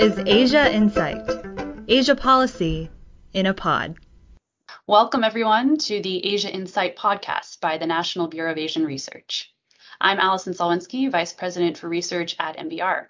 is 0.00 0.18
Asia 0.24 0.74
Insight, 0.74 1.28
Asia 1.86 2.16
Policy 2.16 2.88
in 3.34 3.44
a 3.44 3.52
Pod. 3.52 3.96
Welcome, 4.86 5.22
everyone, 5.22 5.76
to 5.76 6.00
the 6.00 6.24
Asia 6.24 6.50
Insight 6.50 6.96
podcast 6.96 7.60
by 7.60 7.76
the 7.76 7.84
National 7.84 8.26
Bureau 8.26 8.50
of 8.50 8.56
Asian 8.56 8.86
Research. 8.86 9.52
I'm 10.00 10.18
Alison 10.18 10.54
Szalwinski, 10.54 11.12
Vice 11.12 11.34
President 11.34 11.76
for 11.76 11.86
Research 11.86 12.34
at 12.38 12.56
NBR. 12.56 13.08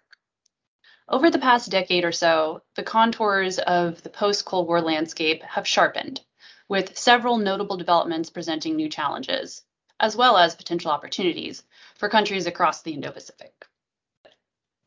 Over 1.08 1.30
the 1.30 1.38
past 1.38 1.70
decade 1.70 2.04
or 2.04 2.10
so, 2.10 2.62
the 2.74 2.82
contours 2.82 3.60
of 3.60 4.02
the 4.02 4.10
post 4.10 4.44
Cold 4.44 4.66
War 4.66 4.80
landscape 4.80 5.44
have 5.44 5.68
sharpened, 5.68 6.20
with 6.68 6.98
several 6.98 7.36
notable 7.36 7.76
developments 7.76 8.30
presenting 8.30 8.74
new 8.74 8.88
challenges, 8.88 9.62
as 10.00 10.16
well 10.16 10.36
as 10.36 10.56
potential 10.56 10.90
opportunities 10.90 11.62
for 11.94 12.08
countries 12.08 12.48
across 12.48 12.82
the 12.82 12.94
Indo 12.94 13.12
Pacific. 13.12 13.59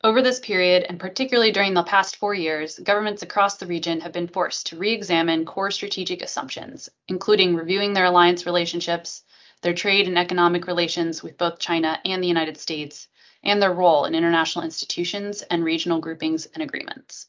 Over 0.06 0.22
this 0.22 0.42
period, 0.42 0.86
and 0.90 1.00
particularly 1.00 1.54
during 1.54 1.74
the 1.74 1.84
past 1.84 2.18
four 2.18 2.34
years, 2.34 2.78
governments 2.78 3.22
across 3.22 3.56
the 3.56 3.68
region 3.68 4.02
have 4.02 4.12
been 4.12 4.28
forced 4.28 4.66
to 4.66 4.76
re 4.76 4.92
examine 4.92 5.46
core 5.46 5.72
strategic 5.72 6.22
assumptions, 6.22 6.90
including 7.08 7.56
reviewing 7.56 7.94
their 7.94 8.04
alliance 8.04 8.46
relationships, 8.46 9.24
their 9.62 9.74
trade 9.74 10.10
and 10.10 10.18
economic 10.18 10.68
relations 10.68 11.24
with 11.24 11.38
both 11.38 11.58
China 11.58 12.02
and 12.04 12.22
the 12.22 12.28
United 12.28 12.58
States, 12.58 13.08
and 13.46 13.62
their 13.62 13.72
role 13.72 14.04
in 14.04 14.14
international 14.14 14.66
institutions 14.66 15.42
and 15.44 15.64
regional 15.64 16.02
groupings 16.02 16.48
and 16.48 16.62
agreements. 16.62 17.28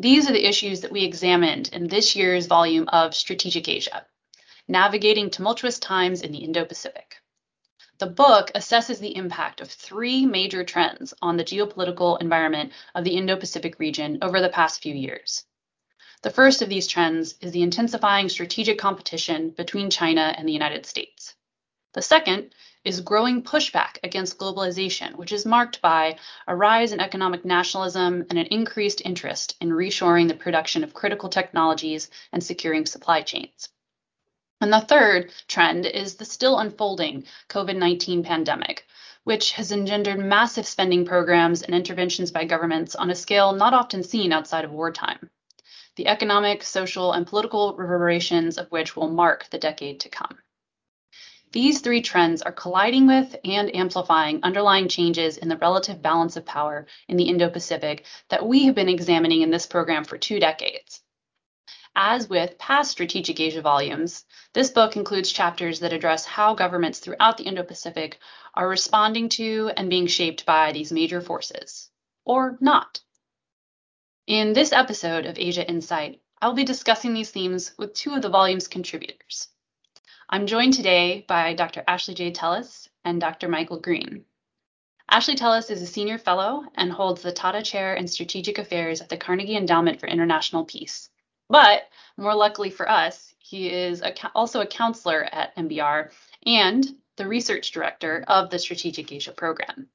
These 0.00 0.28
are 0.28 0.32
the 0.32 0.48
issues 0.48 0.80
that 0.80 0.90
we 0.90 1.04
examined 1.04 1.68
in 1.72 1.86
this 1.86 2.16
year's 2.16 2.46
volume 2.46 2.88
of 2.88 3.14
Strategic 3.14 3.68
Asia 3.68 4.04
Navigating 4.66 5.30
Tumultuous 5.30 5.78
Times 5.78 6.22
in 6.22 6.32
the 6.32 6.38
Indo 6.38 6.64
Pacific. 6.64 7.22
The 7.98 8.06
book 8.06 8.52
assesses 8.54 9.00
the 9.00 9.16
impact 9.16 9.60
of 9.60 9.72
three 9.72 10.24
major 10.24 10.62
trends 10.62 11.12
on 11.20 11.36
the 11.36 11.42
geopolitical 11.42 12.20
environment 12.20 12.72
of 12.94 13.02
the 13.02 13.16
Indo 13.16 13.34
Pacific 13.36 13.80
region 13.80 14.18
over 14.22 14.40
the 14.40 14.48
past 14.48 14.80
few 14.80 14.94
years. 14.94 15.44
The 16.22 16.30
first 16.30 16.62
of 16.62 16.68
these 16.68 16.86
trends 16.86 17.34
is 17.40 17.50
the 17.50 17.62
intensifying 17.62 18.28
strategic 18.28 18.78
competition 18.78 19.50
between 19.50 19.90
China 19.90 20.32
and 20.38 20.46
the 20.48 20.52
United 20.52 20.86
States. 20.86 21.34
The 21.94 22.02
second 22.02 22.54
is 22.84 23.00
growing 23.00 23.42
pushback 23.42 23.98
against 24.04 24.38
globalization, 24.38 25.16
which 25.16 25.32
is 25.32 25.44
marked 25.44 25.80
by 25.80 26.18
a 26.46 26.54
rise 26.54 26.92
in 26.92 27.00
economic 27.00 27.44
nationalism 27.44 28.26
and 28.30 28.38
an 28.38 28.46
increased 28.46 29.02
interest 29.04 29.56
in 29.60 29.70
reshoring 29.70 30.28
the 30.28 30.34
production 30.34 30.84
of 30.84 30.94
critical 30.94 31.28
technologies 31.28 32.10
and 32.32 32.44
securing 32.44 32.86
supply 32.86 33.22
chains. 33.22 33.70
And 34.60 34.72
the 34.72 34.80
third 34.80 35.32
trend 35.46 35.86
is 35.86 36.16
the 36.16 36.24
still 36.24 36.58
unfolding 36.58 37.24
COVID 37.48 37.76
19 37.76 38.24
pandemic, 38.24 38.86
which 39.22 39.52
has 39.52 39.70
engendered 39.70 40.18
massive 40.18 40.66
spending 40.66 41.04
programs 41.04 41.62
and 41.62 41.74
interventions 41.74 42.32
by 42.32 42.44
governments 42.44 42.96
on 42.96 43.08
a 43.08 43.14
scale 43.14 43.52
not 43.52 43.72
often 43.72 44.02
seen 44.02 44.32
outside 44.32 44.64
of 44.64 44.72
wartime. 44.72 45.30
The 45.94 46.08
economic, 46.08 46.64
social, 46.64 47.12
and 47.12 47.26
political 47.26 47.76
reverberations 47.76 48.58
of 48.58 48.68
which 48.70 48.96
will 48.96 49.08
mark 49.08 49.48
the 49.50 49.58
decade 49.58 50.00
to 50.00 50.08
come. 50.08 50.38
These 51.52 51.80
three 51.80 52.02
trends 52.02 52.42
are 52.42 52.52
colliding 52.52 53.06
with 53.06 53.36
and 53.44 53.74
amplifying 53.74 54.40
underlying 54.42 54.88
changes 54.88 55.36
in 55.36 55.48
the 55.48 55.56
relative 55.56 56.02
balance 56.02 56.36
of 56.36 56.44
power 56.44 56.86
in 57.06 57.16
the 57.16 57.28
Indo 57.28 57.48
Pacific 57.48 58.04
that 58.28 58.46
we 58.46 58.64
have 58.66 58.74
been 58.74 58.88
examining 58.88 59.42
in 59.42 59.50
this 59.50 59.66
program 59.66 60.04
for 60.04 60.18
two 60.18 60.40
decades. 60.40 61.00
As 62.00 62.28
with 62.28 62.58
past 62.58 62.92
Strategic 62.92 63.40
Asia 63.40 63.60
volumes, 63.60 64.24
this 64.52 64.70
book 64.70 64.94
includes 64.94 65.32
chapters 65.32 65.80
that 65.80 65.92
address 65.92 66.24
how 66.24 66.54
governments 66.54 67.00
throughout 67.00 67.36
the 67.38 67.42
Indo 67.42 67.64
Pacific 67.64 68.20
are 68.54 68.68
responding 68.68 69.28
to 69.30 69.72
and 69.76 69.90
being 69.90 70.06
shaped 70.06 70.46
by 70.46 70.70
these 70.70 70.92
major 70.92 71.20
forces, 71.20 71.90
or 72.24 72.56
not. 72.60 73.00
In 74.28 74.52
this 74.52 74.72
episode 74.72 75.26
of 75.26 75.40
Asia 75.40 75.68
Insight, 75.68 76.20
I'll 76.40 76.52
be 76.52 76.62
discussing 76.62 77.14
these 77.14 77.32
themes 77.32 77.72
with 77.76 77.94
two 77.94 78.14
of 78.14 78.22
the 78.22 78.28
volume's 78.28 78.68
contributors. 78.68 79.48
I'm 80.30 80.46
joined 80.46 80.74
today 80.74 81.24
by 81.26 81.52
Dr. 81.54 81.82
Ashley 81.88 82.14
J. 82.14 82.30
Tellis 82.30 82.88
and 83.04 83.20
Dr. 83.20 83.48
Michael 83.48 83.80
Green. 83.80 84.24
Ashley 85.10 85.34
Tellis 85.34 85.68
is 85.68 85.82
a 85.82 85.86
senior 85.86 86.18
fellow 86.18 86.62
and 86.76 86.92
holds 86.92 87.22
the 87.22 87.32
Tata 87.32 87.60
Chair 87.60 87.94
in 87.94 88.06
Strategic 88.06 88.58
Affairs 88.58 89.00
at 89.00 89.08
the 89.08 89.16
Carnegie 89.16 89.56
Endowment 89.56 89.98
for 89.98 90.06
International 90.06 90.64
Peace. 90.64 91.10
But 91.48 91.88
more 92.16 92.34
luckily 92.34 92.70
for 92.70 92.88
us, 92.88 93.34
he 93.38 93.70
is 93.70 94.02
a, 94.02 94.12
also 94.34 94.60
a 94.60 94.66
counselor 94.66 95.24
at 95.32 95.56
NBR 95.56 96.10
and 96.44 96.86
the 97.16 97.26
research 97.26 97.72
director 97.72 98.24
of 98.28 98.50
the 98.50 98.58
Strategic 98.58 99.10
Asia 99.10 99.32
program. 99.32 99.88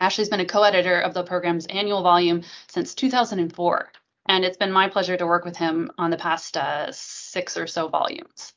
Ashley's 0.00 0.28
been 0.28 0.40
a 0.40 0.46
co 0.46 0.62
editor 0.62 1.00
of 1.00 1.14
the 1.14 1.22
program's 1.22 1.66
annual 1.66 2.02
volume 2.02 2.42
since 2.68 2.94
2004, 2.94 3.92
and 4.26 4.44
it's 4.44 4.56
been 4.56 4.72
my 4.72 4.88
pleasure 4.88 5.16
to 5.16 5.26
work 5.26 5.44
with 5.44 5.56
him 5.56 5.90
on 5.98 6.10
the 6.10 6.16
past 6.16 6.56
uh, 6.56 6.90
six 6.90 7.56
or 7.56 7.66
so 7.66 7.88
volumes. 7.88 8.52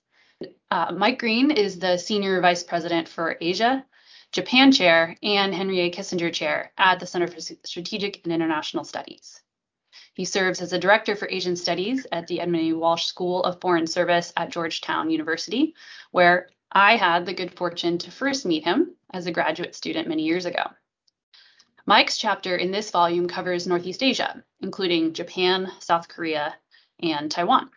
Uh, 0.71 0.91
Mike 0.91 1.19
Green 1.19 1.51
is 1.51 1.77
the 1.77 1.97
senior 1.97 2.41
vice 2.41 2.63
president 2.63 3.07
for 3.07 3.37
Asia, 3.39 3.85
Japan 4.31 4.71
chair, 4.71 5.15
and 5.21 5.53
Henry 5.53 5.81
A. 5.81 5.91
Kissinger 5.91 6.33
chair 6.33 6.71
at 6.77 6.99
the 6.99 7.05
Center 7.05 7.27
for 7.27 7.39
Strategic 7.39 8.23
and 8.23 8.33
International 8.33 8.83
Studies. 8.83 9.41
He 10.13 10.25
serves 10.25 10.61
as 10.61 10.73
a 10.73 10.79
director 10.79 11.15
for 11.15 11.27
Asian 11.29 11.55
Studies 11.55 12.07
at 12.11 12.27
the 12.27 12.41
Edmund 12.41 12.71
A. 12.71 12.73
Walsh 12.73 13.05
School 13.05 13.43
of 13.43 13.61
Foreign 13.61 13.87
Service 13.87 14.31
at 14.37 14.49
Georgetown 14.49 15.09
University, 15.09 15.75
where 16.11 16.49
I 16.71 16.95
had 16.95 17.25
the 17.25 17.33
good 17.33 17.55
fortune 17.55 17.97
to 17.99 18.11
first 18.11 18.45
meet 18.45 18.63
him 18.63 18.95
as 19.11 19.27
a 19.27 19.31
graduate 19.31 19.75
student 19.75 20.07
many 20.07 20.23
years 20.23 20.45
ago. 20.45 20.63
Mike's 21.85 22.17
chapter 22.17 22.55
in 22.55 22.71
this 22.71 22.91
volume 22.91 23.27
covers 23.27 23.67
Northeast 23.67 24.01
Asia, 24.01 24.43
including 24.61 25.13
Japan, 25.13 25.71
South 25.79 26.07
Korea, 26.07 26.55
and 26.99 27.29
Taiwan. 27.29 27.69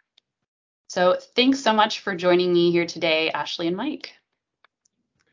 So 0.88 1.18
thanks 1.36 1.60
so 1.60 1.74
much 1.74 2.00
for 2.00 2.14
joining 2.14 2.52
me 2.52 2.70
here 2.70 2.86
today, 2.86 3.30
Ashley 3.30 3.66
and 3.66 3.76
Mike. 3.76 4.14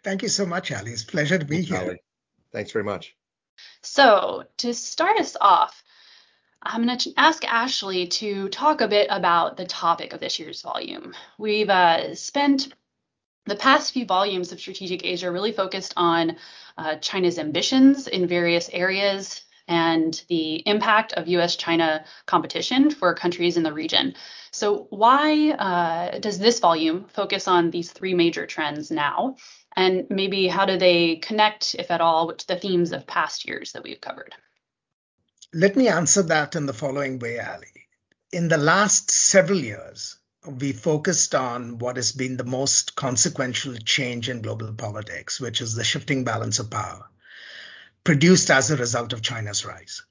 Thank 0.03 0.21
you 0.21 0.27
so 0.27 0.45
much, 0.45 0.71
Ali. 0.71 0.91
It's 0.91 1.03
a 1.03 1.07
pleasure 1.07 1.39
to 1.39 1.45
be 1.45 1.61
here. 1.61 1.77
Ali. 1.77 2.01
Thanks 2.51 2.71
very 2.71 2.83
much. 2.83 3.15
So 3.81 4.43
to 4.57 4.73
start 4.73 5.19
us 5.19 5.37
off, 5.39 5.81
I'm 6.65 6.83
going 6.83 6.97
to 6.97 7.13
ask 7.15 7.45
Ashley 7.45 8.07
to 8.07 8.49
talk 8.49 8.81
a 8.81 8.87
bit 8.87 9.07
about 9.11 9.55
the 9.55 9.65
topic 9.65 10.13
of 10.13 10.19
this 10.19 10.39
year's 10.39 10.63
volume. 10.63 11.13
We've 11.37 11.69
uh, 11.69 12.15
spent 12.15 12.73
the 13.45 13.55
past 13.55 13.93
few 13.93 14.05
volumes 14.05 14.51
of 14.51 14.59
Strategic 14.59 15.05
Asia 15.05 15.31
really 15.31 15.51
focused 15.51 15.93
on 15.95 16.37
uh, 16.75 16.95
China's 16.95 17.37
ambitions 17.37 18.07
in 18.07 18.27
various 18.27 18.67
areas 18.73 19.43
and 19.67 20.23
the 20.27 20.67
impact 20.67 21.13
of 21.13 21.27
US 21.27 21.55
China 21.55 22.03
competition 22.25 22.89
for 22.89 23.13
countries 23.13 23.57
in 23.57 23.63
the 23.63 23.73
region. 23.73 24.15
So, 24.51 24.87
why 24.89 25.51
uh, 25.51 26.17
does 26.17 26.39
this 26.39 26.59
volume 26.59 27.05
focus 27.09 27.47
on 27.47 27.69
these 27.69 27.91
three 27.91 28.15
major 28.15 28.47
trends 28.47 28.89
now? 28.89 29.35
And 29.75 30.07
maybe 30.09 30.47
how 30.47 30.65
do 30.65 30.77
they 30.77 31.17
connect, 31.17 31.75
if 31.77 31.91
at 31.91 32.01
all, 32.01 32.25
with 32.27 32.45
the 32.47 32.55
themes 32.55 32.91
of 32.91 33.05
past 33.05 33.47
years 33.47 33.73
that 33.73 33.83
we've 33.83 34.01
covered? 34.01 34.33
Let 35.57 35.77
me 35.77 35.87
answer 35.87 36.21
that 36.23 36.57
in 36.57 36.65
the 36.65 36.73
following 36.73 37.17
way, 37.17 37.39
Ali. 37.39 37.87
In 38.33 38.49
the 38.49 38.57
last 38.57 39.09
several 39.09 39.57
years, 39.57 40.17
we 40.45 40.73
focused 40.73 41.33
on 41.33 41.77
what 41.77 41.95
has 41.95 42.11
been 42.11 42.35
the 42.35 42.43
most 42.43 42.97
consequential 42.97 43.77
change 43.77 44.27
in 44.27 44.41
global 44.41 44.73
politics, 44.73 45.39
which 45.39 45.61
is 45.61 45.73
the 45.73 45.85
shifting 45.85 46.25
balance 46.25 46.59
of 46.59 46.69
power 46.69 47.09
produced 48.03 48.51
as 48.51 48.69
a 48.69 48.75
result 48.75 49.13
of 49.13 49.21
China's 49.21 49.63
rise. 49.63 50.03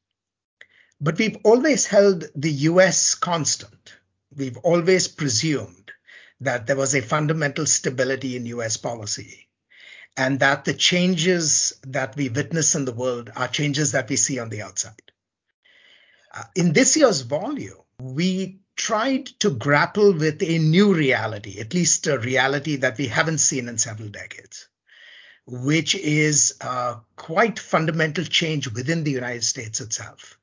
But 0.98 1.18
we've 1.18 1.36
always 1.44 1.84
held 1.84 2.24
the 2.34 2.52
US 2.72 3.14
constant. 3.14 3.96
We've 4.34 4.56
always 4.56 5.08
presumed 5.08 5.92
that 6.40 6.66
there 6.66 6.76
was 6.76 6.94
a 6.94 7.02
fundamental 7.02 7.66
stability 7.66 8.36
in 8.36 8.46
US 8.46 8.78
policy 8.78 9.50
and 10.16 10.40
that 10.40 10.64
the 10.64 10.72
changes 10.72 11.74
that 11.82 12.16
we 12.16 12.30
witness 12.30 12.74
in 12.74 12.86
the 12.86 12.92
world 12.92 13.30
are 13.36 13.46
changes 13.46 13.92
that 13.92 14.08
we 14.08 14.16
see 14.16 14.38
on 14.38 14.48
the 14.48 14.62
outside. 14.62 15.03
Uh, 16.34 16.42
in 16.56 16.72
this 16.72 16.96
year's 16.96 17.20
volume, 17.20 17.78
we 18.00 18.58
tried 18.76 19.26
to 19.26 19.50
grapple 19.50 20.12
with 20.12 20.42
a 20.42 20.58
new 20.58 20.92
reality, 20.92 21.60
at 21.60 21.74
least 21.74 22.08
a 22.08 22.18
reality 22.18 22.76
that 22.76 22.98
we 22.98 23.06
haven't 23.06 23.38
seen 23.38 23.68
in 23.68 23.78
several 23.78 24.08
decades, 24.08 24.68
which 25.46 25.94
is 25.94 26.56
a 26.60 26.96
quite 27.14 27.60
fundamental 27.60 28.24
change 28.24 28.68
within 28.72 29.04
the 29.04 29.12
United 29.12 29.44
States 29.44 29.80
itself. 29.80 30.38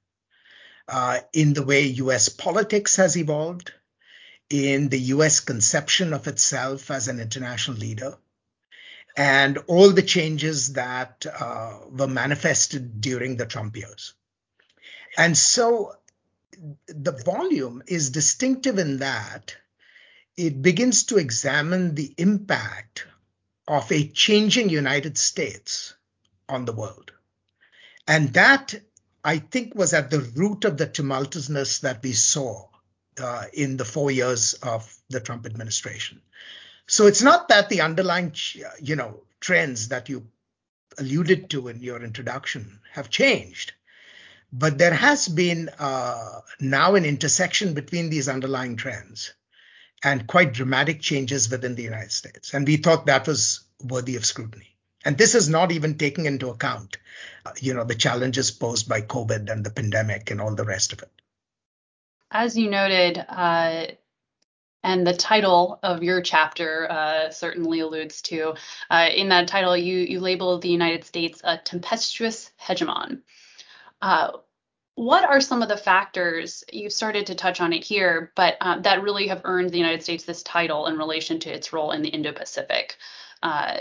Uh, 0.88 1.20
in 1.34 1.54
the 1.54 1.64
way 1.64 1.84
US 1.84 2.30
politics 2.30 2.96
has 2.96 3.18
evolved, 3.18 3.74
in 4.50 4.90
the 4.90 5.00
US 5.16 5.42
conception 5.42 6.14
of 6.14 6.28
itself 6.28 6.90
as 6.90 7.10
an 7.10 7.20
international 7.20 7.78
leader, 7.78 8.18
and 9.18 9.58
all 9.68 9.90
the 9.92 10.02
changes 10.02 10.74
that 10.74 11.26
uh, 11.26 11.80
were 11.90 12.08
manifested 12.08 13.02
during 13.02 13.36
the 13.36 13.46
Trump 13.46 13.76
years. 13.76 14.14
And 15.18 15.38
so 15.38 15.96
the 16.88 17.12
volume 17.12 17.84
is 17.88 18.12
distinctive 18.12 18.78
in 18.78 19.00
that 19.00 19.56
it 20.38 20.62
begins 20.62 21.04
to 21.06 21.18
examine 21.18 21.96
the 21.96 22.14
impact 22.18 23.06
of 23.68 23.92
a 23.92 24.08
changing 24.08 24.70
United 24.70 25.18
States 25.18 25.94
on 26.48 26.66
the 26.66 26.74
world. 26.74 27.12
And 28.08 28.34
that 28.34 28.74
I 29.24 29.38
think, 29.38 29.76
was 29.76 29.94
at 29.94 30.10
the 30.10 30.20
root 30.20 30.66
of 30.66 30.78
the 30.78 30.88
tumultuousness 30.88 31.82
that 31.82 32.02
we 32.02 32.14
saw 32.14 32.68
uh, 33.22 33.46
in 33.54 33.78
the 33.78 33.86
four 33.86 34.10
years 34.10 34.54
of 34.56 34.96
the 35.10 35.20
Trump 35.20 35.46
administration. 35.46 36.22
So 36.88 37.06
it's 37.06 37.22
not 37.22 37.50
that 37.50 37.70
the 37.70 37.82
underlying, 37.82 38.34
you 38.82 38.96
know, 38.96 39.22
trends 39.40 39.90
that 39.90 40.10
you 40.10 40.28
alluded 40.98 41.50
to 41.52 41.68
in 41.68 41.82
your 41.82 42.04
introduction 42.04 42.80
have 42.92 43.10
changed, 43.10 43.74
but 44.52 44.78
there 44.78 44.94
has 44.94 45.28
been 45.28 45.70
uh, 45.80 46.42
now 46.60 46.96
an 46.96 47.06
intersection 47.06 47.74
between 47.74 48.10
these 48.10 48.28
underlying 48.28 48.76
trends 48.76 49.34
and 50.04 50.28
quite 50.28 50.54
dramatic 50.54 51.02
changes 51.02 51.50
within 51.50 51.76
the 51.76 51.84
United 51.84 52.12
States. 52.12 52.54
And 52.54 52.68
we 52.68 52.78
thought 52.78 53.06
that 53.06 53.28
was 53.28 53.62
worthy 53.84 54.16
of 54.16 54.26
scrutiny. 54.26 54.76
And 55.06 55.18
this 55.18 55.36
is 55.36 55.50
not 55.50 55.72
even 55.72 55.98
taking 55.98 56.26
into 56.26 56.50
account, 56.50 56.98
uh, 57.46 57.52
you 57.60 57.74
know, 57.74 57.84
the 57.84 57.96
challenges 57.96 58.52
posed 58.52 58.88
by 58.88 59.02
COVID 59.02 59.52
and 59.52 59.64
the 59.64 59.72
pandemic 59.72 60.30
and 60.30 60.42
all 60.42 60.54
the 60.54 60.66
rest 60.66 60.94
of 60.94 61.02
it. 61.02 61.10
As 62.30 62.58
you 62.58 62.70
noted, 62.70 63.18
uh, 63.18 63.88
and 64.84 65.06
the 65.06 65.14
title 65.14 65.80
of 65.84 66.04
your 66.04 66.22
chapter 66.22 66.90
uh, 66.90 67.30
certainly 67.30 67.82
alludes 67.82 68.22
to. 68.24 68.56
Uh, 68.90 69.10
in 69.16 69.30
that 69.30 69.48
title, 69.48 69.78
you 69.78 69.98
you 69.98 70.20
label 70.20 70.58
the 70.58 70.70
United 70.70 71.04
States 71.04 71.42
a 71.44 71.58
tempestuous 71.58 72.52
hegemon. 72.60 73.22
Uh, 74.02 74.32
what 74.96 75.24
are 75.24 75.42
some 75.42 75.62
of 75.62 75.70
the 75.70 75.78
factors 75.78 76.64
you've 76.72 76.92
started 76.94 77.28
to 77.28 77.36
touch 77.36 77.62
on 77.62 77.74
it 77.74 77.84
here, 77.84 78.32
but 78.36 78.58
uh, 78.62 78.80
that 78.82 79.04
really 79.04 79.28
have 79.28 79.42
earned 79.46 79.70
the 79.70 79.78
United 79.78 80.04
States 80.04 80.24
this 80.24 80.44
title 80.44 80.88
in 80.88 80.98
relation 80.98 81.40
to 81.40 81.50
its 81.50 81.72
role 81.72 81.92
in 81.92 82.02
the 82.02 82.10
Indo-Pacific? 82.10 82.98
Uh, 83.42 83.78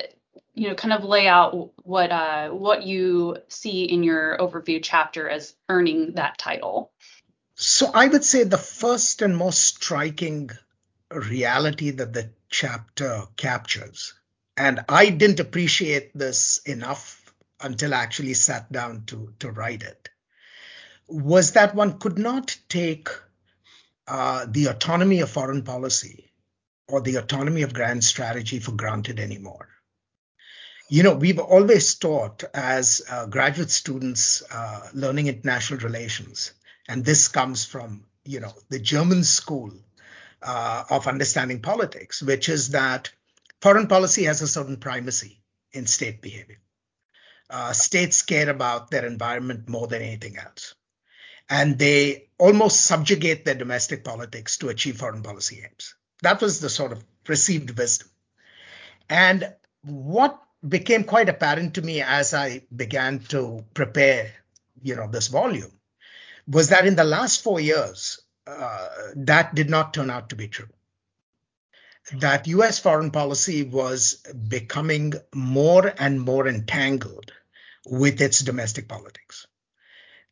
you 0.55 0.69
know, 0.69 0.75
kind 0.75 0.93
of 0.93 1.05
lay 1.05 1.27
out 1.27 1.73
what 1.85 2.13
uh, 2.13 2.51
what 2.51 2.83
you 2.83 3.39
see 3.49 3.85
in 3.85 4.03
your 4.03 4.37
overview 4.39 4.79
chapter 4.83 5.29
as 5.29 5.55
earning 5.69 6.13
that 6.15 6.39
title. 6.39 6.93
So 7.55 7.91
I 7.93 8.07
would 8.09 8.25
say 8.25 8.45
the 8.45 8.59
first 8.59 9.23
and 9.23 9.37
most 9.37 9.63
striking 9.63 10.51
reality 11.11 11.91
that 11.93 12.13
the 12.13 12.31
chapter 12.49 13.25
captures, 13.37 14.15
and 14.57 14.81
I 14.89 15.11
didn't 15.11 15.41
appreciate 15.41 16.17
this 16.17 16.59
enough 16.67 17.35
until 17.61 17.95
I 17.95 18.03
actually 18.03 18.35
sat 18.35 18.71
down 18.71 19.05
to 19.07 19.33
to 19.41 19.51
write 19.51 19.83
it, 19.83 20.10
was 21.11 21.53
that 21.53 21.75
one 21.75 21.99
could 21.99 22.19
not 22.19 22.57
take 22.69 23.09
uh, 24.07 24.47
the 24.49 24.67
autonomy 24.67 25.21
of 25.21 25.31
foreign 25.31 25.63
policy 25.63 26.33
or 26.89 27.01
the 27.01 27.17
autonomy 27.17 27.63
of 27.63 27.75
grand 27.75 28.03
strategy 28.03 28.59
for 28.59 28.73
granted 28.73 29.19
anymore. 29.19 29.69
You 30.89 31.05
know, 31.05 31.15
we've 31.15 31.39
always 31.39 31.95
taught 31.95 32.43
as 32.53 33.03
uh, 33.09 33.27
graduate 33.27 33.71
students 33.71 34.43
uh, 34.51 34.89
learning 34.93 35.29
international 35.29 35.81
relations, 35.81 36.53
and 36.89 37.05
this 37.05 37.29
comes 37.29 37.65
from, 37.65 38.05
you 38.25 38.41
know, 38.41 38.53
the 38.71 38.81
German 38.81 39.23
school 39.23 39.73
uh, 40.43 40.85
of 40.91 41.07
understanding 41.07 41.63
politics, 41.63 42.23
which 42.23 42.49
is 42.49 42.71
that 42.71 43.11
foreign 43.61 43.87
policy 43.87 44.25
has 44.25 44.43
a 44.43 44.49
certain 44.49 44.79
primacy 44.79 45.41
in 45.73 45.87
state 45.87 46.23
behavior. 46.23 46.59
Uh, 47.49 47.73
states 47.73 48.23
care 48.23 48.49
about 48.49 48.91
their 48.91 49.07
environment 49.07 49.69
more 49.69 49.87
than 49.87 50.03
anything 50.03 50.37
else 50.39 50.75
and 51.51 51.79
they 51.79 52.29
almost 52.39 52.87
subjugate 52.87 53.45
their 53.45 53.57
domestic 53.57 54.05
politics 54.05 54.57
to 54.59 54.69
achieve 54.69 54.99
foreign 54.99 55.23
policy 55.23 55.63
aims. 55.65 55.97
That 56.23 56.41
was 56.41 56.61
the 56.61 56.71
sort 56.71 56.93
of 56.93 57.05
perceived 57.25 57.77
wisdom. 57.77 58.09
And 59.09 59.53
what 59.83 60.41
became 60.67 61.05
quite 61.05 61.29
apparent 61.29 61.75
to 61.75 61.83
me 61.83 62.03
as 62.03 62.33
I 62.33 62.63
began 62.75 63.19
to 63.31 63.65
prepare, 63.75 64.31
you 64.83 64.95
know, 64.95 65.09
this 65.09 65.27
volume 65.27 65.73
was 66.47 66.69
that 66.69 66.87
in 66.87 66.95
the 66.95 67.05
last 67.05 67.43
four 67.43 67.59
years, 67.59 68.21
uh, 68.47 68.89
that 69.17 69.55
did 69.55 69.69
not 69.69 69.93
turn 69.93 70.11
out 70.11 70.31
to 70.31 70.37
be 70.37 70.49
true. 70.49 70.69
That 72.15 72.47
US 72.47 72.79
foreign 72.79 73.11
policy 73.11 73.63
was 73.65 74.15
becoming 74.49 75.15
more 75.35 75.93
and 75.99 76.21
more 76.21 76.47
entangled 76.47 77.33
with 77.87 78.21
its 78.21 78.41
domestic 78.41 78.89
politics 78.89 79.47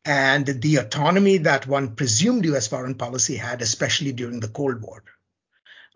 and 0.05 0.47
the 0.47 0.77
autonomy 0.77 1.39
that 1.39 1.67
one 1.67 1.95
presumed 1.95 2.45
US 2.47 2.69
foreign 2.69 2.95
policy 2.95 3.37
had, 3.37 3.63
especially 3.63 4.13
during 4.13 4.41
the 4.41 4.49
Cold 4.49 4.81
War, 4.83 5.03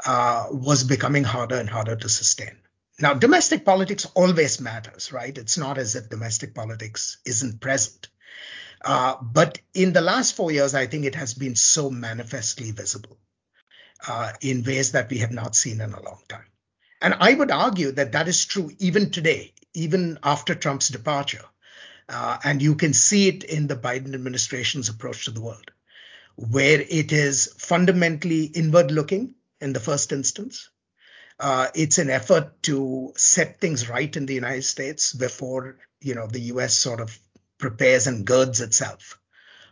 uh, 0.05 0.47
was 0.51 0.85
becoming 0.85 1.25
harder 1.25 1.57
and 1.57 1.69
harder 1.69 1.97
to 1.97 2.09
sustain. 2.09 2.59
Now, 3.01 3.15
domestic 3.15 3.65
politics 3.65 4.07
always 4.15 4.61
matters, 4.61 5.13
right? 5.13 5.37
It's 5.37 5.59
not 5.59 5.79
as 5.79 5.95
if 5.95 6.11
domestic 6.11 6.55
politics 6.55 7.19
isn't 7.25 7.61
present. 7.61 8.09
Uh, 8.85 9.17
but 9.23 9.59
in 9.75 9.93
the 9.93 10.01
last 10.01 10.35
four 10.35 10.51
years, 10.51 10.75
I 10.75 10.87
think 10.87 11.05
it 11.05 11.15
has 11.15 11.35
been 11.35 11.57
so 11.57 11.91
manifestly 11.91 12.71
visible 12.71 13.19
uh, 14.07 14.33
in 14.41 14.65
ways 14.65 14.93
that 14.93 15.11
we 15.11 15.19
have 15.19 15.31
not 15.31 15.57
seen 15.57 15.81
in 15.81 15.93
a 15.93 16.03
long 16.03 16.21
time. 16.29 16.47
And 17.01 17.15
I 17.19 17.35
would 17.35 17.51
argue 17.51 17.93
that 17.93 18.13
that 18.13 18.29
is 18.29 18.45
true 18.45 18.71
even 18.79 19.11
today, 19.11 19.55
even 19.75 20.19
after 20.23 20.55
Trump's 20.55 20.89
departure. 20.89 21.45
Uh, 22.09 22.39
and 22.45 22.61
you 22.61 22.75
can 22.75 22.93
see 22.93 23.29
it 23.29 23.45
in 23.45 23.67
the 23.67 23.77
Biden 23.77 24.15
administration's 24.15 24.89
approach 24.89 25.25
to 25.25 25.31
the 25.31 25.41
world, 25.41 25.71
where 26.37 26.81
it 26.81 27.13
is 27.13 27.55
fundamentally 27.59 28.45
inward 28.45 28.91
looking 28.91 29.35
in 29.61 29.73
the 29.73 29.81
first 29.81 30.13
instance. 30.13 30.71
Uh, 31.39 31.69
it's 31.75 31.99
an 31.99 32.11
effort 32.11 32.63
to 32.63 33.13
set 33.17 33.61
things 33.61 33.89
right 33.89 34.17
in 34.17 34.27
the 34.27 34.35
United 34.35 34.65
States 34.65 35.13
before 35.13 35.79
you 36.01 36.15
know 36.15 36.27
the 36.27 36.41
U.S. 36.41 36.75
sort 36.75 37.01
of 37.01 37.19
prepares 37.59 38.07
and 38.07 38.25
girds 38.25 38.61
itself 38.61 39.19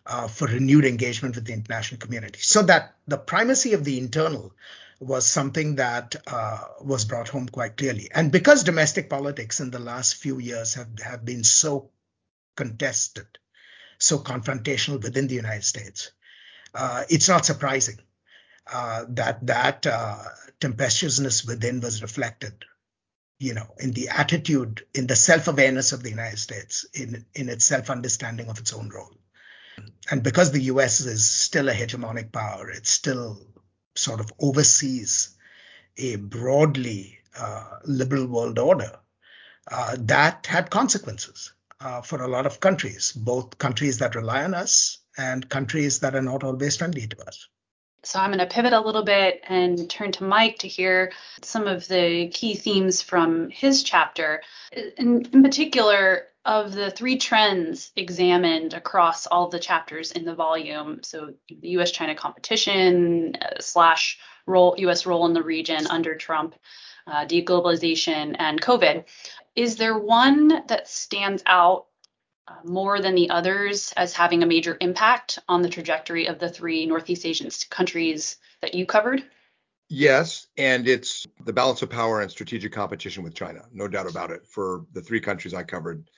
uh, 0.06 0.28
for 0.28 0.46
renewed 0.46 0.84
engagement 0.84 1.34
with 1.34 1.44
the 1.44 1.52
international 1.52 1.98
community. 1.98 2.40
So 2.40 2.62
that 2.62 2.94
the 3.06 3.18
primacy 3.18 3.74
of 3.74 3.84
the 3.84 3.98
internal 3.98 4.52
was 5.00 5.26
something 5.26 5.76
that 5.76 6.16
uh, 6.26 6.58
was 6.82 7.04
brought 7.04 7.28
home 7.28 7.48
quite 7.48 7.76
clearly. 7.76 8.10
And 8.12 8.30
because 8.30 8.64
domestic 8.64 9.08
politics 9.08 9.60
in 9.60 9.70
the 9.70 9.78
last 9.78 10.16
few 10.16 10.38
years 10.38 10.74
have, 10.74 10.88
have 11.02 11.24
been 11.24 11.42
so 11.42 11.90
contested, 12.56 13.26
so 13.98 14.18
confrontational 14.18 15.02
within 15.02 15.28
the 15.28 15.34
United 15.34 15.64
States. 15.64 16.12
Uh, 16.74 17.04
it's 17.08 17.28
not 17.28 17.44
surprising 17.44 17.98
uh, 18.72 19.04
that 19.08 19.46
that 19.46 19.86
uh, 19.86 20.18
tempestuousness 20.60 21.44
within 21.44 21.80
was 21.80 22.02
reflected, 22.02 22.64
you 23.38 23.54
know, 23.54 23.74
in 23.78 23.92
the 23.92 24.08
attitude, 24.08 24.86
in 24.94 25.06
the 25.06 25.16
self-awareness 25.16 25.92
of 25.92 26.02
the 26.02 26.10
United 26.10 26.38
States, 26.38 26.86
in 26.94 27.24
in 27.34 27.48
its 27.48 27.64
self-understanding 27.64 28.48
of 28.48 28.58
its 28.58 28.72
own 28.72 28.88
role. 28.88 29.14
And 30.10 30.22
because 30.22 30.52
the 30.52 30.62
U.S. 30.62 31.00
is 31.00 31.24
still 31.28 31.68
a 31.68 31.74
hegemonic 31.74 32.32
power, 32.32 32.70
it 32.70 32.86
still 32.86 33.40
sort 33.94 34.20
of 34.20 34.30
oversees 34.38 35.36
a 35.96 36.16
broadly 36.16 37.18
uh, 37.38 37.78
liberal 37.84 38.26
world 38.26 38.58
order. 38.58 38.98
Uh, 39.70 39.96
that 40.00 40.46
had 40.46 40.70
consequences 40.70 41.52
uh, 41.80 42.00
for 42.00 42.22
a 42.22 42.28
lot 42.28 42.46
of 42.46 42.60
countries, 42.60 43.12
both 43.12 43.58
countries 43.58 43.98
that 43.98 44.14
rely 44.14 44.44
on 44.44 44.54
us 44.54 44.98
and 45.16 45.48
countries 45.48 46.00
that 46.00 46.14
are 46.14 46.22
not 46.22 46.44
always 46.44 46.76
friendly 46.76 47.06
to 47.06 47.20
us. 47.26 47.48
So 48.02 48.18
I'm 48.18 48.30
going 48.30 48.38
to 48.38 48.46
pivot 48.46 48.72
a 48.72 48.80
little 48.80 49.04
bit 49.04 49.42
and 49.46 49.88
turn 49.90 50.12
to 50.12 50.24
Mike 50.24 50.58
to 50.60 50.68
hear 50.68 51.12
some 51.42 51.66
of 51.66 51.86
the 51.86 52.28
key 52.28 52.54
themes 52.54 53.02
from 53.02 53.50
his 53.50 53.82
chapter. 53.82 54.42
In, 54.72 55.26
in 55.32 55.42
particular, 55.42 56.28
of 56.46 56.72
the 56.72 56.90
three 56.90 57.18
trends 57.18 57.92
examined 57.96 58.72
across 58.72 59.26
all 59.26 59.48
the 59.48 59.58
chapters 59.58 60.12
in 60.12 60.24
the 60.24 60.34
volume, 60.34 61.00
so 61.02 61.34
the 61.48 61.68
U.S.-China 61.68 62.16
competition 62.16 63.36
uh, 63.36 63.60
slash 63.60 64.18
role 64.46 64.74
U.S. 64.78 65.04
role 65.04 65.26
in 65.26 65.34
the 65.34 65.42
region 65.42 65.86
under 65.86 66.14
Trump, 66.14 66.54
uh, 67.06 67.26
deglobalization, 67.26 68.36
and 68.38 68.60
COVID. 68.60 69.04
Is 69.56 69.76
there 69.76 69.98
one 69.98 70.66
that 70.68 70.88
stands 70.88 71.42
out 71.46 71.86
uh, 72.48 72.54
more 72.64 73.00
than 73.00 73.14
the 73.14 73.30
others 73.30 73.92
as 73.96 74.12
having 74.12 74.42
a 74.42 74.46
major 74.46 74.76
impact 74.80 75.38
on 75.48 75.62
the 75.62 75.68
trajectory 75.68 76.26
of 76.26 76.38
the 76.38 76.48
three 76.48 76.86
Northeast 76.86 77.26
Asian 77.26 77.50
countries 77.70 78.36
that 78.62 78.74
you 78.74 78.86
covered? 78.86 79.24
Yes, 79.88 80.46
and 80.56 80.86
it's 80.86 81.26
the 81.44 81.52
balance 81.52 81.82
of 81.82 81.90
power 81.90 82.20
and 82.20 82.30
strategic 82.30 82.72
competition 82.72 83.24
with 83.24 83.34
China, 83.34 83.62
no 83.72 83.88
doubt 83.88 84.08
about 84.08 84.30
it. 84.30 84.46
For 84.46 84.86
the 84.92 85.02
three 85.02 85.20
countries 85.20 85.52
I 85.52 85.64
covered, 85.64 86.08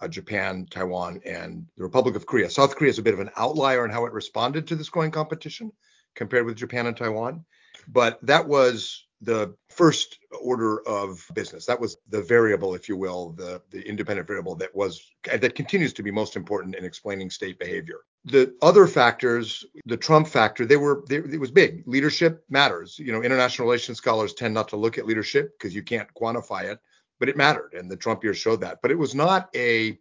uh, 0.00 0.08
Japan, 0.08 0.66
Taiwan, 0.70 1.20
and 1.24 1.64
the 1.76 1.82
Republic 1.82 2.14
of 2.14 2.26
Korea. 2.26 2.50
South 2.50 2.76
Korea 2.76 2.90
is 2.90 2.98
a 2.98 3.02
bit 3.02 3.14
of 3.14 3.20
an 3.20 3.30
outlier 3.36 3.86
in 3.86 3.90
how 3.90 4.04
it 4.04 4.12
responded 4.12 4.66
to 4.66 4.76
this 4.76 4.90
growing 4.90 5.10
competition 5.10 5.72
compared 6.14 6.44
with 6.44 6.56
Japan 6.56 6.86
and 6.86 6.96
Taiwan, 6.96 7.44
but 7.88 8.18
that 8.20 8.46
was 8.46 9.06
the 9.22 9.56
first 9.72 10.18
order 10.40 10.86
of 10.86 11.26
business. 11.34 11.66
That 11.66 11.80
was 11.80 11.96
the 12.08 12.22
variable, 12.22 12.74
if 12.74 12.88
you 12.88 12.96
will, 12.96 13.32
the, 13.32 13.62
the 13.70 13.86
independent 13.86 14.26
variable 14.26 14.54
that 14.56 14.74
was 14.74 15.12
that 15.24 15.54
continues 15.54 15.92
to 15.94 16.02
be 16.02 16.10
most 16.10 16.36
important 16.36 16.74
in 16.74 16.84
explaining 16.84 17.30
state 17.30 17.58
behavior. 17.58 18.00
The 18.24 18.54
other 18.62 18.86
factors, 18.86 19.64
the 19.86 19.96
Trump 19.96 20.28
factor, 20.28 20.64
they 20.66 20.76
were 20.76 21.04
they, 21.08 21.16
it 21.16 21.40
was 21.40 21.50
big. 21.50 21.82
Leadership 21.86 22.44
matters. 22.48 22.98
You 22.98 23.12
know, 23.12 23.22
international 23.22 23.66
relations 23.66 23.98
scholars 23.98 24.34
tend 24.34 24.54
not 24.54 24.68
to 24.68 24.76
look 24.76 24.98
at 24.98 25.06
leadership 25.06 25.52
because 25.58 25.74
you 25.74 25.82
can't 25.82 26.08
quantify 26.14 26.64
it, 26.64 26.78
but 27.18 27.28
it 27.28 27.36
mattered, 27.36 27.74
and 27.74 27.90
the 27.90 27.96
Trump 27.96 28.22
years 28.22 28.38
showed 28.38 28.60
that. 28.60 28.78
But 28.82 28.90
it 28.90 28.98
was 28.98 29.14
not 29.14 29.48
a 29.56 29.98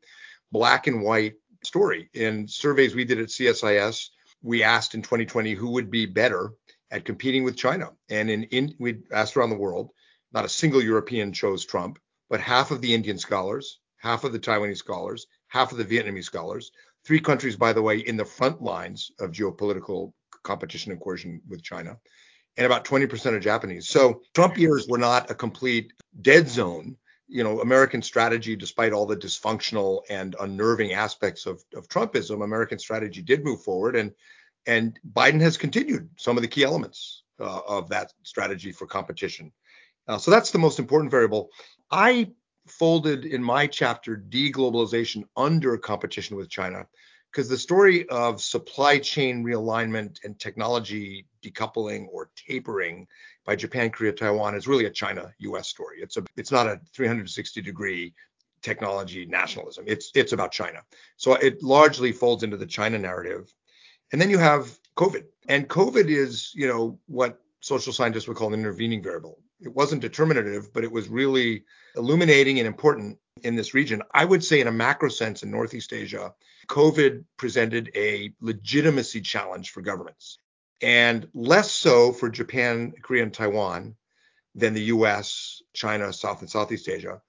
black 0.52 0.88
and 0.88 1.02
white 1.02 1.36
story. 1.64 2.10
In 2.14 2.48
surveys 2.48 2.96
we 2.96 3.06
did 3.06 3.20
at 3.20 3.28
CSIS, 3.28 4.10
we 4.44 4.64
asked 4.64 4.96
in 4.96 5.02
2020 5.02 5.54
who 5.54 5.70
would 5.70 5.92
be 5.92 6.06
better 6.06 6.54
at 6.92 7.06
competing 7.06 7.44
with 7.44 7.58
China. 7.58 7.92
And 8.10 8.30
in, 8.30 8.44
in 8.44 8.76
we 8.78 9.00
asked 9.12 9.38
around 9.38 9.50
the 9.50 9.58
world, 9.58 9.92
not 10.34 10.46
a 10.46 10.50
single 10.50 10.84
European 10.84 11.34
chose 11.34 11.66
Trump, 11.66 11.98
but 12.30 12.42
half 12.42 12.72
of 12.72 12.82
the 12.82 12.94
Indian 12.94 13.18
scholars, 13.18 13.80
half 13.98 14.24
of 14.24 14.34
the 14.34 14.40
Taiwanese 14.40 14.78
scholars, 14.78 15.28
half 15.48 15.72
of 15.72 15.78
the 15.78 15.86
Vietnamese 15.86 16.26
scholars, 16.26 16.72
three 17.06 17.20
countries, 17.20 17.56
by 17.56 17.74
the 17.74 17.82
way, 17.82 18.00
in 18.00 18.18
the 18.18 18.26
front 18.26 18.62
lines 18.62 19.12
of 19.20 19.32
geopolitical 19.32 20.14
competition 20.44 20.92
and 20.92 21.02
coercion 21.02 21.42
with 21.48 21.64
China, 21.64 21.98
and 22.58 22.66
about 22.66 22.86
20% 22.86 23.36
of 23.36 23.42
Japanese. 23.42 23.88
So 23.88 24.22
Trump 24.34 24.58
years 24.58 24.88
were 24.88 24.98
not 24.98 25.32
a 25.32 25.36
complete 25.36 25.94
dead 26.22 26.50
zone. 26.50 26.98
You 27.28 27.44
know, 27.46 27.62
American 27.62 28.02
strategy, 28.02 28.58
despite 28.58 28.92
all 28.92 29.06
the 29.06 29.16
dysfunctional 29.16 30.02
and 30.10 30.36
unnerving 30.40 30.92
aspects 30.92 31.46
of, 31.46 31.64
of 31.74 31.88
Trumpism, 31.88 32.44
American 32.44 32.78
strategy 32.78 33.22
did 33.22 33.46
move 33.46 33.64
forward, 33.64 33.96
and 33.96 34.12
and 34.68 35.00
Biden 35.14 35.42
has 35.42 35.58
continued 35.58 36.10
some 36.18 36.38
of 36.38 36.42
the 36.42 36.48
key 36.48 36.64
elements 36.64 37.24
uh, 37.40 37.62
of 37.68 37.90
that 37.90 38.14
strategy 38.24 38.72
for 38.72 38.86
competition. 38.86 39.52
Uh, 40.08 40.18
so 40.18 40.32
that's 40.32 40.52
the 40.52 40.60
most 40.60 40.80
important 40.80 41.12
variable. 41.12 41.50
I 41.90 42.32
folded 42.68 43.26
in 43.26 43.44
my 43.44 43.68
chapter 43.68 44.18
deglobalization 44.30 45.24
under 45.36 45.78
competition 45.78 46.38
with 46.38 46.50
China 46.50 46.86
because 47.32 47.48
the 47.48 47.58
story 47.58 48.08
of 48.10 48.42
supply 48.42 49.00
chain 49.00 49.44
realignment 49.44 50.24
and 50.24 50.38
technology 50.38 51.26
decoupling 51.44 52.08
or 52.12 52.30
tapering 52.36 53.08
by 53.46 53.56
Japan, 53.56 53.90
Korea, 53.90 54.12
Taiwan 54.12 54.56
is 54.56 54.68
really 54.68 54.86
a 54.86 54.90
China 54.90 55.34
US 55.40 55.70
story. 55.70 55.98
It's 56.02 56.18
a 56.18 56.24
it's 56.38 56.52
not 56.52 56.68
a 56.68 56.80
360 56.94 57.62
degree 57.62 58.14
technology 58.62 59.26
nationalism. 59.26 59.86
It's 59.88 60.12
it's 60.14 60.34
about 60.34 60.52
China. 60.52 60.82
So 61.18 61.34
it 61.36 61.64
largely 61.64 62.12
folds 62.12 62.44
into 62.44 62.58
the 62.58 62.66
China 62.66 63.00
narrative. 63.00 63.52
And 64.12 64.22
then 64.22 64.30
you 64.30 64.38
have 64.38 64.78
COVID. 64.96 65.26
And 65.48 65.68
COVID 65.68 66.08
is, 66.08 66.52
you 66.54 66.68
know, 66.68 67.00
what 67.08 67.40
social 67.62 67.94
scientists 67.94 68.28
would 68.28 68.38
call 68.38 68.54
an 68.54 68.60
intervening 68.60 69.02
variable. 69.02 69.40
It 69.60 69.74
wasn't 69.74 70.02
determinative, 70.02 70.74
but 70.74 70.84
it 70.84 70.92
was 70.92 71.08
really 71.08 71.64
illuminating 71.96 72.60
and 72.60 72.68
important 72.68 73.20
in 73.44 73.56
this 73.56 73.74
region. 73.74 74.02
I 74.14 74.26
would 74.26 74.44
say, 74.44 74.60
in 74.60 74.68
a 74.68 74.72
macro 74.72 75.10
sense, 75.10 75.44
in 75.44 75.52
Northeast 75.52 75.94
Asia, 75.94 76.34
COVID 76.68 77.24
presented 77.38 77.92
a 77.96 78.34
legitimacy 78.42 79.22
challenge 79.22 79.72
for 79.72 79.82
governments, 79.82 80.38
and 80.82 81.28
less 81.34 81.72
so 81.72 82.12
for 82.12 82.30
Japan, 82.30 82.94
Korea, 83.02 83.24
and 83.24 83.34
Taiwan 83.34 83.96
than 84.56 84.74
the 84.74 84.84
US, 84.84 85.62
China, 85.74 86.12
South 86.12 86.42
and 86.42 86.50
Southeast 86.50 86.90
Asia, 86.90 87.22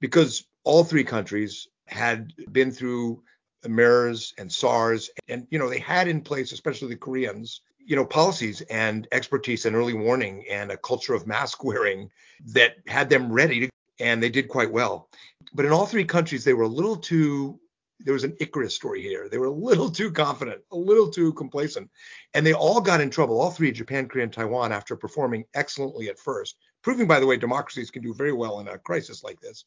because 0.00 0.44
all 0.64 0.84
three 0.84 1.04
countries 1.04 1.68
had 1.86 2.32
been 2.50 2.70
through 2.70 3.22
MERS 3.68 4.34
and 4.38 4.50
SARS, 4.50 5.10
and 5.28 5.46
you 5.50 5.58
know 5.58 5.68
they 5.68 5.78
had 5.78 6.08
in 6.08 6.20
place, 6.20 6.52
especially 6.52 6.88
the 6.88 6.96
Koreans, 6.96 7.60
you 7.84 7.96
know, 7.96 8.04
policies 8.04 8.60
and 8.62 9.08
expertise 9.12 9.66
and 9.66 9.74
early 9.74 9.94
warning 9.94 10.44
and 10.50 10.70
a 10.70 10.76
culture 10.76 11.14
of 11.14 11.26
mask 11.26 11.64
wearing 11.64 12.10
that 12.46 12.76
had 12.86 13.10
them 13.10 13.32
ready 13.32 13.60
to, 13.60 13.70
and 13.98 14.22
they 14.22 14.30
did 14.30 14.48
quite 14.48 14.70
well. 14.70 15.08
But 15.52 15.64
in 15.64 15.72
all 15.72 15.86
three 15.86 16.04
countries, 16.04 16.44
they 16.44 16.54
were 16.54 16.64
a 16.64 16.68
little 16.68 16.96
too, 16.96 17.58
there 17.98 18.14
was 18.14 18.24
an 18.24 18.36
Icarus 18.40 18.74
story 18.74 19.02
here. 19.02 19.28
They 19.28 19.38
were 19.38 19.46
a 19.46 19.50
little 19.50 19.90
too 19.90 20.12
confident, 20.12 20.62
a 20.70 20.76
little 20.76 21.10
too 21.10 21.32
complacent. 21.32 21.90
And 22.34 22.46
they 22.46 22.52
all 22.52 22.80
got 22.80 23.00
in 23.00 23.10
trouble, 23.10 23.40
all 23.40 23.50
three, 23.50 23.72
Japan, 23.72 24.08
Korea, 24.08 24.24
and 24.24 24.32
Taiwan, 24.32 24.72
after 24.72 24.96
performing 24.96 25.44
excellently 25.54 26.08
at 26.08 26.18
first, 26.18 26.56
proving, 26.82 27.06
by 27.06 27.20
the 27.20 27.26
way, 27.26 27.36
democracies 27.36 27.90
can 27.90 28.02
do 28.02 28.14
very 28.14 28.32
well 28.32 28.60
in 28.60 28.68
a 28.68 28.78
crisis 28.78 29.22
like 29.22 29.40
this. 29.40 29.64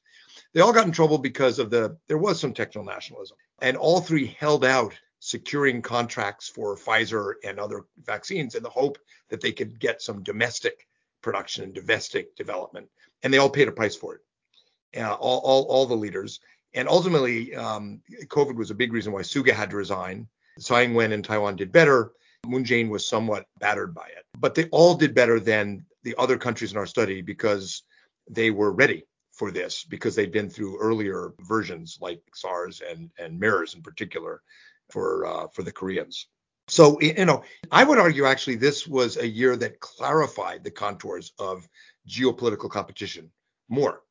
They 0.53 0.62
all 0.62 0.74
got 0.74 0.86
in 0.86 0.91
trouble 0.91 1.17
because 1.17 1.60
of 1.60 1.70
the, 1.70 1.98
there 2.08 2.17
was 2.17 2.39
some 2.39 2.53
techno 2.53 2.84
nationalism. 2.84 3.38
And 3.62 3.77
all 3.77 4.01
three 4.01 4.36
held 4.39 4.65
out 4.65 4.93
securing 5.20 5.82
contracts 5.82 6.50
for 6.50 6.75
Pfizer 6.75 7.34
and 7.43 7.60
other 7.60 7.86
vaccines 8.05 8.55
in 8.55 8.63
the 8.63 8.70
hope 8.70 8.98
that 9.29 9.41
they 9.41 9.51
could 9.51 9.79
get 9.79 10.01
some 10.01 10.24
domestic 10.24 10.88
production 11.22 11.63
and 11.63 11.74
domestic 11.74 12.36
development. 12.36 12.89
And 13.22 13.34
they 13.34 13.38
all 13.38 13.50
paid 13.50 13.67
a 13.67 13.72
price 13.72 13.96
for 13.96 14.15
it, 14.15 15.01
uh, 15.01 15.13
all, 15.13 15.39
all, 15.39 15.63
all 15.63 15.86
the 15.86 15.96
leaders. 15.96 16.39
And 16.74 16.89
ultimately, 16.89 17.55
um, 17.55 18.01
COVID 18.27 18.55
was 18.55 18.72
a 18.72 18.75
big 18.75 18.91
reason 18.91 19.13
why 19.13 19.22
Suga 19.22 19.51
had 19.51 19.70
to 19.70 19.77
resign. 19.77 20.27
Tsai 20.60 20.84
Ing-wen 20.84 21.13
in 21.13 21.24
Taiwan 21.24 21.55
did 21.55 21.72
better. 21.72 22.12
Moon 22.46 22.65
Jae-in 22.65 22.89
was 22.89 23.08
somewhat 23.08 23.48
battered 23.60 23.93
by 23.93 24.08
it, 24.08 24.25
but 24.38 24.53
they 24.53 24.65
all 24.65 24.96
did 24.96 25.15
better 25.15 25.39
than 25.39 25.86
the 26.03 26.15
other 26.17 26.38
countries 26.38 26.72
in 26.72 26.77
our 26.77 26.86
study 26.86 27.22
because 27.22 27.83
they 28.29 28.51
were 28.51 28.72
ready 28.72 29.05
for 29.31 29.51
this 29.51 29.83
because 29.83 30.15
they'd 30.15 30.31
been 30.31 30.50
through 30.50 30.79
earlier 30.79 31.33
versions 31.39 31.98
like 32.00 32.22
SARS 32.33 32.81
and, 32.88 33.10
and 33.17 33.39
MERS 33.39 33.74
in 33.74 33.81
particular 33.81 34.41
for 34.89 35.25
uh, 35.25 35.48
for 35.53 35.63
the 35.63 35.72
Koreans. 35.72 36.27
So 36.67 37.00
you 37.01 37.25
know, 37.25 37.43
I 37.72 37.83
would 37.83 37.98
argue 37.98 38.25
actually 38.25 38.55
this 38.55 38.88
was 38.88 39.17
a 39.17 39.27
year 39.27 39.57
that 39.57 39.79
clarified 39.79 40.63
the 40.63 40.72
contours 40.72 41.33
of 41.39 41.67
geopolitical 42.07 42.69
competition 42.69 43.31
more 43.69 44.01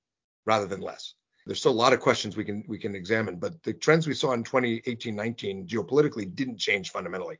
rather 0.44 0.66
than 0.66 0.80
less. 0.80 1.14
There's 1.46 1.60
still 1.60 1.72
a 1.72 1.84
lot 1.84 1.92
of 1.92 2.00
questions 2.00 2.36
we 2.36 2.44
can 2.44 2.64
we 2.68 2.78
can 2.78 2.94
examine, 2.94 3.36
but 3.36 3.62
the 3.62 3.72
trends 3.72 4.06
we 4.06 4.14
saw 4.14 4.32
in 4.32 4.44
2018-19 4.44 5.66
geopolitically 5.66 6.34
didn't 6.34 6.58
change 6.58 6.90
fundamentally 6.90 7.38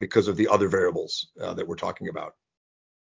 because 0.00 0.28
of 0.28 0.36
the 0.36 0.48
other 0.48 0.68
variables 0.68 1.30
uh, 1.40 1.54
that 1.54 1.66
we're 1.66 1.76
talking 1.76 2.08
about. 2.08 2.34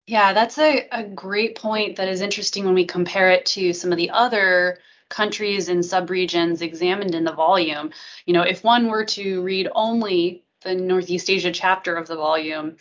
Yeah, 0.06 0.32
that's 0.32 0.58
a, 0.58 0.86
a 0.92 1.02
great 1.02 1.56
point 1.56 1.96
that 1.96 2.08
is 2.08 2.20
interesting 2.20 2.64
when 2.64 2.74
we 2.74 2.86
compare 2.86 3.30
it 3.30 3.44
to 3.46 3.72
some 3.72 3.90
of 3.90 3.98
the 3.98 4.10
other 4.10 4.78
countries 5.08 5.68
and 5.68 5.82
subregions 5.82 6.62
examined 6.62 7.14
in 7.14 7.24
the 7.24 7.32
volume. 7.32 7.90
You 8.24 8.34
know, 8.34 8.42
if 8.42 8.62
one 8.62 8.88
were 8.88 9.04
to 9.04 9.42
read 9.42 9.68
only 9.74 10.44
the 10.62 10.74
Northeast 10.74 11.28
Asia 11.28 11.50
chapter 11.50 11.96
of 11.96 12.06
the 12.06 12.16
volume, 12.16 12.76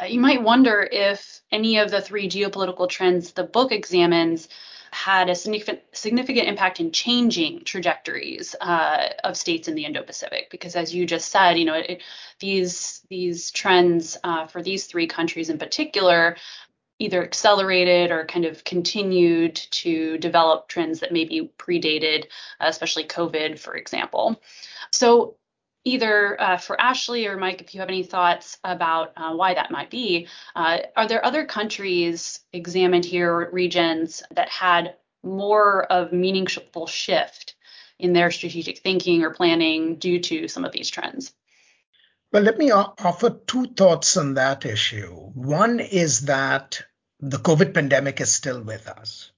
uh, 0.00 0.06
you 0.06 0.20
might 0.20 0.42
wonder 0.42 0.88
if 0.90 1.42
any 1.50 1.78
of 1.78 1.90
the 1.90 2.00
three 2.00 2.28
geopolitical 2.28 2.88
trends 2.88 3.32
the 3.32 3.44
book 3.44 3.72
examines 3.72 4.48
had 4.92 5.30
a 5.30 5.34
significant 5.34 5.80
significant 5.92 6.48
impact 6.48 6.78
in 6.78 6.92
changing 6.92 7.64
trajectories 7.64 8.54
uh, 8.60 9.08
of 9.24 9.36
states 9.36 9.66
in 9.66 9.74
the 9.74 9.86
Indo-Pacific. 9.86 10.48
Because 10.50 10.76
as 10.76 10.94
you 10.94 11.06
just 11.06 11.30
said, 11.30 11.58
you 11.58 11.64
know, 11.64 11.74
it, 11.74 12.02
these 12.40 13.00
these 13.08 13.50
trends 13.50 14.18
uh, 14.22 14.46
for 14.46 14.62
these 14.62 14.84
three 14.84 15.06
countries 15.06 15.48
in 15.48 15.58
particular 15.58 16.36
either 16.98 17.24
accelerated 17.24 18.12
or 18.12 18.24
kind 18.26 18.44
of 18.44 18.62
continued 18.62 19.56
to 19.56 20.18
develop 20.18 20.68
trends 20.68 21.00
that 21.00 21.10
maybe 21.10 21.50
predated, 21.58 22.26
uh, 22.60 22.66
especially 22.68 23.04
COVID, 23.04 23.58
for 23.58 23.74
example. 23.74 24.40
So, 24.92 25.36
either 25.84 26.40
uh, 26.40 26.56
for 26.56 26.80
Ashley 26.80 27.26
or 27.26 27.36
Mike, 27.36 27.60
if 27.60 27.74
you 27.74 27.80
have 27.80 27.88
any 27.88 28.02
thoughts 28.02 28.58
about 28.62 29.12
uh, 29.16 29.34
why 29.34 29.54
that 29.54 29.70
might 29.70 29.90
be, 29.90 30.28
uh, 30.54 30.78
are 30.96 31.08
there 31.08 31.24
other 31.24 31.44
countries 31.44 32.40
examined 32.52 33.04
here, 33.04 33.50
regions 33.50 34.22
that 34.32 34.48
had 34.48 34.94
more 35.22 35.84
of 35.84 36.12
meaningful 36.12 36.86
shift 36.86 37.54
in 37.98 38.12
their 38.12 38.30
strategic 38.30 38.78
thinking 38.78 39.22
or 39.22 39.30
planning 39.30 39.96
due 39.96 40.20
to 40.20 40.48
some 40.48 40.64
of 40.64 40.72
these 40.72 40.90
trends? 40.90 41.32
Well, 42.32 42.42
let 42.42 42.58
me 42.58 42.70
offer 42.70 43.30
two 43.46 43.66
thoughts 43.66 44.16
on 44.16 44.34
that 44.34 44.64
issue. 44.64 45.14
One 45.34 45.80
is 45.80 46.22
that 46.22 46.82
the 47.20 47.38
COVID 47.38 47.74
pandemic 47.74 48.20
is 48.20 48.32
still 48.32 48.62
with 48.62 48.88
us. 48.88 49.30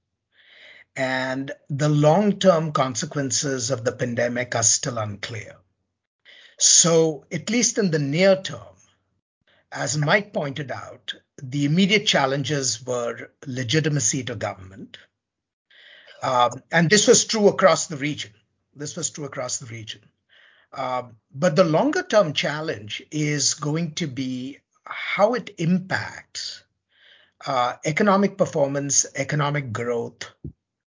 And 0.96 1.50
the 1.68 1.88
long 1.88 2.38
term 2.38 2.70
consequences 2.70 3.72
of 3.72 3.84
the 3.84 3.90
pandemic 3.92 4.54
are 4.54 4.62
still 4.62 4.96
unclear. 4.98 5.56
So, 6.58 7.24
at 7.32 7.50
least 7.50 7.78
in 7.78 7.90
the 7.90 7.98
near 7.98 8.40
term, 8.40 8.60
as 9.72 9.98
Mike 9.98 10.32
pointed 10.32 10.70
out, 10.70 11.14
the 11.42 11.64
immediate 11.64 12.06
challenges 12.06 12.84
were 12.84 13.32
legitimacy 13.46 14.24
to 14.24 14.36
government. 14.36 14.98
Um, 16.22 16.62
and 16.70 16.88
this 16.88 17.08
was 17.08 17.24
true 17.24 17.48
across 17.48 17.88
the 17.88 17.96
region. 17.96 18.32
This 18.74 18.96
was 18.96 19.10
true 19.10 19.24
across 19.24 19.58
the 19.58 19.66
region. 19.66 20.02
Um, 20.72 21.16
but 21.32 21.56
the 21.56 21.64
longer 21.64 22.02
term 22.02 22.32
challenge 22.32 23.02
is 23.10 23.54
going 23.54 23.94
to 23.96 24.06
be 24.06 24.58
how 24.84 25.34
it 25.34 25.54
impacts 25.58 26.64
uh, 27.46 27.74
economic 27.84 28.38
performance, 28.38 29.06
economic 29.14 29.72
growth, 29.72 30.30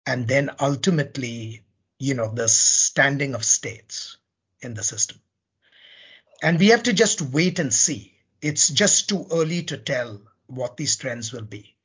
and 0.06 0.28
then 0.28 0.52
ultimately, 0.60 1.64
you 2.00 2.14
know, 2.14 2.34
the 2.34 2.48
standing 2.48 3.34
of 3.34 3.44
states 3.44 4.18
in 4.62 4.74
the 4.74 4.84
system. 4.84 5.20
And 6.44 6.60
we 6.60 6.68
have 6.68 6.84
to 6.84 6.94
just 6.94 7.22
wait 7.22 7.58
and 7.58 7.74
see. 7.74 8.14
It's 8.42 8.70
just 8.70 9.10
too 9.10 9.26
early 9.32 9.64
to 9.64 9.78
tell 9.78 10.22
what 10.46 10.78
these 10.78 10.96
trends 10.98 11.34
will 11.34 11.46
be. 11.46 11.76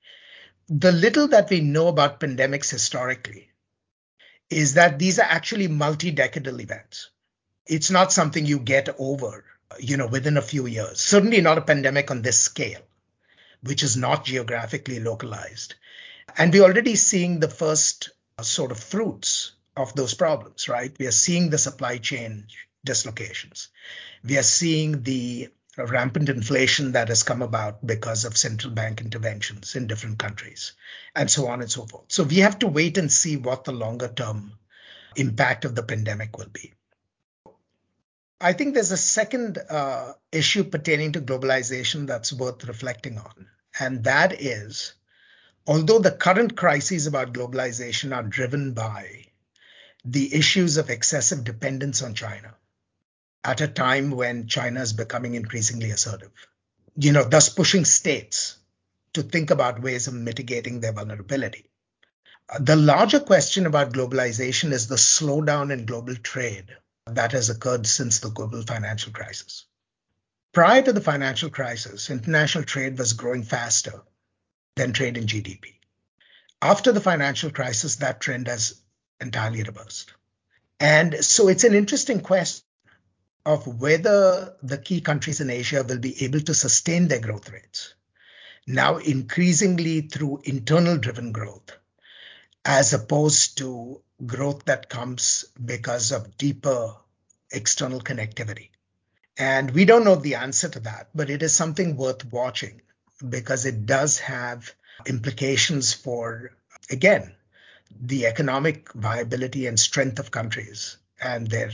The 0.68 0.92
little 0.92 1.28
that 1.28 1.48
we 1.48 1.60
know 1.60 1.88
about 1.88 2.20
pandemics 2.20 2.70
historically 2.70 3.48
is 4.50 4.74
that 4.74 4.98
these 4.98 5.18
are 5.18 5.22
actually 5.30 5.68
multi-decadal 5.68 6.60
events. 6.60 7.08
It's 7.66 7.90
not 7.90 8.12
something 8.12 8.44
you 8.44 8.58
get 8.58 8.94
over, 8.98 9.46
you 9.78 9.96
know, 9.96 10.08
within 10.08 10.36
a 10.36 10.42
few 10.42 10.66
years. 10.66 11.00
Certainly 11.00 11.40
not 11.40 11.56
a 11.56 11.62
pandemic 11.62 12.10
on 12.10 12.20
this 12.20 12.38
scale 12.38 12.82
which 13.62 13.82
is 13.82 13.96
not 13.96 14.24
geographically 14.24 15.00
localized. 15.00 15.74
And 16.36 16.52
we're 16.52 16.64
already 16.64 16.94
seeing 16.94 17.40
the 17.40 17.48
first 17.48 18.10
sort 18.40 18.70
of 18.70 18.78
fruits 18.78 19.52
of 19.76 19.94
those 19.94 20.14
problems, 20.14 20.68
right? 20.68 20.94
We 20.98 21.06
are 21.06 21.12
seeing 21.12 21.50
the 21.50 21.58
supply 21.58 21.98
chain 21.98 22.46
dislocations. 22.84 23.68
We 24.24 24.38
are 24.38 24.42
seeing 24.42 25.02
the 25.02 25.48
rampant 25.76 26.28
inflation 26.28 26.92
that 26.92 27.08
has 27.08 27.22
come 27.22 27.42
about 27.42 27.86
because 27.86 28.24
of 28.24 28.36
central 28.36 28.72
bank 28.72 29.00
interventions 29.00 29.76
in 29.76 29.86
different 29.86 30.18
countries, 30.18 30.72
and 31.14 31.30
so 31.30 31.48
on 31.48 31.60
and 31.60 31.70
so 31.70 31.86
forth. 31.86 32.06
So 32.08 32.24
we 32.24 32.38
have 32.38 32.58
to 32.60 32.66
wait 32.66 32.98
and 32.98 33.10
see 33.10 33.36
what 33.36 33.64
the 33.64 33.72
longer 33.72 34.08
term 34.08 34.52
impact 35.16 35.64
of 35.64 35.74
the 35.74 35.82
pandemic 35.82 36.36
will 36.36 36.48
be. 36.52 36.74
I 38.40 38.52
think 38.52 38.74
there's 38.74 38.92
a 38.92 38.96
second 38.96 39.58
uh, 39.58 40.12
issue 40.30 40.64
pertaining 40.64 41.12
to 41.12 41.20
globalization 41.20 42.06
that's 42.06 42.32
worth 42.32 42.66
reflecting 42.66 43.18
on, 43.18 43.48
and 43.78 44.04
that 44.04 44.40
is 44.40 44.94
although 45.66 45.98
the 45.98 46.10
current 46.10 46.56
crises 46.56 47.06
about 47.06 47.34
globalization 47.34 48.16
are 48.16 48.22
driven 48.22 48.72
by 48.72 49.26
the 50.04 50.34
issues 50.34 50.78
of 50.78 50.88
excessive 50.88 51.44
dependence 51.44 52.00
on 52.02 52.14
China 52.14 52.54
at 53.44 53.60
a 53.60 53.68
time 53.68 54.10
when 54.10 54.46
China 54.46 54.80
is 54.80 54.92
becoming 54.92 55.34
increasingly 55.34 55.90
assertive, 55.90 56.30
you 56.96 57.12
know, 57.12 57.24
thus 57.24 57.48
pushing 57.48 57.84
states 57.84 58.56
to 59.14 59.22
think 59.22 59.50
about 59.50 59.82
ways 59.82 60.06
of 60.06 60.14
mitigating 60.14 60.80
their 60.80 60.92
vulnerability. 60.92 61.70
The 62.60 62.76
larger 62.76 63.20
question 63.20 63.66
about 63.66 63.92
globalization 63.92 64.72
is 64.72 64.88
the 64.88 64.96
slowdown 64.96 65.72
in 65.72 65.86
global 65.86 66.14
trade 66.16 66.66
that 67.06 67.32
has 67.32 67.50
occurred 67.50 67.86
since 67.86 68.20
the 68.20 68.30
global 68.30 68.62
financial 68.62 69.12
crisis. 69.12 69.66
Prior 70.52 70.82
to 70.82 70.92
the 70.92 71.00
financial 71.00 71.50
crisis, 71.50 72.10
international 72.10 72.64
trade 72.64 72.98
was 72.98 73.12
growing 73.12 73.42
faster 73.42 74.02
than 74.76 74.92
trade 74.92 75.16
in 75.16 75.26
GDP. 75.26 75.74
After 76.60 76.90
the 76.90 77.00
financial 77.00 77.50
crisis, 77.50 77.96
that 77.96 78.20
trend 78.20 78.48
has 78.48 78.80
entirely 79.20 79.62
reversed. 79.62 80.12
And 80.80 81.24
so 81.24 81.48
it's 81.48 81.64
an 81.64 81.74
interesting 81.74 82.20
question 82.20 82.67
of 83.44 83.80
whether 83.80 84.54
the 84.62 84.78
key 84.78 85.00
countries 85.00 85.40
in 85.40 85.50
Asia 85.50 85.82
will 85.82 85.98
be 85.98 86.24
able 86.24 86.40
to 86.40 86.54
sustain 86.54 87.08
their 87.08 87.20
growth 87.20 87.50
rates, 87.50 87.94
now 88.66 88.98
increasingly 88.98 90.02
through 90.02 90.42
internal 90.44 90.98
driven 90.98 91.32
growth, 91.32 91.72
as 92.64 92.92
opposed 92.92 93.58
to 93.58 94.00
growth 94.26 94.64
that 94.64 94.88
comes 94.88 95.44
because 95.64 96.12
of 96.12 96.36
deeper 96.36 96.94
external 97.50 98.00
connectivity. 98.00 98.70
And 99.38 99.70
we 99.70 99.84
don't 99.84 100.04
know 100.04 100.16
the 100.16 100.34
answer 100.34 100.68
to 100.68 100.80
that, 100.80 101.10
but 101.14 101.30
it 101.30 101.42
is 101.42 101.54
something 101.54 101.96
worth 101.96 102.30
watching 102.30 102.82
because 103.26 103.64
it 103.64 103.86
does 103.86 104.18
have 104.18 104.74
implications 105.06 105.94
for, 105.94 106.50
again, 106.90 107.34
the 108.00 108.26
economic 108.26 108.92
viability 108.92 109.66
and 109.66 109.78
strength 109.78 110.18
of 110.18 110.30
countries 110.30 110.98
and 111.20 111.46
their 111.46 111.70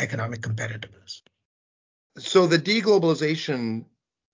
economic 0.00 0.40
competitiveness. 0.40 1.22
So 2.18 2.46
the 2.46 2.58
deglobalization 2.58 3.84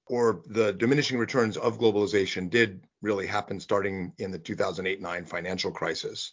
or 0.06 0.42
the 0.46 0.72
diminishing 0.72 1.18
returns 1.18 1.56
of 1.56 1.78
globalization 1.78 2.50
did 2.50 2.84
really 3.02 3.26
happen 3.26 3.60
starting 3.60 4.12
in 4.18 4.30
the 4.30 4.38
2008-9 4.38 5.28
financial 5.28 5.70
crisis. 5.70 6.32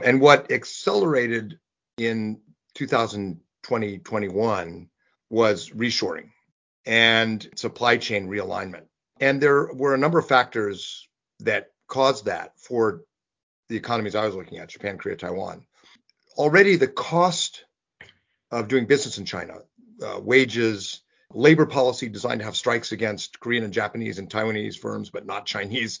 And 0.00 0.20
what 0.20 0.50
accelerated 0.50 1.58
in 1.98 2.40
2020-21 2.76 4.88
was 5.30 5.70
reshoring 5.70 6.30
and 6.86 7.48
supply 7.56 7.96
chain 7.96 8.28
realignment. 8.28 8.84
And 9.20 9.40
there 9.40 9.72
were 9.72 9.94
a 9.94 9.98
number 9.98 10.18
of 10.18 10.28
factors 10.28 11.08
that 11.40 11.70
caused 11.88 12.26
that 12.26 12.52
for 12.58 13.02
the 13.68 13.76
economies 13.76 14.14
I 14.14 14.26
was 14.26 14.34
looking 14.34 14.58
at, 14.58 14.68
Japan, 14.68 14.98
Korea, 14.98 15.16
Taiwan. 15.16 15.64
Already 16.36 16.76
the 16.76 16.88
cost 16.88 17.64
of 18.50 18.68
doing 18.68 18.86
business 18.86 19.18
in 19.18 19.24
China, 19.24 19.58
uh, 20.02 20.20
wages, 20.20 21.02
labor 21.32 21.66
policy 21.66 22.08
designed 22.08 22.40
to 22.40 22.44
have 22.44 22.56
strikes 22.56 22.92
against 22.92 23.40
Korean 23.40 23.64
and 23.64 23.72
Japanese 23.72 24.18
and 24.18 24.28
Taiwanese 24.28 24.78
firms, 24.78 25.10
but 25.10 25.26
not 25.26 25.46
Chinese, 25.46 26.00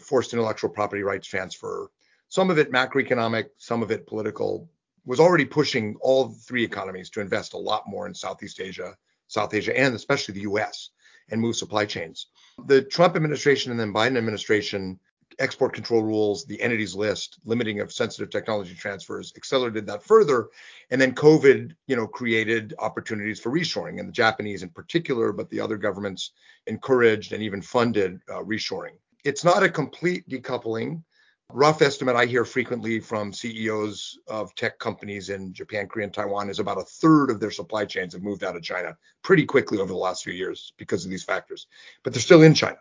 forced 0.00 0.32
intellectual 0.32 0.70
property 0.70 1.02
rights 1.02 1.26
transfer. 1.26 1.90
Some 2.28 2.50
of 2.50 2.58
it 2.58 2.72
macroeconomic, 2.72 3.46
some 3.58 3.82
of 3.82 3.90
it 3.90 4.06
political, 4.06 4.68
was 5.04 5.20
already 5.20 5.44
pushing 5.44 5.96
all 6.00 6.28
three 6.28 6.64
economies 6.64 7.10
to 7.10 7.20
invest 7.20 7.54
a 7.54 7.58
lot 7.58 7.84
more 7.86 8.06
in 8.06 8.14
Southeast 8.14 8.60
Asia, 8.60 8.96
South 9.26 9.54
Asia, 9.54 9.76
and 9.78 9.94
especially 9.94 10.34
the 10.34 10.42
US 10.42 10.90
and 11.30 11.40
move 11.40 11.56
supply 11.56 11.84
chains. 11.84 12.26
The 12.66 12.82
Trump 12.82 13.16
administration 13.16 13.70
and 13.70 13.80
then 13.80 13.92
Biden 13.92 14.16
administration 14.16 14.98
export 15.42 15.74
control 15.74 16.02
rules, 16.02 16.44
the 16.44 16.60
entities 16.62 16.94
list, 16.94 17.38
limiting 17.44 17.80
of 17.80 17.92
sensitive 17.92 18.30
technology 18.30 18.74
transfers 18.74 19.32
accelerated 19.36 19.86
that 19.86 20.04
further. 20.04 20.48
And 20.90 21.00
then 21.00 21.14
COVID, 21.14 21.74
you 21.88 21.96
know, 21.96 22.06
created 22.06 22.74
opportunities 22.78 23.40
for 23.40 23.50
reshoring, 23.50 23.98
and 23.98 24.08
the 24.08 24.12
Japanese 24.12 24.62
in 24.62 24.70
particular, 24.70 25.32
but 25.32 25.50
the 25.50 25.60
other 25.60 25.76
governments 25.76 26.30
encouraged 26.66 27.32
and 27.32 27.42
even 27.42 27.60
funded 27.60 28.20
uh, 28.30 28.42
reshoring. 28.42 28.96
It's 29.24 29.44
not 29.44 29.62
a 29.62 29.68
complete 29.68 30.28
decoupling. 30.28 31.02
Rough 31.50 31.82
estimate 31.82 32.16
I 32.16 32.24
hear 32.24 32.44
frequently 32.44 32.98
from 32.98 33.32
CEOs 33.32 34.18
of 34.28 34.54
tech 34.54 34.78
companies 34.78 35.28
in 35.28 35.52
Japan, 35.52 35.86
Korea, 35.86 36.04
and 36.04 36.14
Taiwan 36.14 36.48
is 36.48 36.60
about 36.60 36.78
a 36.78 36.84
third 36.84 37.30
of 37.30 37.40
their 37.40 37.50
supply 37.50 37.84
chains 37.84 38.14
have 38.14 38.22
moved 38.22 38.42
out 38.42 38.56
of 38.56 38.62
China 38.62 38.96
pretty 39.22 39.44
quickly 39.44 39.78
over 39.78 39.92
the 39.92 39.98
last 39.98 40.24
few 40.24 40.32
years 40.32 40.72
because 40.78 41.04
of 41.04 41.10
these 41.10 41.24
factors. 41.24 41.66
But 42.04 42.14
they're 42.14 42.22
still 42.22 42.42
in 42.42 42.54
China 42.54 42.78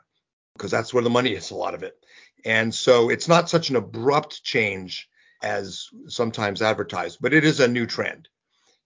because 0.61 0.71
that's 0.71 0.93
where 0.93 1.03
the 1.03 1.09
money 1.09 1.33
is, 1.33 1.51
a 1.51 1.55
lot 1.55 1.73
of 1.73 1.83
it. 1.83 2.05
And 2.45 2.73
so 2.73 3.09
it's 3.09 3.27
not 3.27 3.49
such 3.49 3.69
an 3.69 3.75
abrupt 3.75 4.43
change 4.43 5.07
as 5.43 5.89
sometimes 6.07 6.61
advertised, 6.61 7.19
but 7.21 7.33
it 7.33 7.43
is 7.43 7.59
a 7.59 7.67
new 7.67 7.85
trend. 7.85 8.27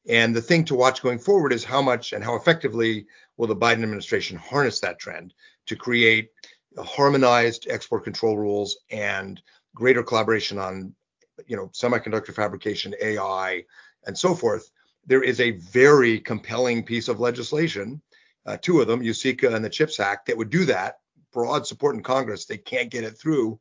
And 0.07 0.35
the 0.35 0.41
thing 0.41 0.65
to 0.65 0.75
watch 0.75 1.01
going 1.01 1.19
forward 1.19 1.51
is 1.51 1.63
how 1.63 1.81
much 1.81 2.13
and 2.13 2.23
how 2.23 2.35
effectively 2.35 3.07
will 3.37 3.47
the 3.47 3.55
Biden 3.55 3.83
administration 3.83 4.37
harness 4.37 4.79
that 4.81 4.99
trend 4.99 5.33
to 5.65 5.75
create 5.75 6.29
harmonized 6.77 7.67
export 7.69 8.03
control 8.03 8.37
rules 8.37 8.77
and 8.91 9.41
greater 9.73 10.03
collaboration 10.03 10.57
on, 10.57 10.93
you 11.47 11.55
know, 11.55 11.67
semiconductor 11.69 12.33
fabrication, 12.33 12.93
AI, 13.01 13.63
and 14.05 14.17
so 14.17 14.35
forth. 14.35 14.69
There 15.05 15.23
is 15.23 15.39
a 15.39 15.51
very 15.51 16.19
compelling 16.19 16.83
piece 16.83 17.07
of 17.07 17.19
legislation, 17.19 18.01
uh, 18.45 18.57
two 18.61 18.81
of 18.81 18.87
them, 18.87 19.01
USICA 19.01 19.53
and 19.53 19.65
the 19.65 19.69
CHIPS 19.69 19.99
Act, 19.99 20.27
that 20.27 20.37
would 20.37 20.49
do 20.49 20.65
that 20.65 20.99
broad 21.35 21.67
support 21.67 21.95
in 21.95 22.01
Congress. 22.01 22.45
They 22.45 22.57
can't 22.57 22.89
get 22.89 23.03
it 23.03 23.19
through 23.19 23.59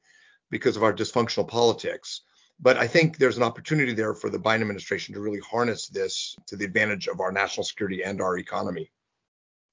because 0.51 0.77
of 0.77 0.85
our 0.85 0.95
dysfunctional 0.95 1.47
politics. 1.47 2.23
But 2.61 2.77
I 2.77 2.87
think 2.87 3.19
there's 3.19 3.37
an 3.37 3.43
opportunity 3.43 3.93
there 3.93 4.15
for 4.15 4.31
the 4.31 4.39
Biden 4.39 4.61
administration 4.61 5.13
to 5.15 5.21
really 5.21 5.41
harness 5.41 5.89
this 5.89 6.37
to 6.47 6.57
the 6.57 6.65
advantage 6.65 7.09
of 7.09 7.21
our 7.21 7.33
national 7.33 7.65
security 7.65 8.05
and 8.05 8.23
our 8.23 8.39
economy. 8.39 8.93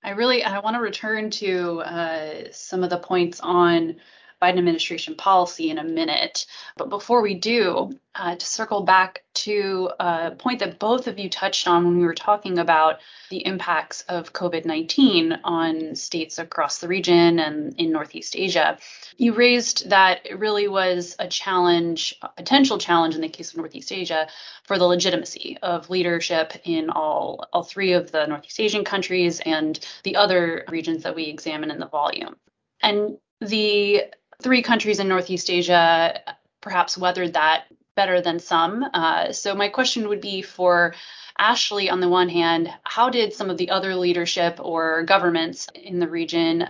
I 0.03 0.09
really 0.11 0.43
I 0.43 0.57
want 0.59 0.75
to 0.75 0.81
return 0.81 1.29
to 1.29 1.81
uh, 1.81 2.51
some 2.51 2.83
of 2.83 2.89
the 2.89 2.97
points 2.97 3.39
on 3.39 3.97
Biden 4.41 4.57
administration 4.57 5.15
policy 5.15 5.69
in 5.69 5.77
a 5.77 5.83
minute. 5.83 6.45
But 6.77 6.89
before 6.89 7.21
we 7.21 7.35
do, 7.35 7.91
uh, 8.15 8.35
to 8.35 8.45
circle 8.45 8.81
back 8.81 9.23
to 9.33 9.89
a 9.99 10.31
point 10.31 10.59
that 10.59 10.79
both 10.79 11.07
of 11.07 11.17
you 11.17 11.29
touched 11.29 11.67
on 11.67 11.85
when 11.85 11.97
we 11.97 12.05
were 12.05 12.13
talking 12.13 12.57
about 12.57 12.99
the 13.29 13.45
impacts 13.45 14.01
of 14.09 14.33
COVID 14.33 14.65
19 14.65 15.39
on 15.43 15.95
states 15.95 16.37
across 16.37 16.79
the 16.79 16.87
region 16.87 17.39
and 17.39 17.73
in 17.79 17.91
Northeast 17.91 18.35
Asia, 18.35 18.77
you 19.17 19.33
raised 19.33 19.89
that 19.89 20.25
it 20.25 20.39
really 20.39 20.67
was 20.67 21.15
a 21.19 21.27
challenge, 21.27 22.15
a 22.21 22.29
potential 22.29 22.77
challenge 22.77 23.15
in 23.15 23.21
the 23.21 23.29
case 23.29 23.51
of 23.51 23.57
Northeast 23.57 23.91
Asia, 23.91 24.27
for 24.63 24.77
the 24.77 24.85
legitimacy 24.85 25.57
of 25.61 25.89
leadership 25.89 26.53
in 26.65 26.89
all, 26.89 27.45
all 27.53 27.63
three 27.63 27.93
of 27.93 28.11
the 28.11 28.25
Northeast 28.25 28.59
Asian 28.59 28.83
countries 28.83 29.39
and 29.45 29.79
the 30.03 30.17
other 30.17 30.65
regions 30.69 31.03
that 31.03 31.15
we 31.15 31.25
examine 31.25 31.71
in 31.71 31.79
the 31.79 31.87
volume. 31.87 32.35
And 32.81 33.17
the 33.39 34.05
three 34.41 34.61
countries 34.61 34.99
in 34.99 35.07
Northeast 35.07 35.49
Asia 35.49 36.19
perhaps 36.61 36.97
weathered 36.97 37.33
that 37.33 37.65
better 37.95 38.21
than 38.21 38.39
some. 38.39 38.85
Uh, 38.93 39.31
so, 39.31 39.53
my 39.55 39.67
question 39.67 40.07
would 40.07 40.21
be 40.21 40.41
for 40.41 40.93
Ashley 41.37 41.89
on 41.89 41.99
the 41.99 42.09
one 42.09 42.29
hand, 42.29 42.71
how 42.83 43.09
did 43.09 43.33
some 43.33 43.49
of 43.49 43.57
the 43.57 43.69
other 43.69 43.95
leadership 43.95 44.59
or 44.61 45.03
governments 45.03 45.67
in 45.75 45.99
the 45.99 46.07
region 46.07 46.67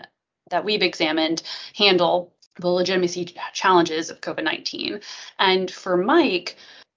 that 0.49 0.65
we've 0.65 0.81
examined 0.81 1.43
handle 1.75 2.33
the 2.59 2.67
legitimacy 2.67 3.35
challenges 3.53 4.09
of 4.09 4.21
COVID 4.21 4.43
19? 4.43 5.01
And 5.39 5.69
for 5.69 5.97
Mike, 5.97 6.55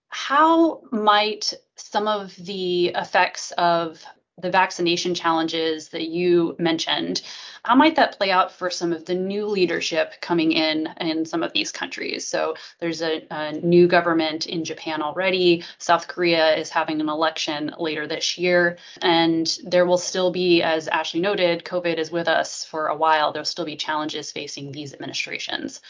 how 0.08 0.82
might 0.92 1.52
some 1.76 2.06
of 2.06 2.34
the 2.36 2.88
effects 2.88 3.50
of 3.58 4.04
the 4.40 4.50
vaccination 4.50 5.14
challenges 5.14 5.88
that 5.90 6.08
you 6.08 6.56
mentioned 6.58 7.22
how 7.64 7.74
might 7.74 7.96
that 7.96 8.18
play 8.18 8.30
out 8.30 8.52
for 8.52 8.68
some 8.68 8.92
of 8.92 9.06
the 9.06 9.14
new 9.14 9.46
leadership 9.46 10.20
coming 10.20 10.52
in 10.52 10.86
in 11.00 11.24
some 11.24 11.42
of 11.42 11.54
these 11.54 11.72
countries? 11.72 12.26
So 12.26 12.56
there's 12.78 13.00
a, 13.00 13.26
a 13.30 13.52
new 13.52 13.88
government 13.88 14.46
in 14.46 14.64
Japan 14.64 15.00
already. 15.00 15.64
South 15.78 16.06
Korea 16.06 16.56
is 16.56 16.68
having 16.68 17.00
an 17.00 17.08
election 17.08 17.74
later 17.78 18.06
this 18.06 18.36
year. 18.36 18.76
And 19.00 19.58
there 19.64 19.86
will 19.86 19.96
still 19.96 20.30
be, 20.30 20.62
as 20.62 20.88
Ashley 20.88 21.20
noted, 21.20 21.64
COVID 21.64 21.96
is 21.96 22.10
with 22.10 22.28
us 22.28 22.66
for 22.66 22.88
a 22.88 22.96
while. 22.96 23.32
There'll 23.32 23.46
still 23.46 23.64
be 23.64 23.76
challenges 23.76 24.30
facing 24.30 24.70
these 24.70 24.92
administrations. 24.92 25.80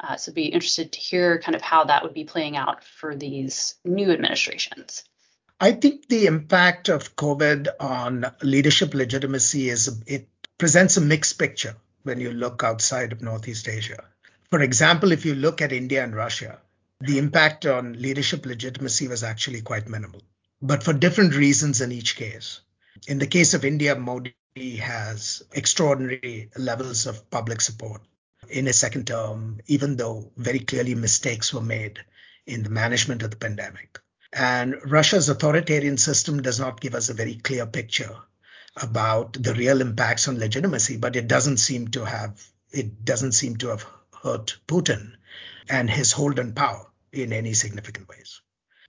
Uh, 0.00 0.16
so 0.16 0.32
be 0.32 0.46
interested 0.46 0.92
to 0.92 0.98
hear 0.98 1.40
kind 1.40 1.54
of 1.54 1.62
how 1.62 1.84
that 1.84 2.02
would 2.02 2.12
be 2.12 2.24
playing 2.24 2.58
out 2.58 2.84
for 2.84 3.16
these 3.16 3.76
new 3.86 4.10
administrations. 4.10 5.04
I 5.62 5.70
think 5.70 6.08
the 6.08 6.26
impact 6.26 6.88
of 6.88 7.14
COVID 7.14 7.68
on 7.78 8.26
leadership 8.42 8.94
legitimacy 8.94 9.68
is 9.68 10.02
it 10.08 10.26
presents 10.58 10.96
a 10.96 11.00
mixed 11.00 11.38
picture 11.38 11.76
when 12.02 12.18
you 12.18 12.32
look 12.32 12.64
outside 12.64 13.12
of 13.12 13.22
Northeast 13.22 13.68
Asia. 13.68 14.02
For 14.50 14.60
example, 14.60 15.12
if 15.12 15.24
you 15.24 15.36
look 15.36 15.62
at 15.62 15.72
India 15.72 16.02
and 16.02 16.16
Russia, 16.16 16.58
the 17.00 17.18
impact 17.18 17.64
on 17.64 17.92
leadership 17.92 18.44
legitimacy 18.44 19.06
was 19.06 19.22
actually 19.22 19.62
quite 19.62 19.88
minimal, 19.88 20.22
but 20.60 20.82
for 20.82 20.92
different 20.92 21.36
reasons 21.36 21.80
in 21.80 21.92
each 21.92 22.16
case. 22.16 22.58
In 23.06 23.20
the 23.20 23.28
case 23.28 23.54
of 23.54 23.64
India, 23.64 23.94
Modi 23.94 24.34
has 24.78 25.44
extraordinary 25.52 26.50
levels 26.58 27.06
of 27.06 27.30
public 27.30 27.60
support 27.60 28.02
in 28.48 28.66
his 28.66 28.80
second 28.80 29.06
term, 29.06 29.60
even 29.68 29.96
though 29.96 30.32
very 30.36 30.58
clearly 30.58 30.96
mistakes 30.96 31.54
were 31.54 31.60
made 31.60 32.00
in 32.48 32.64
the 32.64 32.70
management 32.70 33.22
of 33.22 33.30
the 33.30 33.36
pandemic. 33.36 34.00
And 34.32 34.76
Russia's 34.90 35.28
authoritarian 35.28 35.98
system 35.98 36.40
does 36.40 36.58
not 36.58 36.80
give 36.80 36.94
us 36.94 37.08
a 37.08 37.14
very 37.14 37.34
clear 37.34 37.66
picture 37.66 38.16
about 38.76 39.34
the 39.34 39.54
real 39.54 39.80
impacts 39.80 40.28
on 40.28 40.38
legitimacy, 40.38 40.96
but 40.96 41.16
it 41.16 41.28
doesn't 41.28 41.58
seem 41.58 41.88
to 41.88 42.04
have 42.04 42.42
it 42.70 43.04
doesn't 43.04 43.32
seem 43.32 43.56
to 43.56 43.68
have 43.68 43.84
hurt 44.22 44.56
Putin 44.66 45.12
and 45.68 45.90
his 45.90 46.12
hold 46.12 46.38
on 46.38 46.52
power 46.52 46.86
in 47.12 47.32
any 47.32 47.52
significant 47.52 48.08
ways. 48.08 48.40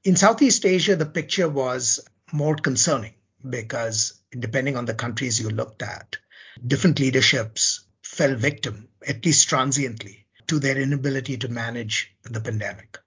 In 0.05 0.15
Southeast 0.15 0.65
Asia, 0.65 0.95
the 0.95 1.05
picture 1.05 1.49
was 1.49 1.99
more 2.31 2.55
concerning 2.55 3.13
because 3.47 4.13
depending 4.31 4.77
on 4.77 4.85
the 4.85 4.93
countries 4.93 5.39
you 5.39 5.49
looked 5.49 5.81
at, 5.81 6.17
different 6.65 6.99
leaderships 6.99 7.81
fell 8.01 8.35
victim, 8.35 8.87
at 9.05 9.25
least 9.25 9.49
transiently, 9.49 10.25
to 10.47 10.59
their 10.59 10.77
inability 10.77 11.37
to 11.37 11.47
manage 11.49 12.15
the 12.23 12.39
pandemic. 12.39 12.99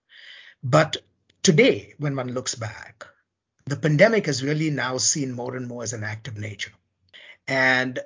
But 0.62 0.99
today, 1.46 1.94
when 1.98 2.16
one 2.16 2.32
looks 2.32 2.56
back, 2.56 3.06
the 3.66 3.76
pandemic 3.76 4.26
is 4.26 4.42
really 4.42 4.68
now 4.68 4.98
seen 4.98 5.30
more 5.30 5.54
and 5.54 5.68
more 5.68 5.85
as 5.85 5.92
an 5.92 6.02
act 6.02 6.26
of 6.26 6.37
nature. 6.37 6.72
And 7.46 8.00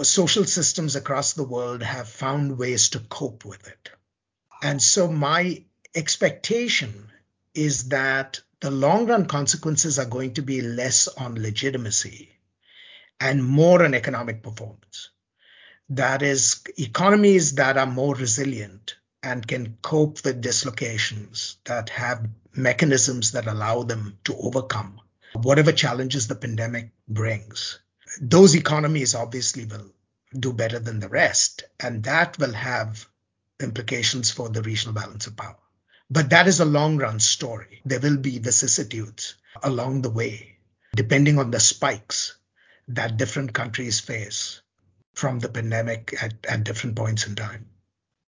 social 0.00 0.44
systems 0.44 0.96
across 0.96 1.34
the 1.34 1.44
world 1.44 1.82
have 1.82 2.08
found 2.08 2.56
ways 2.56 2.88
to 2.90 3.00
cope 3.00 3.44
with 3.44 3.68
it. 3.68 3.90
And 4.62 4.82
so 4.82 5.06
my 5.12 5.64
expectation 5.94 7.10
is 7.52 7.90
that 7.90 8.40
the 8.60 8.70
long 8.70 9.04
run 9.04 9.26
consequences 9.26 9.98
are 9.98 10.06
going 10.06 10.32
to 10.34 10.42
be 10.42 10.62
less 10.62 11.08
on 11.08 11.34
legitimacy 11.34 12.30
and 13.20 13.44
more 13.44 13.84
on 13.84 13.92
economic 13.92 14.42
performance. 14.42 15.10
That 15.90 16.22
is, 16.22 16.62
economies 16.78 17.56
that 17.56 17.76
are 17.76 17.84
more 17.84 18.14
resilient 18.14 18.96
and 19.22 19.46
can 19.46 19.76
cope 19.82 20.24
with 20.24 20.40
dislocations, 20.40 21.56
that 21.64 21.90
have 21.90 22.28
mechanisms 22.52 23.32
that 23.32 23.46
allow 23.46 23.82
them 23.82 24.18
to 24.24 24.36
overcome 24.36 25.00
whatever 25.34 25.72
challenges 25.72 26.26
the 26.26 26.34
pandemic 26.34 26.90
brings. 27.08 27.78
Those 28.20 28.54
economies 28.54 29.14
obviously 29.14 29.64
will 29.64 29.92
do 30.38 30.52
better 30.52 30.78
than 30.78 31.00
the 31.00 31.08
rest, 31.08 31.64
and 31.80 32.02
that 32.04 32.38
will 32.38 32.52
have 32.52 33.06
implications 33.60 34.30
for 34.30 34.48
the 34.48 34.62
regional 34.62 34.94
balance 34.94 35.26
of 35.26 35.36
power. 35.36 35.56
But 36.10 36.30
that 36.30 36.48
is 36.48 36.60
a 36.60 36.64
long 36.64 36.96
run 36.96 37.20
story. 37.20 37.82
There 37.84 38.00
will 38.00 38.16
be 38.16 38.38
vicissitudes 38.38 39.34
along 39.62 40.02
the 40.02 40.10
way, 40.10 40.58
depending 40.94 41.38
on 41.38 41.50
the 41.50 41.60
spikes 41.60 42.36
that 42.88 43.16
different 43.16 43.52
countries 43.52 44.00
face 44.00 44.62
from 45.14 45.38
the 45.38 45.48
pandemic 45.48 46.14
at, 46.22 46.34
at 46.48 46.64
different 46.64 46.96
points 46.96 47.26
in 47.26 47.34
time. 47.34 47.66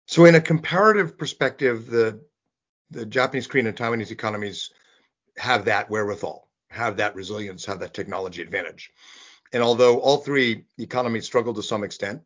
So, 0.09 0.25
in 0.25 0.35
a 0.37 0.41
comparative 0.41 1.19
perspective, 1.19 1.87
the 1.87 2.25
the 2.91 3.05
Japanese, 3.05 3.47
Korean, 3.47 3.67
and 3.67 3.77
Taiwanese 3.77 4.11
economies 4.11 4.71
have 5.37 5.67
that 5.67 5.91
wherewithal, 5.91 6.49
have 6.71 6.97
that 6.97 7.15
resilience, 7.15 7.67
have 7.67 7.81
that 7.81 7.93
technology 7.93 8.41
advantage. 8.41 8.91
And 9.53 9.63
although 9.63 10.01
all 10.01 10.17
three 10.17 10.65
economies 10.79 11.27
struggle 11.27 11.53
to 11.53 11.63
some 11.63 11.85
extent, 11.85 12.23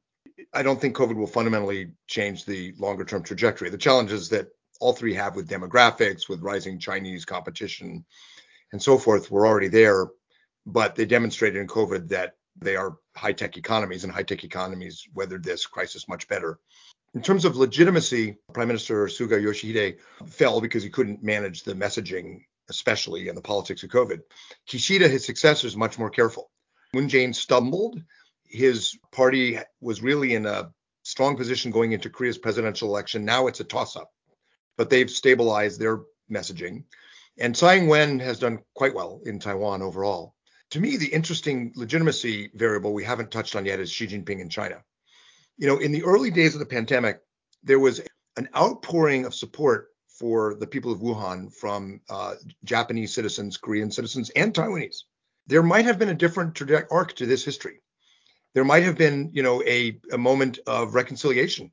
I 0.52 0.62
don't 0.62 0.80
think 0.80 0.94
COVID 0.94 1.16
will 1.16 1.26
fundamentally 1.26 1.90
change 2.06 2.44
the 2.44 2.72
longer 2.78 3.04
term 3.04 3.24
trajectory. 3.24 3.68
The 3.68 3.78
challenges 3.78 4.28
that 4.28 4.46
all 4.80 4.92
three 4.92 5.14
have 5.14 5.34
with 5.34 5.50
demographics, 5.50 6.28
with 6.28 6.40
rising 6.40 6.78
Chinese 6.78 7.24
competition, 7.24 8.04
and 8.70 8.80
so 8.80 8.96
forth 8.96 9.28
were 9.28 9.44
already 9.44 9.68
there, 9.68 10.06
but 10.66 10.94
they 10.94 11.04
demonstrated 11.04 11.60
in 11.60 11.66
COVID 11.66 12.08
that 12.10 12.36
they 12.56 12.76
are 12.76 12.96
high 13.16 13.32
tech 13.32 13.56
economies, 13.56 14.04
and 14.04 14.12
high 14.12 14.22
tech 14.22 14.44
economies 14.44 15.08
weathered 15.14 15.42
this 15.42 15.66
crisis 15.66 16.08
much 16.08 16.28
better. 16.28 16.60
In 17.14 17.20
terms 17.20 17.44
of 17.44 17.56
legitimacy, 17.56 18.36
Prime 18.54 18.68
Minister 18.68 19.04
Suga 19.06 19.38
Yoshihide 19.38 19.98
fell 20.26 20.62
because 20.62 20.82
he 20.82 20.88
couldn't 20.88 21.22
manage 21.22 21.62
the 21.62 21.74
messaging, 21.74 22.44
especially 22.70 23.28
in 23.28 23.34
the 23.34 23.42
politics 23.42 23.82
of 23.82 23.90
COVID. 23.90 24.20
Kishida, 24.66 25.10
his 25.10 25.26
successor, 25.26 25.66
is 25.66 25.76
much 25.76 25.98
more 25.98 26.08
careful. 26.08 26.50
Moon 26.94 27.08
Jae-in 27.08 27.34
stumbled. 27.34 28.00
His 28.46 28.98
party 29.12 29.58
was 29.80 30.02
really 30.02 30.34
in 30.34 30.46
a 30.46 30.72
strong 31.02 31.36
position 31.36 31.70
going 31.70 31.92
into 31.92 32.08
Korea's 32.08 32.38
presidential 32.38 32.88
election. 32.88 33.26
Now 33.26 33.46
it's 33.46 33.60
a 33.60 33.64
toss-up, 33.64 34.10
but 34.78 34.88
they've 34.88 35.10
stabilized 35.10 35.78
their 35.78 36.00
messaging. 36.30 36.84
And 37.38 37.54
Tsai 37.54 37.76
Ing-wen 37.76 38.20
has 38.20 38.38
done 38.38 38.60
quite 38.74 38.94
well 38.94 39.20
in 39.26 39.38
Taiwan 39.38 39.82
overall. 39.82 40.34
To 40.70 40.80
me, 40.80 40.96
the 40.96 41.12
interesting 41.12 41.72
legitimacy 41.76 42.50
variable 42.54 42.94
we 42.94 43.04
haven't 43.04 43.30
touched 43.30 43.54
on 43.54 43.66
yet 43.66 43.80
is 43.80 43.92
Xi 43.92 44.06
Jinping 44.06 44.40
in 44.40 44.48
China. 44.48 44.82
You 45.62 45.68
know, 45.68 45.78
in 45.78 45.92
the 45.92 46.02
early 46.02 46.32
days 46.32 46.54
of 46.54 46.58
the 46.58 46.66
pandemic, 46.66 47.20
there 47.62 47.78
was 47.78 48.00
an 48.36 48.48
outpouring 48.56 49.24
of 49.24 49.32
support 49.32 49.90
for 50.08 50.56
the 50.56 50.66
people 50.66 50.90
of 50.90 50.98
Wuhan 50.98 51.54
from 51.54 52.00
uh, 52.10 52.34
Japanese 52.64 53.14
citizens, 53.14 53.58
Korean 53.58 53.88
citizens, 53.88 54.30
and 54.30 54.52
Taiwanese. 54.52 55.04
There 55.46 55.62
might 55.62 55.84
have 55.84 56.00
been 56.00 56.08
a 56.08 56.14
different 56.14 56.60
arc 56.90 57.14
to 57.14 57.26
this 57.26 57.44
history. 57.44 57.80
There 58.54 58.64
might 58.64 58.82
have 58.82 58.98
been, 58.98 59.30
you 59.32 59.44
know, 59.44 59.62
a, 59.62 60.00
a 60.10 60.18
moment 60.18 60.58
of 60.66 60.96
reconciliation 60.96 61.70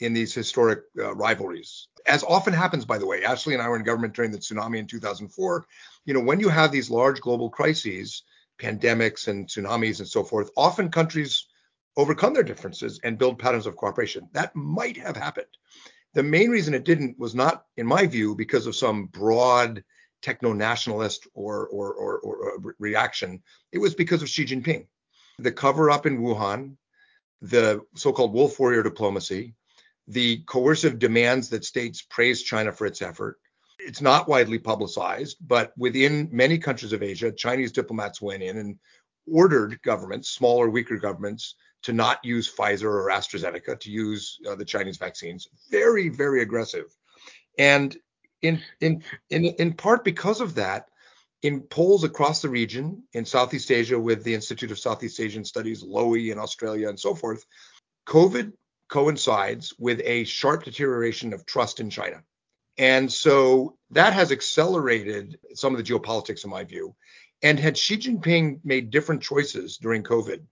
in 0.00 0.12
these 0.12 0.34
historic 0.34 0.80
uh, 0.98 1.14
rivalries. 1.14 1.88
As 2.06 2.22
often 2.22 2.52
happens, 2.52 2.84
by 2.84 2.98
the 2.98 3.06
way, 3.06 3.24
Ashley 3.24 3.54
and 3.54 3.62
I 3.62 3.70
were 3.70 3.76
in 3.76 3.84
government 3.84 4.12
during 4.12 4.32
the 4.32 4.38
tsunami 4.38 4.76
in 4.76 4.86
2004. 4.86 5.64
You 6.04 6.12
know, 6.12 6.20
when 6.20 6.40
you 6.40 6.50
have 6.50 6.72
these 6.72 6.90
large 6.90 7.22
global 7.22 7.48
crises, 7.48 8.22
pandemics 8.60 9.28
and 9.28 9.46
tsunamis 9.46 10.00
and 10.00 10.08
so 10.08 10.24
forth, 10.24 10.50
often 10.58 10.90
countries 10.90 11.46
overcome 11.96 12.34
their 12.34 12.42
differences 12.42 13.00
and 13.04 13.18
build 13.18 13.38
patterns 13.38 13.66
of 13.66 13.76
cooperation. 13.76 14.28
That 14.32 14.54
might 14.54 14.96
have 14.96 15.16
happened. 15.16 15.46
The 16.14 16.22
main 16.22 16.50
reason 16.50 16.74
it 16.74 16.84
didn't 16.84 17.18
was 17.18 17.34
not, 17.34 17.64
in 17.76 17.86
my 17.86 18.06
view, 18.06 18.34
because 18.34 18.66
of 18.66 18.76
some 18.76 19.06
broad 19.06 19.84
techno 20.22 20.52
nationalist 20.52 21.26
or, 21.34 21.66
or, 21.68 21.94
or, 21.94 22.18
or, 22.18 22.54
uh, 22.54 22.72
reaction. 22.78 23.42
It 23.72 23.78
was 23.78 23.94
because 23.94 24.22
of 24.22 24.28
Xi 24.28 24.44
Jinping. 24.44 24.86
The 25.38 25.52
cover 25.52 25.90
up 25.90 26.06
in 26.06 26.20
Wuhan, 26.20 26.76
the 27.40 27.80
so 27.94 28.12
called 28.12 28.34
wolf 28.34 28.58
warrior 28.58 28.82
diplomacy, 28.82 29.54
the 30.08 30.42
coercive 30.46 30.98
demands 30.98 31.48
that 31.50 31.64
states 31.64 32.02
praise 32.02 32.42
China 32.42 32.72
for 32.72 32.86
its 32.86 33.00
effort. 33.00 33.38
It's 33.78 34.02
not 34.02 34.28
widely 34.28 34.58
publicized, 34.58 35.38
but 35.40 35.72
within 35.78 36.28
many 36.32 36.58
countries 36.58 36.92
of 36.92 37.02
Asia, 37.02 37.32
Chinese 37.32 37.72
diplomats 37.72 38.20
went 38.20 38.42
in 38.42 38.58
and 38.58 38.78
ordered 39.26 39.80
governments, 39.82 40.30
smaller, 40.30 40.68
weaker 40.68 40.98
governments, 40.98 41.54
to 41.82 41.92
not 41.92 42.24
use 42.24 42.52
Pfizer 42.52 42.84
or 42.84 43.08
AstraZeneca, 43.08 43.78
to 43.80 43.90
use 43.90 44.38
uh, 44.48 44.54
the 44.54 44.64
Chinese 44.64 44.98
vaccines. 44.98 45.48
Very, 45.70 46.08
very 46.08 46.42
aggressive. 46.42 46.94
And 47.58 47.96
in, 48.42 48.60
in, 48.80 49.02
in, 49.30 49.44
in 49.44 49.72
part 49.74 50.04
because 50.04 50.40
of 50.40 50.54
that, 50.56 50.88
in 51.42 51.62
polls 51.62 52.04
across 52.04 52.42
the 52.42 52.48
region, 52.48 53.02
in 53.14 53.24
Southeast 53.24 53.70
Asia 53.70 53.98
with 53.98 54.24
the 54.24 54.34
Institute 54.34 54.70
of 54.70 54.78
Southeast 54.78 55.18
Asian 55.20 55.44
Studies, 55.44 55.82
Lowy 55.82 56.32
in 56.32 56.38
Australia, 56.38 56.88
and 56.88 57.00
so 57.00 57.14
forth, 57.14 57.46
COVID 58.06 58.52
coincides 58.88 59.72
with 59.78 60.00
a 60.04 60.24
sharp 60.24 60.64
deterioration 60.64 61.32
of 61.32 61.46
trust 61.46 61.80
in 61.80 61.88
China. 61.88 62.22
And 62.76 63.10
so 63.10 63.76
that 63.90 64.12
has 64.12 64.32
accelerated 64.32 65.38
some 65.54 65.74
of 65.74 65.78
the 65.78 65.92
geopolitics, 65.92 66.44
in 66.44 66.50
my 66.50 66.64
view. 66.64 66.94
And 67.42 67.58
had 67.58 67.78
Xi 67.78 67.96
Jinping 67.96 68.60
made 68.64 68.90
different 68.90 69.22
choices 69.22 69.78
during 69.78 70.02
COVID, 70.02 70.42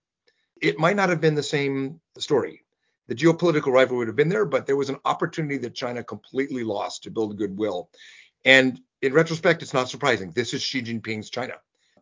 it 0.61 0.79
might 0.79 0.95
not 0.95 1.09
have 1.09 1.21
been 1.21 1.35
the 1.35 1.43
same 1.43 1.99
story. 2.17 2.63
The 3.07 3.15
geopolitical 3.15 3.71
rivalry 3.71 3.99
would 3.99 4.07
have 4.07 4.15
been 4.15 4.29
there, 4.29 4.45
but 4.45 4.65
there 4.65 4.75
was 4.75 4.89
an 4.89 4.99
opportunity 5.05 5.57
that 5.57 5.73
China 5.73 6.03
completely 6.03 6.63
lost 6.63 7.03
to 7.03 7.11
build 7.11 7.37
goodwill. 7.37 7.89
And 8.45 8.79
in 9.01 9.13
retrospect, 9.13 9.63
it's 9.63 9.73
not 9.73 9.89
surprising. 9.89 10.31
This 10.31 10.53
is 10.53 10.61
Xi 10.61 10.81
Jinping's 10.81 11.29
China. 11.29 11.53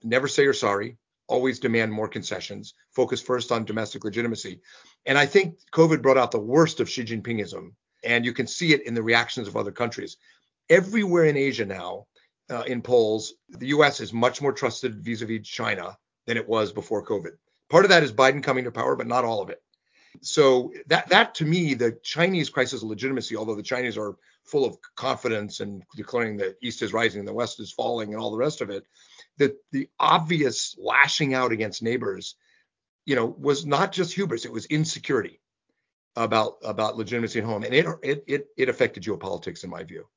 Never 0.03 0.27
say 0.27 0.43
you're 0.43 0.53
sorry, 0.53 0.97
always 1.27 1.59
demand 1.59 1.91
more 1.91 2.07
concessions, 2.07 2.73
focus 2.91 3.21
first 3.21 3.51
on 3.51 3.65
domestic 3.65 4.03
legitimacy. 4.03 4.61
And 5.05 5.17
I 5.17 5.25
think 5.25 5.57
COVID 5.71 6.01
brought 6.01 6.17
out 6.17 6.31
the 6.31 6.39
worst 6.39 6.79
of 6.79 6.89
Xi 6.89 7.03
Jinpingism, 7.03 7.71
and 8.03 8.25
you 8.25 8.33
can 8.33 8.47
see 8.47 8.73
it 8.73 8.85
in 8.85 8.93
the 8.93 9.03
reactions 9.03 9.47
of 9.47 9.55
other 9.55 9.71
countries. 9.71 10.17
Everywhere 10.69 11.25
in 11.25 11.37
Asia 11.37 11.65
now, 11.65 12.07
uh, 12.49 12.63
in 12.67 12.81
polls, 12.81 13.33
the 13.49 13.67
US 13.67 13.99
is 13.99 14.13
much 14.13 14.41
more 14.41 14.53
trusted 14.53 15.03
vis 15.03 15.21
a 15.21 15.25
vis 15.25 15.47
China 15.47 15.97
than 16.25 16.37
it 16.37 16.47
was 16.47 16.71
before 16.71 17.05
COVID. 17.05 17.31
Part 17.69 17.85
of 17.85 17.89
that 17.89 18.03
is 18.03 18.13
Biden 18.13 18.43
coming 18.43 18.63
to 18.63 18.71
power, 18.71 18.95
but 18.95 19.07
not 19.07 19.25
all 19.25 19.41
of 19.41 19.49
it. 19.49 19.61
So 20.21 20.73
that 20.87 21.09
that 21.09 21.35
to 21.35 21.45
me, 21.45 21.73
the 21.73 21.97
Chinese 22.03 22.49
crisis 22.49 22.81
of 22.81 22.89
legitimacy, 22.89 23.35
although 23.35 23.55
the 23.55 23.63
Chinese 23.63 23.97
are 23.97 24.15
full 24.43 24.65
of 24.65 24.77
confidence 24.95 25.59
and 25.59 25.83
declaring 25.95 26.37
that 26.37 26.57
East 26.61 26.81
is 26.81 26.93
rising 26.93 27.19
and 27.19 27.27
the 27.27 27.33
West 27.33 27.59
is 27.59 27.71
falling 27.71 28.13
and 28.13 28.21
all 28.21 28.31
the 28.31 28.37
rest 28.37 28.61
of 28.61 28.69
it, 28.69 28.85
the 29.37 29.55
the 29.71 29.89
obvious 29.99 30.75
lashing 30.79 31.33
out 31.33 31.51
against 31.51 31.83
neighbors, 31.83 32.35
you 33.05 33.15
know, 33.15 33.25
was 33.25 33.65
not 33.65 33.91
just 33.91 34.13
hubris; 34.13 34.45
it 34.45 34.51
was 34.51 34.65
insecurity 34.65 35.39
about 36.15 36.57
about 36.63 36.97
legitimacy 36.97 37.39
at 37.39 37.45
home, 37.45 37.63
and 37.63 37.73
it 37.73 37.85
it 38.01 38.23
it, 38.27 38.47
it 38.57 38.69
affected 38.69 39.03
geopolitics 39.03 39.63
in 39.63 39.69
my 39.69 39.83
view. 39.83 40.07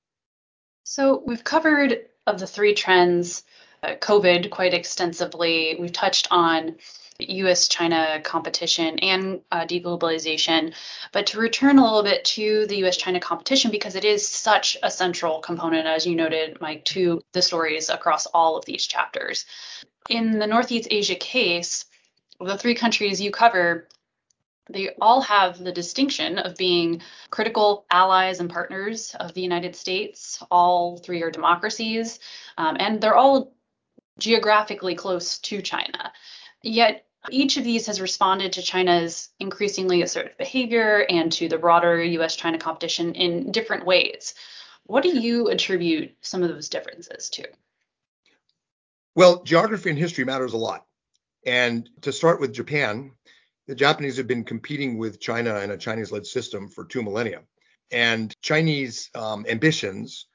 So 0.85 1.23
we've 1.27 1.45
covered 1.45 2.07
of 2.27 2.41
the 2.41 2.47
three 2.47 2.75
trends, 2.75 3.45
COVID 3.83 4.51
quite 4.51 4.75
extensively. 4.75 5.77
We've 5.79 5.93
touched 5.93 6.29
on 6.31 6.77
US 7.21 7.69
China 7.69 8.21
competition 8.23 8.99
and 9.01 9.41
uh, 9.53 9.67
deglobalization. 9.67 10.75
But 11.13 11.27
to 11.29 11.39
return 11.39 11.79
a 11.79 11.85
little 11.85 12.03
bit 12.03 12.25
to 12.37 12.67
the 12.67 12.85
US 12.87 12.97
China 12.97 13.21
competition, 13.21 13.71
because 13.71 13.95
it 13.95 14.05
is 14.05 14.27
such 14.27 14.77
a 14.83 14.91
central 14.91 15.41
component, 15.41 15.87
as 15.87 16.07
you 16.07 16.15
noted, 16.15 16.61
Mike, 16.61 16.85
to 16.87 17.23
the 17.33 17.43
stories 17.43 17.91
across 17.91 18.27
all 18.27 18.57
of 18.57 18.65
these 18.65 18.87
chapters. 18.87 19.45
In 20.09 20.39
the 20.39 20.47
Northeast 20.47 20.89
Asia 20.91 21.15
case, 21.15 21.85
the 22.41 22.57
three 22.57 22.75
countries 22.75 23.21
you 23.21 23.31
cover, 23.31 23.87
they 24.71 24.91
all 25.01 25.21
have 25.21 25.59
the 25.59 25.73
distinction 25.73 26.39
of 26.39 26.57
being 26.57 27.03
critical 27.31 27.85
allies 27.91 28.41
and 28.41 28.49
partners 28.49 29.15
of 29.19 29.35
the 29.35 29.43
United 29.43 29.77
States. 29.77 30.43
All 30.51 30.97
three 30.97 31.23
are 31.23 31.31
democracies, 31.31 32.19
um, 32.57 32.77
and 32.79 33.01
they're 33.01 33.17
all 33.17 33.53
geographically 34.21 34.95
close 34.95 35.39
to 35.41 35.63
China. 35.63 36.13
Yet 36.63 37.05
each 37.31 37.57
of 37.57 37.65
these 37.65 37.87
has 37.87 38.01
responded 38.01 38.53
to 38.55 38.63
China's 38.63 39.29
increasingly 39.39 40.03
assertive 40.03 40.39
behavior 40.39 41.05
and 41.09 41.31
to 41.33 41.49
the 41.49 41.59
broader 41.59 42.03
US 42.03 42.37
China 42.37 42.59
competition 42.59 43.15
in 43.15 43.53
different 43.53 43.85
ways. 43.85 44.35
What 44.85 45.03
do 45.03 45.19
you 45.19 45.49
attribute 45.49 46.17
some 46.21 46.43
of 46.43 46.49
those 46.49 46.69
differences 46.69 47.29
to? 47.31 47.45
Well, 49.15 49.43
geography 49.43 49.91
and 49.91 49.99
history 49.99 50.25
matters 50.25 50.53
a 50.53 50.59
lot. 50.59 50.87
And 51.45 51.89
to 52.03 52.13
start 52.13 52.41
with 52.41 52.53
Japan, 52.53 53.13
the 53.67 53.75
Japanese 53.75 54.17
have 54.17 54.27
been 54.27 54.45
competing 54.45 54.99
with 54.99 55.21
China 55.21 55.59
in 55.61 55.71
a 55.71 55.79
Chinese 55.79 56.13
led 56.13 56.27
system 56.27 56.69
for 56.69 56.85
two 56.85 57.03
millennia. 57.03 57.43
And 57.91 58.35
Chinese 58.41 59.11
um, 59.15 59.45
ambitions 59.49 60.27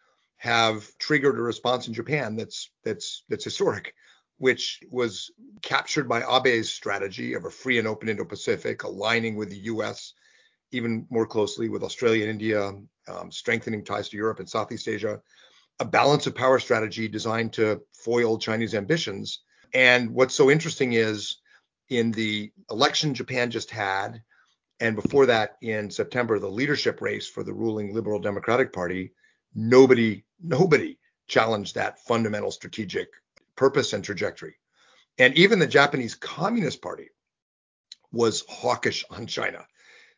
have 0.46 0.88
triggered 1.00 1.38
a 1.38 1.42
response 1.42 1.88
in 1.88 1.94
Japan 1.94 2.36
that's 2.36 2.70
that's 2.84 3.24
that's 3.30 3.44
historic 3.44 3.94
which 4.38 4.82
was 4.92 5.32
captured 5.62 6.10
by 6.10 6.22
Abe's 6.22 6.72
strategy 6.72 7.34
of 7.34 7.46
a 7.46 7.50
free 7.50 7.80
and 7.80 7.88
open 7.88 8.10
Indo-Pacific, 8.10 8.84
aligning 8.84 9.36
with 9.36 9.50
the 9.50 9.60
U.S. 9.60 10.14
even 10.72 11.08
more 11.10 11.26
closely 11.26 11.70
with 11.70 11.84
Australia 11.84 12.24
and 12.24 12.32
India, 12.32 12.74
um, 13.08 13.32
strengthening 13.32 13.84
ties 13.84 14.10
to 14.10 14.18
Europe 14.18 14.40
and 14.40 14.50
Southeast 14.50 14.88
Asia, 14.88 15.22
a 15.80 15.86
balance 15.86 16.28
of 16.28 16.36
power 16.36 16.60
strategy 16.60 17.08
designed 17.08 17.54
to 17.54 17.82
foil 17.94 18.38
Chinese 18.38 18.76
ambitions. 18.76 19.40
And 19.74 20.12
what's 20.12 20.36
so 20.36 20.52
interesting 20.52 20.94
is 20.94 21.38
in 21.90 22.12
the 22.12 22.52
election 22.70 23.14
Japan 23.14 23.52
just 23.52 23.72
had, 23.72 24.22
and 24.82 24.96
before 24.96 25.28
that 25.28 25.56
in 25.62 25.90
September, 25.90 26.40
the 26.40 26.48
leadership 26.50 27.00
race 27.02 27.28
for 27.28 27.44
the 27.44 27.54
ruling 27.54 27.94
Liberal 27.94 28.20
Democratic 28.20 28.74
Party, 28.74 29.14
nobody, 29.56 30.24
nobody 30.44 30.98
challenged 31.28 31.76
that 31.76 32.00
fundamental 32.06 32.52
strategic 32.52 33.10
purpose 33.56 33.94
and 33.94 34.04
trajectory. 34.04 34.56
And 35.18 35.34
even 35.36 35.60
the 35.60 35.68
Japanese 35.68 36.16
Communist 36.16 36.82
Party 36.82 37.10
was 38.12 38.44
hawkish 38.48 39.06
on 39.10 39.28
China. 39.28 39.66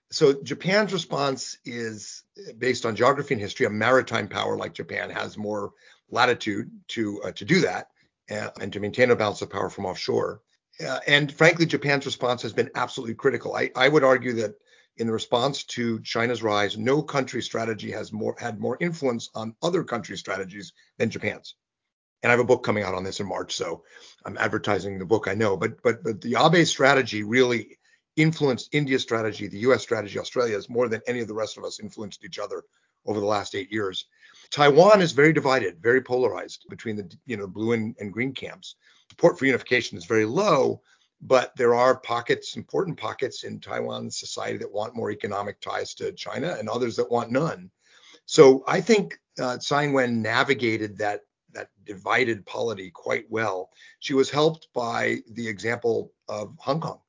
So 0.09 0.41
Japan's 0.41 0.93
response 0.93 1.57
is 1.65 2.23
based 2.57 2.85
on 2.85 2.95
geography 2.95 3.33
and 3.33 3.41
history. 3.41 3.65
A 3.65 3.69
maritime 3.69 4.27
power 4.27 4.57
like 4.57 4.73
Japan 4.73 5.09
has 5.09 5.37
more 5.37 5.73
latitude 6.09 6.71
to 6.89 7.21
uh, 7.23 7.31
to 7.33 7.45
do 7.45 7.61
that 7.61 7.89
uh, 8.31 8.49
and 8.61 8.71
to 8.71 8.79
maintain 8.79 9.11
a 9.11 9.15
balance 9.15 9.41
of 9.41 9.49
power 9.49 9.69
from 9.69 9.85
offshore. 9.85 10.41
Uh, 10.85 10.99
and 11.07 11.33
frankly, 11.33 11.65
Japan's 11.65 12.05
response 12.05 12.41
has 12.43 12.53
been 12.53 12.69
absolutely 12.75 13.15
critical. 13.15 13.55
I, 13.55 13.71
I 13.75 13.89
would 13.89 14.03
argue 14.03 14.33
that 14.33 14.55
in 14.97 15.09
response 15.09 15.63
to 15.63 15.99
China's 16.01 16.43
rise, 16.43 16.77
no 16.77 17.01
country 17.01 17.41
strategy 17.41 17.91
has 17.91 18.11
more 18.11 18.35
had 18.39 18.59
more 18.59 18.77
influence 18.79 19.29
on 19.35 19.55
other 19.61 19.83
country 19.83 20.17
strategies 20.17 20.73
than 20.97 21.09
Japan's 21.09 21.55
and 22.23 22.31
I 22.31 22.33
have 22.33 22.39
a 22.39 22.47
book 22.47 22.63
coming 22.63 22.83
out 22.83 22.95
on 22.95 23.03
this 23.03 23.19
in 23.19 23.27
March, 23.27 23.55
so 23.55 23.83
I'm 24.25 24.37
advertising 24.37 24.97
the 24.97 25.05
book. 25.05 25.27
I 25.27 25.33
know, 25.33 25.55
but 25.55 25.81
but 25.83 26.03
but 26.03 26.21
the 26.21 26.35
Abe 26.35 26.65
strategy 26.65 27.23
really 27.23 27.77
influenced 28.15 28.73
India's 28.73 29.03
strategy, 29.03 29.47
the 29.47 29.59
U.S. 29.59 29.83
strategy, 29.83 30.17
Australia's 30.17 30.69
more 30.69 30.89
than 30.89 31.01
any 31.07 31.19
of 31.19 31.27
the 31.27 31.35
rest 31.35 31.57
of 31.57 31.63
us 31.63 31.79
influenced 31.79 32.25
each 32.25 32.39
other 32.39 32.63
over 33.05 33.19
the 33.19 33.25
last 33.25 33.53
eight 33.53 33.71
years. 33.71 34.05
Taiwan 34.49 35.01
is 35.01 35.11
very 35.11 35.31
divided, 35.31 35.81
very 35.81 36.01
polarized 36.01 36.65
between 36.69 36.95
the 36.95 37.09
you 37.25 37.37
know 37.37 37.47
blue 37.47 37.73
and, 37.73 37.95
and 37.99 38.11
green 38.11 38.33
camps. 38.33 38.75
Support 39.11 39.37
for 39.37 39.45
unification 39.45 39.97
is 39.97 40.05
very 40.05 40.25
low, 40.25 40.81
but 41.21 41.55
there 41.55 41.73
are 41.73 41.99
pockets, 41.99 42.55
important 42.55 42.97
pockets 42.97 43.43
in 43.43 43.59
Taiwan 43.59 44.11
society 44.11 44.57
that 44.59 44.71
want 44.71 44.95
more 44.95 45.11
economic 45.11 45.59
ties 45.59 45.93
to 45.95 46.11
China, 46.11 46.55
and 46.59 46.69
others 46.69 46.95
that 46.95 47.11
want 47.11 47.31
none. 47.31 47.71
So 48.25 48.63
I 48.67 48.81
think 48.81 49.19
uh, 49.41 49.57
Tsai 49.57 49.85
Ing-wen 49.85 50.21
navigated 50.21 50.97
that 50.97 51.21
that 51.53 51.69
divided 51.85 52.45
polity 52.45 52.91
quite 52.91 53.25
well. 53.29 53.69
She 53.99 54.13
was 54.13 54.29
helped 54.29 54.67
by 54.73 55.19
the 55.31 55.47
example 55.47 56.11
of 56.27 56.55
Hong 56.59 56.81
Kong, 56.81 56.99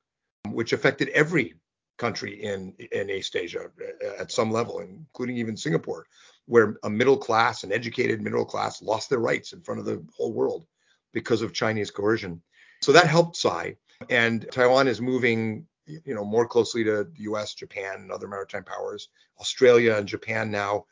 which 0.51 0.73
affected 0.73 1.09
every 1.09 1.55
country 1.97 2.43
in 2.43 2.73
in 2.91 3.09
East 3.09 3.35
Asia 3.35 3.69
uh, 3.79 4.21
at 4.21 4.31
some 4.31 4.51
level, 4.51 4.79
including 4.79 5.37
even 5.37 5.57
Singapore, 5.57 6.07
where 6.45 6.77
a 6.83 6.89
middle 6.89 7.17
class, 7.17 7.63
an 7.63 7.71
educated 7.71 8.21
middle 8.21 8.45
class, 8.45 8.81
lost 8.81 9.09
their 9.09 9.19
rights 9.19 9.53
in 9.53 9.61
front 9.61 9.79
of 9.79 9.85
the 9.85 10.03
whole 10.15 10.33
world 10.33 10.65
because 11.13 11.41
of 11.41 11.53
Chinese 11.53 11.91
coercion. 11.91 12.41
So 12.81 12.93
that 12.93 13.07
helped 13.07 13.35
Tsai, 13.35 13.75
and 14.09 14.45
Taiwan 14.51 14.87
is 14.87 15.01
moving, 15.01 15.67
you 15.85 16.15
know, 16.15 16.23
more 16.23 16.47
closely 16.47 16.83
to 16.83 17.03
the 17.03 17.23
U.S., 17.23 17.53
Japan, 17.53 17.95
and 17.95 18.11
other 18.11 18.27
maritime 18.27 18.63
powers. 18.63 19.09
Australia 19.39 19.95
and 19.95 20.07
Japan 20.07 20.51
now 20.51 20.85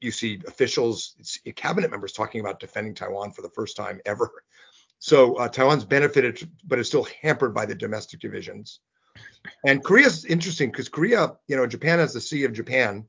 you 0.00 0.10
see 0.10 0.40
officials, 0.46 1.16
cabinet 1.56 1.90
members 1.90 2.12
talking 2.12 2.40
about 2.40 2.60
defending 2.60 2.94
Taiwan 2.94 3.32
for 3.32 3.42
the 3.42 3.50
first 3.50 3.76
time 3.76 4.00
ever. 4.06 4.30
So 4.98 5.34
uh, 5.34 5.48
Taiwan's 5.48 5.84
benefited, 5.84 6.48
but 6.64 6.78
is 6.78 6.86
still 6.86 7.06
hampered 7.20 7.54
by 7.54 7.66
the 7.66 7.74
domestic 7.74 8.20
divisions. 8.20 8.80
And 9.66 9.84
Korea's 9.84 10.24
interesting 10.24 10.70
because 10.70 10.88
Korea, 10.88 11.36
you 11.46 11.56
know, 11.56 11.66
Japan 11.66 11.98
has 11.98 12.14
the 12.14 12.20
Sea 12.20 12.44
of 12.44 12.52
Japan. 12.52 13.06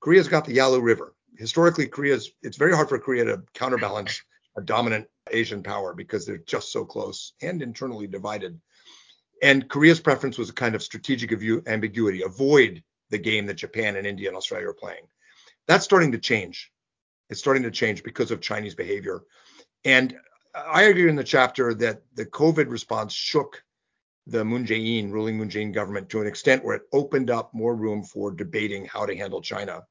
Korea's 0.00 0.28
got 0.28 0.44
the 0.44 0.54
Yalu 0.54 0.80
River. 0.80 1.14
Historically, 1.36 1.86
Korea's 1.86 2.30
it's 2.42 2.56
very 2.56 2.74
hard 2.74 2.88
for 2.88 2.98
Korea 2.98 3.24
to 3.24 3.42
counterbalance 3.54 4.22
a 4.56 4.60
dominant 4.60 5.08
Asian 5.30 5.62
power 5.62 5.94
because 5.94 6.26
they're 6.26 6.38
just 6.38 6.70
so 6.72 6.84
close 6.84 7.32
and 7.42 7.62
internally 7.62 8.06
divided. 8.06 8.60
And 9.42 9.68
Korea's 9.68 10.00
preference 10.00 10.38
was 10.38 10.48
a 10.48 10.54
kind 10.54 10.74
of 10.74 10.82
strategic 10.82 11.32
ambiguity, 11.66 12.22
avoid 12.22 12.82
the 13.10 13.18
game 13.18 13.46
that 13.46 13.54
Japan 13.54 13.96
and 13.96 14.06
India 14.06 14.28
and 14.28 14.36
Australia 14.36 14.68
are 14.68 14.74
playing. 14.74 15.02
That's 15.66 15.84
starting 15.84 16.12
to 16.12 16.18
change. 16.18 16.70
It's 17.28 17.40
starting 17.40 17.64
to 17.64 17.70
change 17.70 18.02
because 18.02 18.30
of 18.30 18.40
Chinese 18.40 18.74
behavior. 18.74 19.22
And 19.84 20.16
I 20.54 20.86
argue 20.86 21.08
in 21.08 21.16
the 21.16 21.24
chapter 21.24 21.74
that 21.74 22.02
the 22.14 22.26
COVID 22.26 22.70
response 22.70 23.12
shook 23.12 23.62
the 24.26 24.44
Moon 24.44 24.64
Jae-in, 24.64 25.10
ruling 25.10 25.36
Moon 25.38 25.48
Jae-in 25.48 25.72
government 25.72 26.08
to 26.10 26.20
an 26.20 26.28
extent 26.28 26.64
where 26.64 26.76
it 26.76 26.82
opened 26.92 27.30
up 27.30 27.52
more 27.52 27.74
room 27.74 28.04
for 28.04 28.30
debating 28.30 28.84
how 28.84 29.06
to 29.06 29.16
handle 29.16 29.42
China. 29.42 29.82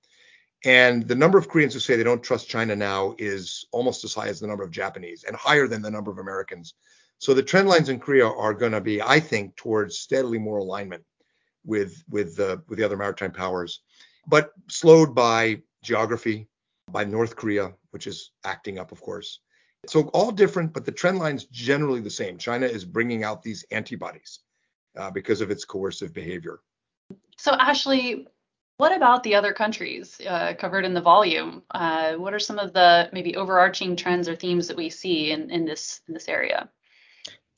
And 0.63 1.07
the 1.07 1.15
number 1.15 1.37
of 1.37 1.49
Koreans 1.49 1.73
who 1.73 1.79
say 1.79 1.95
they 1.95 2.03
don't 2.03 2.23
trust 2.23 2.47
China 2.47 2.75
now 2.75 3.15
is 3.17 3.65
almost 3.71 4.03
as 4.03 4.13
high 4.13 4.27
as 4.27 4.39
the 4.39 4.47
number 4.47 4.63
of 4.63 4.71
Japanese 4.71 5.23
and 5.25 5.35
higher 5.35 5.67
than 5.67 5.81
the 5.81 5.91
number 5.91 6.11
of 6.11 6.19
Americans. 6.19 6.75
So 7.21 7.33
the 7.33 7.43
trend 7.43 7.69
lines 7.69 7.89
in 7.89 7.99
Korea 7.99 8.27
are 8.27 8.53
going 8.53 8.71
to 8.73 8.81
be, 8.81 9.01
I 9.01 9.19
think, 9.19 9.55
towards 9.55 9.99
steadily 9.99 10.39
more 10.39 10.57
alignment 10.57 11.03
with 11.63 12.03
with 12.09 12.35
the 12.35 12.61
with 12.67 12.79
the 12.79 12.85
other 12.85 12.97
maritime 12.97 13.31
powers 13.31 13.81
but 14.27 14.51
slowed 14.67 15.15
by 15.15 15.61
geography, 15.83 16.47
by 16.91 17.03
North 17.03 17.35
Korea, 17.35 17.73
which 17.91 18.07
is 18.07 18.31
acting 18.45 18.79
up, 18.79 18.91
of 18.91 19.01
course. 19.01 19.39
So 19.87 20.09
all 20.09 20.31
different, 20.31 20.73
but 20.73 20.85
the 20.85 20.91
trend 20.91 21.17
line's 21.17 21.45
generally 21.45 22.01
the 22.01 22.09
same. 22.09 22.37
China 22.37 22.67
is 22.67 22.85
bringing 22.85 23.23
out 23.23 23.41
these 23.41 23.65
antibodies 23.71 24.39
uh, 24.95 25.09
because 25.09 25.41
of 25.41 25.49
its 25.49 25.65
coercive 25.65 26.13
behavior. 26.13 26.59
So 27.37 27.53
Ashley, 27.53 28.27
what 28.77 28.95
about 28.95 29.23
the 29.23 29.33
other 29.33 29.53
countries 29.53 30.21
uh, 30.27 30.53
covered 30.57 30.85
in 30.85 30.93
the 30.93 31.01
volume? 31.01 31.63
Uh, 31.71 32.13
what 32.13 32.33
are 32.33 32.39
some 32.39 32.59
of 32.59 32.73
the 32.73 33.09
maybe 33.11 33.35
overarching 33.35 33.95
trends 33.95 34.29
or 34.29 34.35
themes 34.35 34.67
that 34.67 34.77
we 34.77 34.89
see 34.89 35.31
in, 35.31 35.49
in 35.49 35.65
this 35.65 36.01
in 36.07 36.13
this 36.13 36.29
area? 36.29 36.69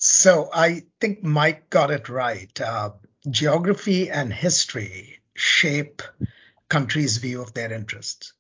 So 0.06 0.50
I 0.54 0.84
think 1.00 1.24
Mike 1.24 1.70
got 1.70 1.90
it 1.90 2.10
right. 2.10 2.60
Uh, 2.60 2.92
geography 3.30 4.12
and 4.12 4.34
history 4.34 5.22
shape 5.34 6.02
countries' 6.68 7.16
view 7.18 7.42
of 7.42 7.54
their 7.54 7.72
interests. 7.72 8.34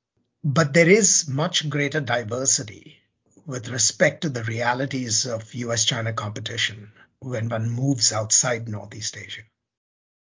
But 0.43 0.73
there 0.73 0.89
is 0.89 1.29
much 1.29 1.69
greater 1.69 2.01
diversity 2.01 2.97
with 3.45 3.69
respect 3.69 4.23
to 4.23 4.29
the 4.29 4.43
realities 4.43 5.25
of 5.25 5.53
US 5.53 5.85
China 5.85 6.11
competition 6.11 6.91
when 7.19 7.47
one 7.47 7.69
moves 7.69 8.11
outside 8.11 8.67
Northeast 8.67 9.15
Asia. 9.15 9.43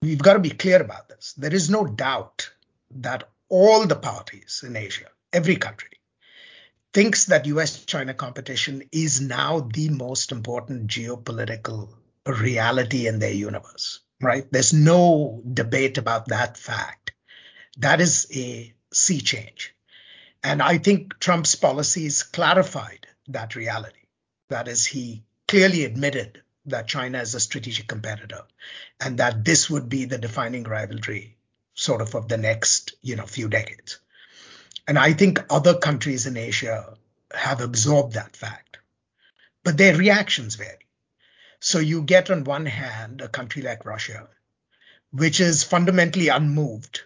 We've 0.03 0.19
got 0.19 0.35
to 0.35 0.41
be 0.41 0.51
clear 0.51 0.83
about 0.83 1.09
this. 1.09 1.33
There 1.39 1.55
is 1.55 1.71
no 1.71 1.87
doubt 1.87 2.51
that 2.97 3.31
all 3.49 3.87
the 3.87 3.97
parties 3.97 4.63
in 4.63 4.77
Asia, 4.77 5.09
every 5.33 5.57
country, 5.57 5.93
thinks 6.94 7.26
that 7.26 7.46
US 7.46 7.85
China 7.85 8.14
competition 8.14 8.85
is 8.92 9.20
now 9.20 9.61
the 9.61 9.88
most 9.90 10.33
important 10.33 10.87
geopolitical 10.87 11.88
reality 12.24 13.07
in 13.09 13.18
their 13.18 13.33
universe, 13.33 14.00
right? 14.20 14.46
There's 14.50 14.72
no 14.72 15.42
debate 15.52 15.98
about 15.98 16.28
that 16.28 16.57
fact. 16.57 17.12
That 17.78 18.00
is 18.00 18.28
a 18.33 18.72
sea 18.92 19.20
change. 19.20 19.74
And 20.42 20.62
I 20.62 20.78
think 20.78 21.18
Trump's 21.18 21.57
policies 21.57 22.22
clarified 22.22 23.09
that 23.28 23.57
reality. 23.57 24.07
That 24.48 24.68
is, 24.68 24.87
he 24.87 25.24
clearly 25.48 25.85
admitted 25.85 26.42
that 26.66 26.87
China 26.87 27.18
is 27.20 27.35
a 27.35 27.40
strategic 27.40 27.88
competitor 27.88 28.42
and 29.00 29.18
that 29.18 29.44
this 29.44 29.68
would 29.68 29.88
be 29.88 30.04
the 30.04 30.18
defining 30.18 30.62
rivalry 30.62 31.37
sort 31.74 32.00
of 32.00 32.14
of 32.14 32.28
the 32.28 32.37
next 32.37 32.94
you 33.02 33.16
know 33.16 33.26
few 33.26 33.48
decades. 33.48 33.98
And 34.87 34.99
I 34.99 35.12
think 35.12 35.40
other 35.51 35.75
countries 35.79 36.27
in 36.27 36.37
Asia 36.37 36.97
have 37.33 37.61
absorbed 37.61 38.14
that 38.14 38.37
fact, 38.37 38.79
but 39.62 39.77
their 39.77 39.97
reactions 39.97 40.57
vary. 40.57 40.87
So 41.61 41.79
you 41.79 42.03
get 42.03 42.31
on 42.31 42.44
one 42.44 42.66
hand 42.66 43.20
a 43.20 43.29
country 43.29 43.62
like 43.62 43.87
Russia, 43.87 44.29
which 45.11 45.40
is 45.40 45.62
fundamentally 45.62 46.29
unmoved 46.29 47.03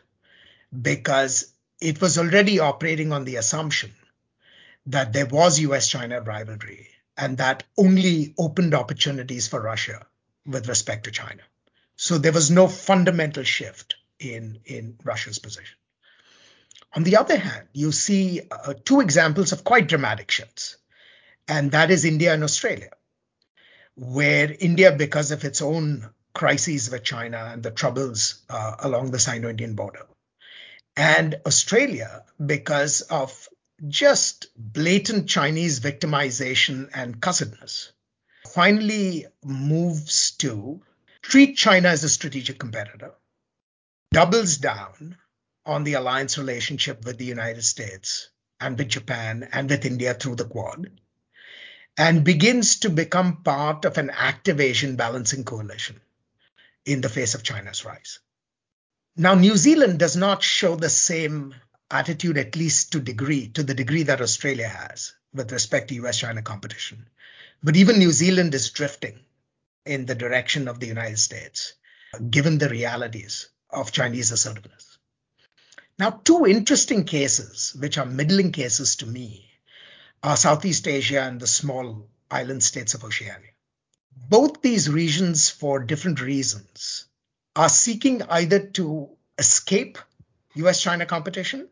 because 0.83 1.53
it 1.81 2.01
was 2.01 2.19
already 2.19 2.59
operating 2.59 3.13
on 3.13 3.25
the 3.25 3.37
assumption 3.37 3.95
that 4.87 5.13
there 5.13 5.27
was 5.27 5.61
US 5.61 5.89
China 5.89 6.21
rivalry 6.21 6.89
and 7.17 7.39
that 7.39 7.65
only 7.77 8.35
opened 8.39 8.75
opportunities 8.75 9.47
for 9.47 9.61
Russia 9.61 10.07
with 10.47 10.69
respect 10.69 11.05
to 11.05 11.11
China. 11.11 11.43
So 11.97 12.19
there 12.19 12.33
was 12.33 12.51
no 12.51 12.69
fundamental 12.69 13.45
shift 13.45 13.97
in, 14.19 14.61
in 14.65 14.99
Russia's 15.05 15.39
position. 15.39 15.77
On 16.95 17.03
the 17.03 17.17
other 17.17 17.37
hand, 17.37 17.69
you 17.73 17.93
see 17.93 18.41
uh, 18.51 18.75
two 18.85 19.01
examples 19.01 19.53
of 19.53 19.65
quite 19.65 19.89
dramatic 19.89 20.31
shifts, 20.31 20.77
and 21.47 21.73
that 21.73 21.91
is 21.91 22.05
India 22.05 22.33
and 22.33 22.43
Australia, 22.43 22.91
where 23.95 24.55
India, 24.59 24.93
because 24.93 25.31
of 25.31 25.45
its 25.45 25.61
own 25.61 26.09
crises 26.35 26.91
with 26.91 27.05
China 27.05 27.51
and 27.53 27.63
the 27.63 27.71
troubles 27.71 28.43
uh, 28.49 28.77
along 28.81 29.11
the 29.11 29.19
Sino 29.19 29.49
Indian 29.51 29.75
border, 29.75 30.07
and 30.97 31.41
Australia 31.47 32.25
because 32.45 33.03
of 33.03 33.49
just 33.87 34.47
blatant 34.57 35.29
Chinese 35.29 35.81
victimization 35.81 36.89
and 36.95 37.21
cussedness, 37.21 37.93
finally 38.49 39.27
moves 39.45 40.33
to 40.33 40.81
treat 41.23 41.57
China 41.57 41.89
as 41.89 42.03
a 42.03 42.09
strategic 42.09 42.59
competitor, 42.59 43.13
doubles 44.11 44.57
down 44.57 45.17
on 45.69 45.85
the 45.85 45.95
alliance 45.95 46.39
relationship 46.39 47.05
with 47.05 47.19
the 47.19 47.27
United 47.27 47.63
States 47.63 48.31
and 48.59 48.79
with 48.79 48.89
Japan 48.89 49.47
and 49.53 49.69
with 49.69 49.85
India 49.85 50.15
through 50.15 50.37
the 50.37 50.47
Quad, 50.47 50.91
and 51.99 52.25
begins 52.25 52.81
to 52.81 52.91
become 52.91 53.43
part 53.43 53.85
of 53.85 53.99
an 53.99 54.11
active 54.11 54.61
Asian 54.61 54.97
balancing 54.97 55.45
coalition 55.45 56.01
in 56.87 57.03
the 57.03 57.09
face 57.11 57.35
of 57.35 57.43
China's 57.43 57.85
rise. 57.85 58.19
Now, 59.15 59.35
New 59.35 59.57
Zealand 59.57 59.99
does 59.99 60.17
not 60.17 60.43
show 60.43 60.75
the 60.75 60.89
same 60.89 61.55
attitude, 61.91 62.39
at 62.39 62.57
least 62.57 62.93
to 62.93 63.01
degree, 63.01 63.49
to 63.49 63.63
the 63.63 63.75
degree 63.75 64.05
that 64.05 64.23
Australia 64.23 64.69
has 64.69 65.13
with 65.35 65.53
respect 65.53 65.89
to 65.89 65.97
US-China 65.97 66.41
competition. 66.41 67.09
But 67.63 67.77
even 67.77 67.99
New 67.99 68.13
Zealand 68.13 68.55
is 68.55 68.71
drifting 68.71 69.19
in 69.85 70.07
the 70.07 70.15
direction 70.15 70.67
of 70.67 70.81
the 70.81 70.87
United 70.87 71.19
States, 71.19 71.75
given 72.31 72.57
the 72.57 72.71
realities 72.71 73.51
of 73.69 73.93
Chinese 73.93 74.31
assertiveness. 74.33 74.88
Now, 75.99 76.11
two 76.11 76.47
interesting 76.47 77.05
cases, 77.05 77.75
which 77.79 77.99
are 77.99 78.07
middling 78.07 78.53
cases 78.53 78.97
to 78.97 79.07
me, 79.07 79.51
are 80.23 80.37
Southeast 80.37 80.87
Asia 80.87 81.23
and 81.23 81.41
the 81.41 81.47
small 81.47 82.07
island 82.31 82.63
states 82.63 82.95
of 82.95 83.03
Oceania. 83.03 83.51
Both 84.29 84.63
these 84.63 84.89
regions, 84.89 85.51
for 85.51 85.81
different 85.81 86.21
reasons, 86.21 87.07
are 87.57 87.69
seeking 87.69 88.23
either 88.23 88.61
to 88.61 89.11
escape 89.39 89.99
US 90.55 90.81
China 90.81 91.05
competition 91.05 91.69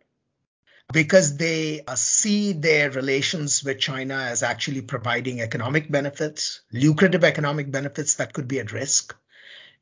because 0.93 1.37
they 1.37 1.83
uh, 1.83 1.95
see 1.95 2.53
their 2.53 2.91
relations 2.91 3.62
with 3.65 3.79
China 3.79 4.15
as 4.15 4.43
actually 4.43 4.83
providing 4.83 5.41
economic 5.41 5.91
benefits, 5.91 6.61
lucrative 6.73 7.25
economic 7.25 7.71
benefits 7.71 8.15
that 8.15 8.33
could 8.33 8.47
be 8.47 8.61
at 8.61 8.73
risk 8.73 9.15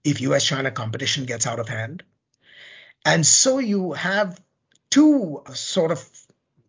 if 0.02 0.20
US 0.20 0.44
China 0.44 0.70
competition 0.70 1.24
gets 1.24 1.46
out 1.46 1.60
of 1.60 1.68
hand. 1.68 2.02
And 3.04 3.26
so 3.26 3.58
you 3.58 3.92
have 3.92 4.40
two 4.90 5.42
sort 5.52 5.90
of 5.90 6.08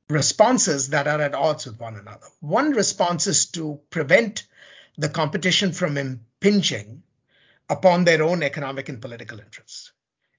responses 0.10 0.90
that 0.90 1.08
are 1.08 1.22
at 1.22 1.34
odds 1.34 1.66
with 1.66 1.80
one 1.80 1.96
another. 1.96 2.28
One 2.40 2.72
response 2.72 3.28
is 3.28 3.48
to 3.52 3.80
prevent 3.90 4.46
the 4.98 5.10
competition 5.10 5.72
from 5.72 5.98
impinging 5.98 7.04
upon 7.70 8.04
their 8.04 8.24
own 8.24 8.44
economic 8.44 8.90
and 8.90 9.02
political 9.02 9.40
interests. 9.40 9.92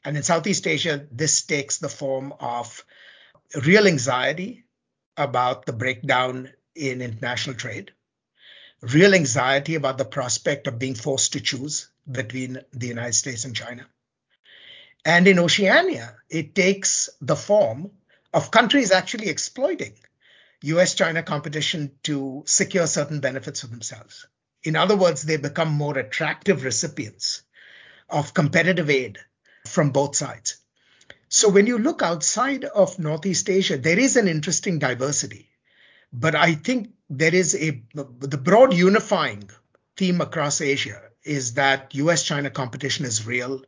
And 0.04 0.16
in 0.16 0.22
Southeast 0.22 0.66
Asia, 0.66 1.06
this 1.11 1.42
takes 1.42 1.78
the 1.78 1.88
form 1.88 2.32
of 2.38 2.85
real 3.64 3.87
anxiety 3.87 4.64
about 5.16 5.66
the 5.66 5.72
breakdown 5.72 6.52
in 6.74 7.00
international 7.00 7.56
trade, 7.56 7.92
real 8.80 9.14
anxiety 9.14 9.74
about 9.74 9.98
the 9.98 10.04
prospect 10.04 10.66
of 10.66 10.78
being 10.78 10.94
forced 10.94 11.32
to 11.32 11.40
choose 11.40 11.88
between 12.11 12.59
the 12.72 12.87
United 12.87 13.14
States 13.14 13.44
and 13.44 13.56
China. 13.56 13.87
And 15.07 15.29
in 15.29 15.38
Oceania, 15.38 16.16
it 16.29 16.57
takes 16.57 17.09
the 17.21 17.37
form 17.37 17.92
of 18.35 18.51
countries 18.51 18.90
actually 18.90 19.29
exploiting 19.29 19.95
US 20.62 20.95
China 20.95 21.23
competition 21.23 21.92
to 22.03 22.42
secure 22.45 22.88
certain 22.88 23.21
benefits 23.21 23.61
for 23.61 23.69
themselves. 23.69 24.27
In 24.64 24.75
other 24.75 24.97
words, 24.97 25.23
they 25.23 25.37
become 25.37 25.71
more 25.71 25.97
attractive 25.97 26.64
recipients 26.64 27.42
of 28.11 28.35
competitive 28.35 28.90
aid 28.90 29.19
from 29.64 29.90
both 29.90 30.16
sides. 30.16 30.57
So 31.29 31.51
when 31.51 31.69
you 31.69 31.79
look 31.79 32.03
outside 32.03 32.64
of 32.64 32.99
Northeast 32.99 33.49
Asia, 33.49 33.79
there 33.79 34.01
is 34.01 34.16
an 34.16 34.27
interesting 34.27 34.81
diversity. 34.81 35.49
But 36.12 36.35
I 36.35 36.55
think 36.55 36.95
there 37.09 37.35
is 37.35 37.55
a 37.55 37.81
the 37.95 38.38
broad 38.38 38.75
unifying 38.75 39.51
theme 39.97 40.21
across 40.21 40.61
Asia 40.61 41.01
is 41.23 41.55
that 41.55 41.95
US 41.95 42.25
China 42.25 42.51
competition 42.51 43.05
is 43.05 43.25
real. 43.25 43.62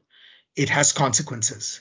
It 0.57 0.71
has 0.71 0.93
consequences. 0.93 1.81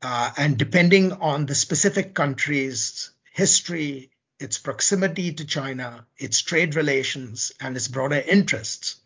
Uh, 0.00 0.30
and 0.36 0.56
depending 0.56 1.12
on 1.12 1.46
the 1.46 1.54
specific 1.54 2.14
country's 2.14 3.10
history, 3.32 4.10
its 4.38 4.58
proximity 4.58 5.32
to 5.32 5.44
China, 5.44 6.06
its 6.16 6.40
trade 6.42 6.76
relations, 6.76 7.52
and 7.60 7.76
its 7.76 7.88
broader 7.88 8.22
interests, 8.26 8.96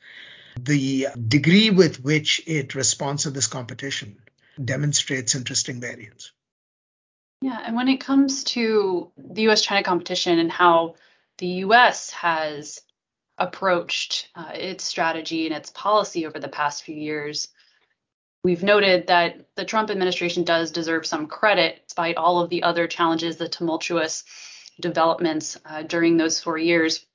the 0.61 1.09
degree 1.29 1.71
with 1.71 2.03
which 2.03 2.43
it 2.47 2.75
responds 2.75 3.23
to 3.23 3.31
this 3.31 3.47
competition 3.47 4.19
demonstrates 4.63 5.35
interesting 5.35 5.81
variance. 5.81 6.33
Yeah, 7.41 7.61
and 7.65 7.75
when 7.75 7.89
it 7.89 7.99
comes 7.99 8.45
to 8.45 9.11
the 9.17 9.49
US 9.49 9.63
China 9.63 9.83
competition 9.83 10.39
and 10.39 10.53
how 10.53 10.95
the 11.39 11.47
US 11.47 12.11
has 12.11 12.81
approached 13.39 14.29
uh, 14.35 14.53
its 14.55 14.85
strategy 14.85 15.47
and 15.47 15.55
its 15.55 15.71
policy 15.71 16.27
over 16.27 16.39
the 16.39 16.49
past 16.49 16.85
few 16.85 16.95
years, 16.95 17.49
we've 18.45 18.63
noted 18.63 19.07
that 19.07 19.47
the 19.57 19.65
Trump 19.65 19.91
administration 19.91 20.45
does 20.45 20.71
deserve 20.71 21.07
some 21.07 21.27
credit 21.27 21.83
despite 21.87 22.17
all 22.17 22.41
of 22.41 22.51
the 22.51 22.63
other 22.63 22.87
challenges, 22.87 23.37
the 23.37 23.49
tumultuous 23.49 24.25
developments 24.81 25.57
uh, 25.65 25.83
during 25.83 26.17
those 26.17 26.41
four 26.41 26.59
years 26.59 27.07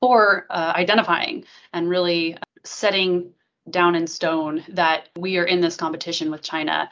for 0.00 0.46
uh, 0.50 0.72
identifying 0.74 1.44
and 1.72 1.88
really 1.88 2.36
setting 2.64 3.32
down 3.68 3.94
in 3.94 4.06
stone 4.06 4.64
that 4.68 5.08
we 5.18 5.38
are 5.38 5.44
in 5.44 5.60
this 5.60 5.76
competition 5.76 6.30
with 6.30 6.42
China. 6.42 6.88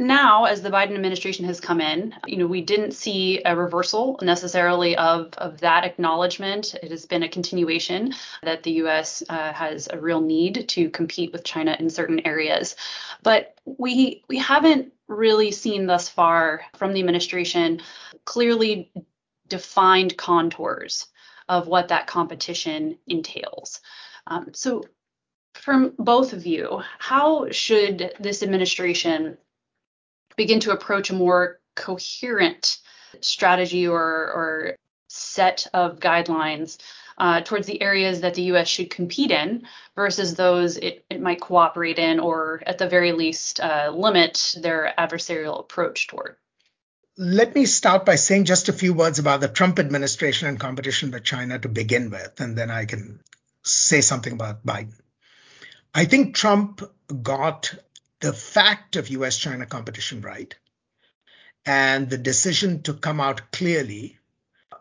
Now, 0.00 0.44
as 0.44 0.62
the 0.62 0.70
Biden 0.70 0.94
administration 0.94 1.44
has 1.46 1.60
come 1.60 1.80
in, 1.80 2.14
you 2.24 2.36
know, 2.36 2.46
we 2.46 2.60
didn't 2.60 2.92
see 2.92 3.42
a 3.44 3.56
reversal 3.56 4.16
necessarily 4.22 4.96
of, 4.96 5.32
of 5.38 5.58
that 5.58 5.84
acknowledgement. 5.84 6.76
It 6.80 6.92
has 6.92 7.04
been 7.04 7.24
a 7.24 7.28
continuation 7.28 8.14
that 8.44 8.62
the 8.62 8.70
U.S. 8.82 9.24
Uh, 9.28 9.52
has 9.52 9.88
a 9.92 9.98
real 9.98 10.20
need 10.20 10.68
to 10.68 10.88
compete 10.90 11.32
with 11.32 11.42
China 11.42 11.76
in 11.80 11.90
certain 11.90 12.24
areas, 12.24 12.76
but 13.24 13.58
we 13.64 14.22
we 14.28 14.38
haven't 14.38 14.92
really 15.08 15.50
seen 15.50 15.86
thus 15.86 16.08
far 16.08 16.62
from 16.76 16.92
the 16.92 17.00
administration 17.00 17.80
clearly 18.24 18.92
defined 19.48 20.16
contours 20.16 21.08
of 21.48 21.66
what 21.66 21.88
that 21.88 22.06
competition 22.06 22.98
entails. 23.08 23.80
Um, 24.28 24.50
so, 24.52 24.84
from 25.54 25.94
both 25.98 26.32
of 26.32 26.46
you, 26.46 26.82
how 27.00 27.50
should 27.50 28.12
this 28.20 28.44
administration 28.44 29.38
begin 30.38 30.60
to 30.60 30.72
approach 30.72 31.10
a 31.10 31.14
more 31.14 31.60
coherent 31.74 32.78
strategy 33.20 33.86
or, 33.86 34.00
or 34.00 34.76
set 35.08 35.66
of 35.74 36.00
guidelines 36.00 36.78
uh, 37.18 37.42
towards 37.42 37.66
the 37.66 37.82
areas 37.82 38.22
that 38.22 38.34
the 38.34 38.42
U.S. 38.42 38.68
should 38.68 38.88
compete 38.88 39.30
in 39.30 39.66
versus 39.94 40.34
those 40.34 40.78
it, 40.78 41.04
it 41.10 41.20
might 41.20 41.40
cooperate 41.42 41.98
in 41.98 42.20
or 42.20 42.62
at 42.66 42.78
the 42.78 42.88
very 42.88 43.12
least 43.12 43.60
uh, 43.60 43.92
limit 43.94 44.54
their 44.62 44.94
adversarial 44.96 45.60
approach 45.60 46.06
toward? 46.06 46.36
let 47.18 47.52
me 47.52 47.66
start 47.66 48.06
by 48.06 48.14
saying 48.14 48.44
just 48.44 48.68
a 48.68 48.72
few 48.72 48.94
words 48.94 49.18
about 49.18 49.40
the 49.40 49.48
Trump 49.48 49.80
administration 49.80 50.46
and 50.46 50.60
competition 50.60 51.10
with 51.10 51.24
China 51.24 51.58
to 51.58 51.68
begin 51.68 52.10
with, 52.10 52.40
and 52.40 52.56
then 52.56 52.70
I 52.70 52.84
can 52.84 53.20
say 53.64 54.00
something 54.00 54.32
about 54.32 54.64
Biden. 54.64 54.94
I 55.92 56.04
think 56.04 56.36
Trump 56.36 56.80
got 57.22 57.74
the 58.20 58.32
fact 58.32 58.96
of 58.96 59.08
US 59.08 59.38
China 59.38 59.66
competition 59.66 60.20
right, 60.20 60.54
and 61.64 62.08
the 62.08 62.18
decision 62.18 62.82
to 62.82 62.94
come 62.94 63.20
out 63.20 63.52
clearly 63.52 64.18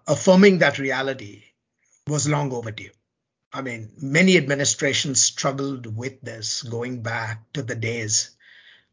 affirming 0.07 0.59
that 0.59 0.79
reality 0.79 1.43
was 2.07 2.27
long 2.27 2.51
overdue. 2.53 2.91
I 3.51 3.61
mean, 3.61 3.91
many 4.01 4.37
administrations 4.37 5.21
struggled 5.21 5.95
with 5.95 6.21
this 6.21 6.63
going 6.63 7.01
back 7.01 7.51
to 7.53 7.63
the 7.63 7.75
days 7.75 8.31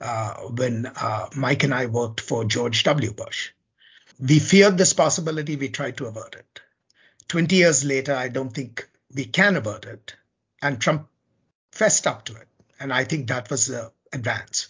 uh, 0.00 0.34
when 0.48 0.86
uh, 0.86 1.28
Mike 1.34 1.64
and 1.64 1.74
I 1.74 1.86
worked 1.86 2.20
for 2.20 2.44
George 2.44 2.82
W. 2.84 3.12
Bush. 3.12 3.50
We 4.18 4.38
feared 4.38 4.78
this 4.78 4.92
possibility, 4.92 5.56
we 5.56 5.68
tried 5.68 5.96
to 5.98 6.06
avert 6.06 6.34
it. 6.36 6.60
20 7.28 7.56
years 7.56 7.84
later, 7.84 8.14
I 8.14 8.28
don't 8.28 8.52
think 8.52 8.88
we 9.12 9.24
can 9.24 9.56
avert 9.56 9.86
it. 9.86 10.14
And 10.62 10.80
Trump 10.80 11.08
fessed 11.72 12.06
up 12.06 12.24
to 12.26 12.36
it. 12.36 12.48
And 12.78 12.92
I 12.92 13.04
think 13.04 13.28
that 13.28 13.50
was 13.50 13.66
the 13.66 13.92
advance. 14.14 14.68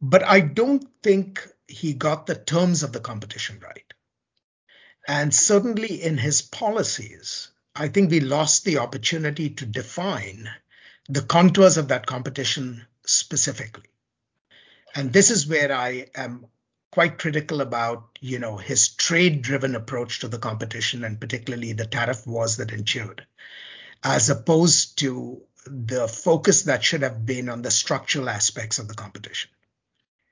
But 0.00 0.24
I 0.24 0.40
don't 0.40 0.86
think 1.02 1.46
he 1.66 1.94
got 1.94 2.26
the 2.26 2.34
terms 2.34 2.82
of 2.82 2.92
the 2.92 3.00
competition 3.00 3.60
right. 3.62 3.92
And 5.08 5.34
certainly 5.34 6.02
in 6.02 6.18
his 6.18 6.42
policies, 6.42 7.50
I 7.74 7.88
think 7.88 8.10
we 8.10 8.20
lost 8.20 8.64
the 8.64 8.78
opportunity 8.78 9.50
to 9.50 9.66
define 9.66 10.48
the 11.08 11.22
contours 11.22 11.76
of 11.76 11.88
that 11.88 12.06
competition 12.06 12.86
specifically. 13.04 13.90
And 14.94 15.12
this 15.12 15.30
is 15.30 15.46
where 15.46 15.72
I 15.72 16.06
am 16.14 16.46
quite 16.90 17.18
critical 17.18 17.60
about, 17.60 18.18
you 18.20 18.38
know, 18.38 18.56
his 18.56 18.88
trade-driven 18.88 19.74
approach 19.74 20.20
to 20.20 20.28
the 20.28 20.38
competition 20.38 21.04
and 21.04 21.20
particularly 21.20 21.74
the 21.74 21.86
tariff 21.86 22.26
wars 22.26 22.56
that 22.56 22.72
ensued, 22.72 23.26
as 24.02 24.30
opposed 24.30 24.98
to 24.98 25.42
the 25.66 26.08
focus 26.08 26.62
that 26.62 26.84
should 26.84 27.02
have 27.02 27.26
been 27.26 27.48
on 27.48 27.62
the 27.62 27.70
structural 27.70 28.28
aspects 28.28 28.78
of 28.78 28.88
the 28.88 28.94
competition. 28.94 29.50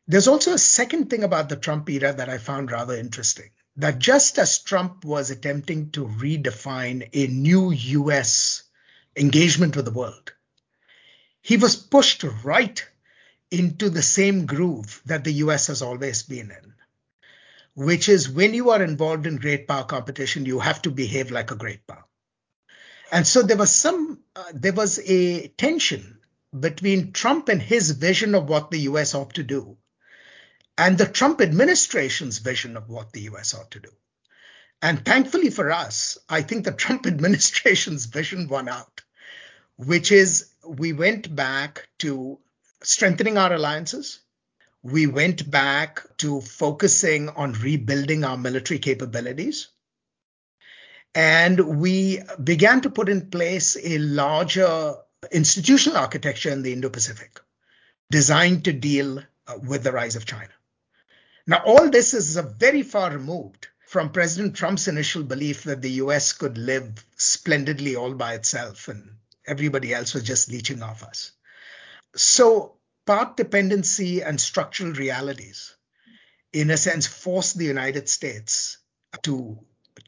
There's 0.06 0.28
also 0.28 0.52
a 0.52 0.58
second 0.58 1.10
thing 1.10 1.24
about 1.24 1.48
the 1.48 1.56
Trump 1.56 1.88
era 1.88 2.12
that 2.12 2.28
I 2.28 2.38
found 2.38 2.70
rather 2.70 2.94
interesting 2.96 3.50
that 3.76 3.98
just 3.98 4.38
as 4.38 4.58
Trump 4.58 5.04
was 5.04 5.30
attempting 5.30 5.90
to 5.90 6.06
redefine 6.06 7.08
a 7.12 7.26
new 7.26 7.72
US 7.72 8.62
engagement 9.16 9.76
with 9.76 9.84
the 9.84 9.90
world, 9.90 10.32
he 11.40 11.56
was 11.56 11.76
pushed 11.76 12.24
right 12.44 12.86
into 13.50 13.90
the 13.90 14.02
same 14.02 14.46
groove 14.46 15.02
that 15.06 15.24
the 15.24 15.32
US 15.44 15.66
has 15.68 15.82
always 15.82 16.22
been 16.22 16.50
in, 16.50 16.74
which 17.74 18.08
is 18.08 18.28
when 18.28 18.54
you 18.54 18.70
are 18.70 18.82
involved 18.82 19.26
in 19.26 19.36
great 19.36 19.66
power 19.66 19.84
competition, 19.84 20.46
you 20.46 20.60
have 20.60 20.82
to 20.82 20.90
behave 20.90 21.30
like 21.30 21.50
a 21.50 21.56
great 21.56 21.86
power. 21.86 22.04
And 23.12 23.26
so 23.26 23.42
there 23.42 23.56
was 23.56 23.72
some, 23.72 24.20
uh, 24.34 24.44
there 24.52 24.72
was 24.72 24.98
a 24.98 25.48
tension 25.48 26.18
between 26.58 27.12
Trump 27.12 27.48
and 27.48 27.60
his 27.60 27.90
vision 27.92 28.34
of 28.34 28.48
what 28.48 28.70
the 28.70 28.80
US 28.80 29.14
ought 29.14 29.34
to 29.34 29.42
do 29.42 29.76
and 30.76 30.98
the 30.98 31.06
Trump 31.06 31.40
administration's 31.40 32.38
vision 32.38 32.76
of 32.76 32.88
what 32.88 33.12
the 33.12 33.22
US 33.22 33.54
ought 33.54 33.70
to 33.72 33.80
do. 33.80 33.90
And 34.82 35.04
thankfully 35.04 35.50
for 35.50 35.70
us, 35.70 36.18
I 36.28 36.42
think 36.42 36.64
the 36.64 36.72
Trump 36.72 37.06
administration's 37.06 38.06
vision 38.06 38.48
won 38.48 38.68
out, 38.68 39.02
which 39.76 40.12
is 40.12 40.50
we 40.66 40.92
went 40.92 41.34
back 41.34 41.88
to 42.00 42.38
strengthening 42.82 43.38
our 43.38 43.52
alliances. 43.52 44.20
We 44.82 45.06
went 45.06 45.50
back 45.50 46.04
to 46.18 46.40
focusing 46.42 47.30
on 47.30 47.52
rebuilding 47.52 48.24
our 48.24 48.36
military 48.36 48.78
capabilities. 48.78 49.68
And 51.14 51.80
we 51.80 52.20
began 52.42 52.80
to 52.82 52.90
put 52.90 53.08
in 53.08 53.30
place 53.30 53.76
a 53.80 53.98
larger 53.98 54.94
institutional 55.30 55.98
architecture 55.98 56.50
in 56.50 56.62
the 56.62 56.72
Indo 56.72 56.90
Pacific 56.90 57.40
designed 58.10 58.64
to 58.64 58.72
deal 58.72 59.18
uh, 59.18 59.58
with 59.66 59.84
the 59.84 59.92
rise 59.92 60.16
of 60.16 60.26
China. 60.26 60.50
Now, 61.46 61.62
all 61.64 61.90
this 61.90 62.14
is 62.14 62.36
very 62.36 62.82
far 62.82 63.12
removed 63.12 63.68
from 63.86 64.10
President 64.10 64.56
Trump's 64.56 64.88
initial 64.88 65.22
belief 65.22 65.64
that 65.64 65.82
the 65.82 65.90
US 66.02 66.32
could 66.32 66.58
live 66.58 67.04
splendidly 67.16 67.96
all 67.96 68.14
by 68.14 68.34
itself 68.34 68.88
and 68.88 69.16
everybody 69.46 69.94
else 69.94 70.14
was 70.14 70.22
just 70.22 70.50
leeching 70.50 70.82
off 70.82 71.02
us. 71.02 71.32
So 72.16 72.76
path 73.06 73.36
dependency 73.36 74.22
and 74.22 74.40
structural 74.40 74.92
realities, 74.92 75.76
in 76.52 76.70
a 76.70 76.76
sense, 76.76 77.06
forced 77.06 77.58
the 77.58 77.66
United 77.66 78.08
States 78.08 78.78
to, 79.22 79.58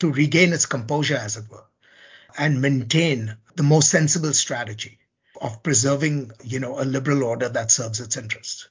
to 0.01 0.13
regain 0.13 0.53
its 0.53 0.67
composure, 0.67 1.17
as 1.17 1.37
it 1.37 1.51
were, 1.51 1.65
and 2.39 2.61
maintain 2.61 3.37
the 3.55 3.63
most 3.63 3.89
sensible 3.89 4.33
strategy 4.33 4.99
of 5.41 5.63
preserving, 5.63 6.31
you 6.45 6.61
know, 6.61 6.81
a 6.81 6.85
liberal 6.85 7.25
order 7.25 7.49
that 7.49 7.71
serves 7.71 8.01
its 8.01 8.17
interests. 8.17 8.69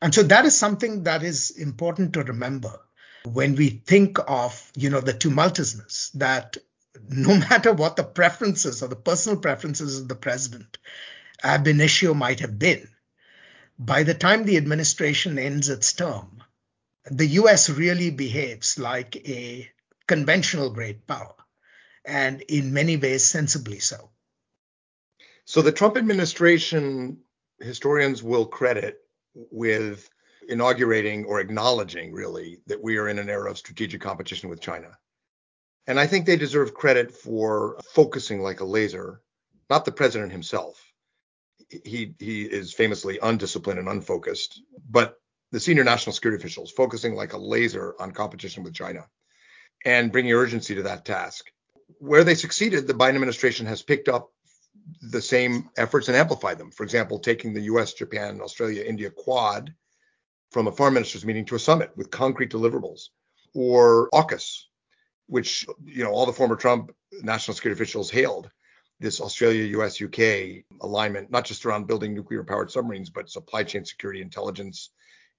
And 0.00 0.14
so 0.14 0.22
that 0.24 0.44
is 0.44 0.56
something 0.56 1.04
that 1.04 1.22
is 1.22 1.50
important 1.50 2.14
to 2.14 2.24
remember 2.24 2.80
when 3.24 3.54
we 3.54 3.68
think 3.68 4.18
of, 4.26 4.70
you 4.74 4.90
know, 4.90 5.00
the 5.00 5.14
tumultuousness 5.14 6.10
that 6.12 6.56
no 7.08 7.36
matter 7.50 7.72
what 7.72 7.96
the 7.96 8.04
preferences 8.04 8.82
or 8.82 8.88
the 8.88 8.96
personal 8.96 9.38
preferences 9.38 10.00
of 10.00 10.08
the 10.08 10.14
president, 10.14 10.78
ab 11.42 11.66
initio 11.66 12.14
might 12.14 12.40
have 12.40 12.58
been, 12.58 12.88
by 13.78 14.02
the 14.02 14.14
time 14.14 14.44
the 14.44 14.56
administration 14.56 15.38
ends 15.38 15.68
its 15.68 15.92
term, 15.92 16.42
the 17.10 17.26
US 17.26 17.68
really 17.70 18.10
behaves 18.10 18.78
like 18.78 19.16
a 19.28 19.70
conventional 20.06 20.70
great 20.70 21.06
power, 21.06 21.34
and 22.04 22.40
in 22.42 22.72
many 22.72 22.96
ways, 22.96 23.24
sensibly 23.24 23.78
so. 23.78 24.10
So 25.44 25.62
the 25.62 25.72
Trump 25.72 25.96
administration, 25.96 27.18
historians 27.60 28.22
will 28.22 28.46
credit 28.46 28.98
with 29.34 30.08
inaugurating 30.48 31.24
or 31.24 31.40
acknowledging, 31.40 32.12
really, 32.12 32.60
that 32.66 32.82
we 32.82 32.98
are 32.98 33.08
in 33.08 33.18
an 33.18 33.28
era 33.28 33.50
of 33.50 33.58
strategic 33.58 34.00
competition 34.00 34.50
with 34.50 34.60
China. 34.60 34.98
And 35.86 35.98
I 35.98 36.06
think 36.06 36.26
they 36.26 36.36
deserve 36.36 36.74
credit 36.74 37.12
for 37.12 37.78
focusing 37.92 38.40
like 38.40 38.60
a 38.60 38.64
laser, 38.64 39.20
not 39.68 39.84
the 39.84 39.92
president 39.92 40.32
himself. 40.32 40.80
He 41.84 42.14
he 42.18 42.42
is 42.42 42.72
famously 42.72 43.18
undisciplined 43.22 43.78
and 43.78 43.88
unfocused, 43.88 44.60
but 44.88 45.20
the 45.52 45.60
senior 45.60 45.84
national 45.84 46.12
security 46.12 46.40
officials 46.40 46.70
focusing 46.70 47.14
like 47.14 47.32
a 47.32 47.38
laser 47.38 47.94
on 47.98 48.12
competition 48.12 48.62
with 48.62 48.74
China 48.74 49.08
and 49.84 50.12
bringing 50.12 50.32
urgency 50.32 50.74
to 50.74 50.82
that 50.84 51.04
task. 51.04 51.46
Where 51.98 52.24
they 52.24 52.34
succeeded, 52.34 52.86
the 52.86 52.94
Biden 52.94 53.14
administration 53.14 53.66
has 53.66 53.82
picked 53.82 54.08
up 54.08 54.32
the 55.00 55.22
same 55.22 55.68
efforts 55.76 56.08
and 56.08 56.16
amplified 56.16 56.58
them. 56.58 56.70
For 56.70 56.82
example, 56.82 57.18
taking 57.18 57.52
the 57.52 57.62
US, 57.62 57.92
Japan, 57.92 58.40
Australia, 58.40 58.84
India 58.84 59.10
quad 59.10 59.72
from 60.50 60.66
a 60.66 60.72
foreign 60.72 60.94
ministers 60.94 61.24
meeting 61.24 61.44
to 61.46 61.54
a 61.54 61.58
summit 61.58 61.92
with 61.96 62.10
concrete 62.10 62.50
deliverables, 62.50 63.08
or 63.54 64.08
AUKUS, 64.12 64.64
which 65.26 65.66
you 65.84 66.04
know 66.04 66.10
all 66.10 66.26
the 66.26 66.32
former 66.32 66.56
Trump 66.56 66.92
national 67.22 67.54
security 67.54 67.80
officials 67.80 68.10
hailed 68.10 68.50
this 69.00 69.20
Australia, 69.20 69.64
US, 69.78 70.00
UK 70.00 70.64
alignment, 70.80 71.30
not 71.30 71.44
just 71.44 71.66
around 71.66 71.86
building 71.86 72.14
nuclear 72.14 72.44
powered 72.44 72.70
submarines, 72.70 73.10
but 73.10 73.28
supply 73.28 73.64
chain 73.64 73.84
security, 73.84 74.22
intelligence, 74.22 74.90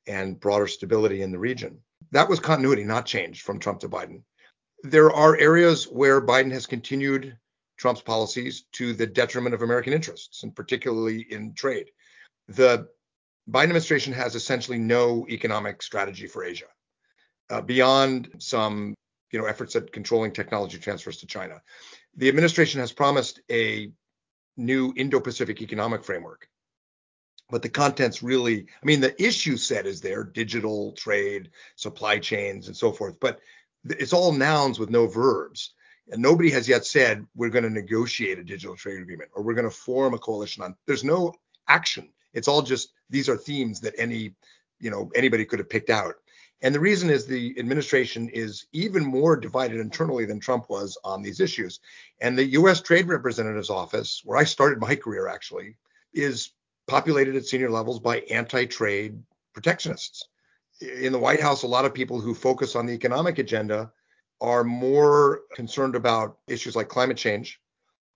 and 0.06 0.40
broader 0.40 0.68
stability 0.68 1.22
in 1.22 1.32
the 1.32 1.40
region. 1.40 1.80
That 2.12 2.30
was 2.30 2.40
continuity, 2.40 2.84
not 2.84 3.06
change 3.06 3.42
from 3.42 3.60
Trump 3.60 3.80
to 3.80 3.90
Biden. 3.90 4.24
There 4.84 5.12
are 5.12 5.38
areas 5.38 5.86
where 5.86 6.22
Biden 6.22 6.52
has 6.52 6.66
continued 6.66 7.38
Trump's 7.78 8.02
policies 8.02 8.66
to 8.74 8.94
the 8.94 9.08
detriment 9.08 9.56
of 9.56 9.62
American 9.62 9.94
interests, 9.94 10.44
and 10.44 10.56
particularly 10.56 11.26
in 11.30 11.54
trade. 11.54 11.90
The 12.50 12.90
Biden 13.50 13.64
administration 13.64 14.14
has 14.14 14.36
essentially 14.36 14.78
no 14.78 15.26
economic 15.30 15.82
strategy 15.82 16.28
for 16.28 16.44
Asia 16.44 16.68
uh, 17.50 17.62
beyond 17.62 18.30
some 18.40 18.94
you 19.32 19.40
know 19.40 19.46
efforts 19.46 19.76
at 19.76 19.92
controlling 19.92 20.32
technology 20.32 20.78
transfers 20.78 21.18
to 21.18 21.28
China. 21.28 21.62
The 22.16 22.30
administration 22.30 22.80
has 22.82 22.92
promised 22.92 23.40
a 23.50 23.92
new 24.58 24.94
Indo-Pacific 24.96 25.62
economic 25.62 26.04
framework. 26.04 26.48
But 27.50 27.62
the 27.62 27.70
content's 27.70 28.24
really, 28.24 28.62
I 28.62 28.86
mean, 28.86 29.02
the 29.02 29.22
issue 29.22 29.58
set 29.58 29.86
is 29.86 30.00
there 30.02 30.24
digital 30.24 30.94
trade, 30.94 31.50
supply 31.76 32.20
chains, 32.20 32.68
and 32.68 32.78
so 32.78 32.92
forth. 32.92 33.20
But 33.20 33.40
it's 33.86 34.14
all 34.14 34.32
nouns 34.32 34.80
with 34.80 34.90
no 34.90 35.08
verbs. 35.08 35.74
And 36.12 36.22
nobody 36.22 36.50
has 36.52 36.68
yet 36.68 36.86
said 36.86 37.26
we're 37.36 37.50
going 37.50 37.64
to 37.64 37.70
negotiate 37.70 38.40
a 38.40 38.44
digital 38.44 38.76
trade 38.76 39.02
agreement 39.02 39.32
or 39.34 39.44
we're 39.44 39.54
going 39.54 39.70
to 39.70 39.76
form 39.76 40.14
a 40.14 40.20
coalition 40.20 40.64
on. 40.64 40.76
There's 40.86 41.04
no 41.04 41.34
action. 41.68 42.10
It's 42.34 42.48
all 42.48 42.62
just 42.62 42.92
these 43.10 43.30
are 43.30 43.38
themes 43.38 43.80
that 43.82 43.94
any, 43.98 44.34
you 44.80 44.92
know, 44.92 45.10
anybody 45.16 45.46
could 45.46 45.60
have 45.60 45.70
picked 45.70 45.90
out. 45.90 46.16
And 46.62 46.74
the 46.74 46.80
reason 46.80 47.10
is 47.10 47.26
the 47.26 47.54
administration 47.60 48.30
is 48.30 48.68
even 48.72 49.06
more 49.06 49.36
divided 49.36 49.80
internally 49.80 50.26
than 50.26 50.40
Trump 50.40 50.70
was 50.70 50.98
on 51.04 51.22
these 51.22 51.42
issues. 51.42 51.80
And 52.22 52.38
the 52.38 52.52
US 52.60 52.82
Trade 52.82 53.08
Representative's 53.08 53.70
office, 53.70 54.22
where 54.24 54.38
I 54.38 54.46
started 54.46 54.80
my 54.80 54.96
career 54.96 55.28
actually, 55.28 55.76
is 56.14 56.52
populated 56.88 57.36
at 57.36 57.46
senior 57.46 57.70
levels 57.70 58.00
by 58.00 58.20
anti-trade 58.22 59.22
protectionists. 59.54 60.28
In 60.82 61.12
the 61.12 61.20
White 61.20 61.42
House, 61.42 61.64
a 61.64 61.68
lot 61.68 61.86
of 61.86 61.94
people 61.94 62.20
who 62.20 62.34
focus 62.34 62.76
on 62.76 62.86
the 62.86 62.94
economic 62.94 63.40
agenda 63.40 63.92
are 64.42 64.64
more 64.64 65.42
concerned 65.54 65.96
about 65.96 66.38
issues 66.48 66.76
like 66.76 66.90
climate 66.90 67.18
change 67.18 67.60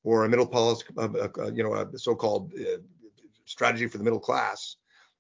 or 0.04 0.26
a 0.26 0.30
middle 0.30 0.48
policy, 0.48 0.86
uh, 0.98 1.08
uh, 1.38 1.52
you 1.54 1.64
know, 1.64 1.74
a 1.74 1.98
so-called 1.98 2.52
uh, 2.60 2.78
strategy 3.46 3.88
for 3.88 3.98
the 3.98 4.04
middle 4.04 4.20
class 4.20 4.76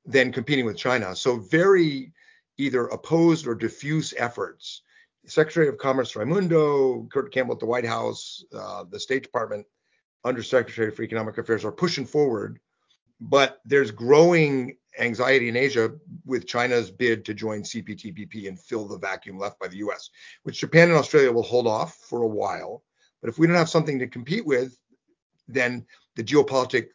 than 0.05 0.31
competing 0.31 0.65
with 0.65 0.77
China. 0.77 1.15
So 1.15 1.37
very 1.37 2.13
either 2.57 2.87
opposed 2.87 3.47
or 3.47 3.55
diffuse 3.55 4.13
efforts. 4.17 4.81
Secretary 5.25 5.67
of 5.67 5.77
Commerce 5.77 6.15
Raimondo, 6.15 7.03
Kurt 7.11 7.33
Campbell 7.33 7.53
at 7.53 7.59
the 7.59 7.65
White 7.65 7.85
House, 7.85 8.43
uh, 8.53 8.85
the 8.89 8.99
State 8.99 9.23
Department, 9.23 9.65
Undersecretary 10.23 10.91
for 10.91 11.03
Economic 11.03 11.37
Affairs 11.37 11.63
are 11.63 11.71
pushing 11.71 12.05
forward. 12.05 12.59
But 13.19 13.59
there's 13.65 13.91
growing 13.91 14.77
anxiety 14.99 15.49
in 15.49 15.55
Asia 15.55 15.91
with 16.25 16.47
China's 16.47 16.91
bid 16.91 17.25
to 17.25 17.33
join 17.33 17.61
CPTPP 17.61 18.47
and 18.47 18.59
fill 18.59 18.87
the 18.87 18.97
vacuum 18.97 19.37
left 19.37 19.59
by 19.59 19.67
the 19.67 19.77
US, 19.77 20.09
which 20.43 20.59
Japan 20.59 20.89
and 20.89 20.97
Australia 20.97 21.31
will 21.31 21.43
hold 21.43 21.67
off 21.67 21.95
for 21.95 22.23
a 22.23 22.27
while. 22.27 22.83
But 23.21 23.29
if 23.29 23.39
we 23.39 23.47
don't 23.47 23.55
have 23.55 23.69
something 23.69 23.99
to 23.99 24.07
compete 24.07 24.45
with, 24.45 24.77
then 25.47 25.85
the 26.15 26.23
geopolitical 26.23 26.89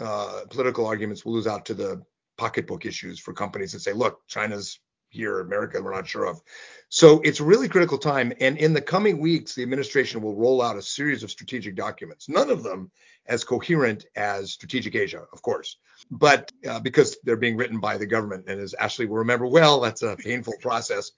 uh, 0.00 0.40
political 0.50 0.86
arguments 0.86 1.24
will 1.24 1.34
lose 1.34 1.46
out 1.46 1.64
to 1.66 1.74
the 1.74 2.02
pocketbook 2.36 2.84
issues 2.84 3.20
for 3.20 3.32
companies 3.32 3.72
that 3.72 3.80
say, 3.80 3.92
look, 3.92 4.26
China's 4.26 4.80
here, 5.14 5.40
in 5.40 5.46
America, 5.46 5.80
we're 5.80 5.94
not 5.94 6.06
sure 6.06 6.26
of. 6.26 6.40
So 6.88 7.20
it's 7.24 7.40
a 7.40 7.44
really 7.44 7.68
critical 7.68 7.98
time. 7.98 8.32
And 8.40 8.58
in 8.58 8.72
the 8.72 8.80
coming 8.80 9.18
weeks, 9.18 9.54
the 9.54 9.62
administration 9.62 10.20
will 10.20 10.36
roll 10.36 10.60
out 10.60 10.76
a 10.76 10.82
series 10.82 11.22
of 11.22 11.30
strategic 11.30 11.74
documents, 11.76 12.28
none 12.28 12.50
of 12.50 12.62
them 12.62 12.90
as 13.26 13.44
coherent 13.44 14.06
as 14.16 14.52
Strategic 14.52 14.94
Asia, 14.94 15.24
of 15.32 15.40
course, 15.40 15.78
but 16.10 16.52
uh, 16.68 16.80
because 16.80 17.16
they're 17.24 17.36
being 17.36 17.56
written 17.56 17.80
by 17.80 17.96
the 17.96 18.06
government. 18.06 18.44
And 18.48 18.60
as 18.60 18.74
Ashley 18.74 19.06
will 19.06 19.18
remember 19.18 19.46
well, 19.46 19.80
that's 19.80 20.02
a 20.02 20.16
painful 20.16 20.54
process. 20.60 21.12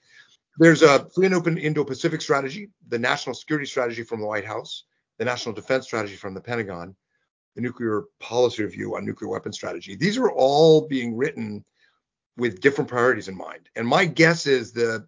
There's 0.59 0.83
a 0.83 1.09
free 1.15 1.27
and 1.27 1.35
open 1.35 1.59
Indo 1.59 1.85
Pacific 1.85 2.23
strategy, 2.23 2.71
the 2.89 2.99
national 2.99 3.35
security 3.35 3.67
strategy 3.67 4.03
from 4.03 4.21
the 4.21 4.27
White 4.27 4.47
House, 4.47 4.85
the 5.19 5.25
national 5.25 5.55
defense 5.55 5.85
strategy 5.85 6.17
from 6.17 6.35
the 6.35 6.41
Pentagon, 6.41 6.95
the 7.55 7.63
nuclear 7.63 8.05
policy 8.21 8.63
review 8.63 8.97
on 8.97 9.05
nuclear 9.05 9.31
weapon 9.31 9.53
strategy. 9.53 9.97
These 9.97 10.17
are 10.17 10.31
all 10.31 10.87
being 10.87 11.17
written 11.17 11.65
with 12.37 12.61
different 12.61 12.89
priorities 12.89 13.29
in 13.29 13.37
mind. 13.37 13.69
And 13.77 13.87
my 13.87 14.05
guess 14.05 14.47
is 14.47 14.73
the 14.73 15.07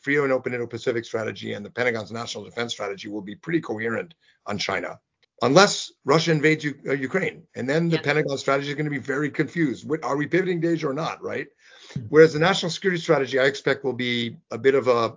free 0.00 0.18
and 0.18 0.32
open 0.32 0.54
Indo-Pacific 0.54 1.04
strategy 1.04 1.52
and 1.52 1.64
the 1.64 1.70
Pentagon's 1.70 2.10
national 2.10 2.44
defense 2.44 2.72
strategy 2.72 3.08
will 3.08 3.22
be 3.22 3.34
pretty 3.34 3.60
coherent 3.60 4.14
on 4.46 4.58
China, 4.58 4.98
unless 5.42 5.92
Russia 6.04 6.32
invades 6.32 6.64
U- 6.64 6.78
uh, 6.88 6.92
Ukraine, 6.92 7.42
and 7.54 7.68
then 7.68 7.88
the 7.88 7.96
yeah. 7.96 8.02
Pentagon 8.02 8.38
strategy 8.38 8.70
is 8.70 8.74
going 8.74 8.84
to 8.84 8.90
be 8.90 8.98
very 8.98 9.30
confused. 9.30 9.88
What, 9.88 10.02
are 10.04 10.16
we 10.16 10.26
pivoting 10.26 10.60
to 10.62 10.72
Asia 10.72 10.88
or 10.88 10.94
not? 10.94 11.22
Right. 11.22 11.48
Whereas 12.08 12.32
the 12.32 12.38
national 12.38 12.70
security 12.70 13.00
strategy, 13.00 13.38
I 13.38 13.44
expect, 13.44 13.84
will 13.84 13.92
be 13.92 14.36
a 14.50 14.58
bit 14.58 14.74
of 14.74 14.88
a, 14.88 15.16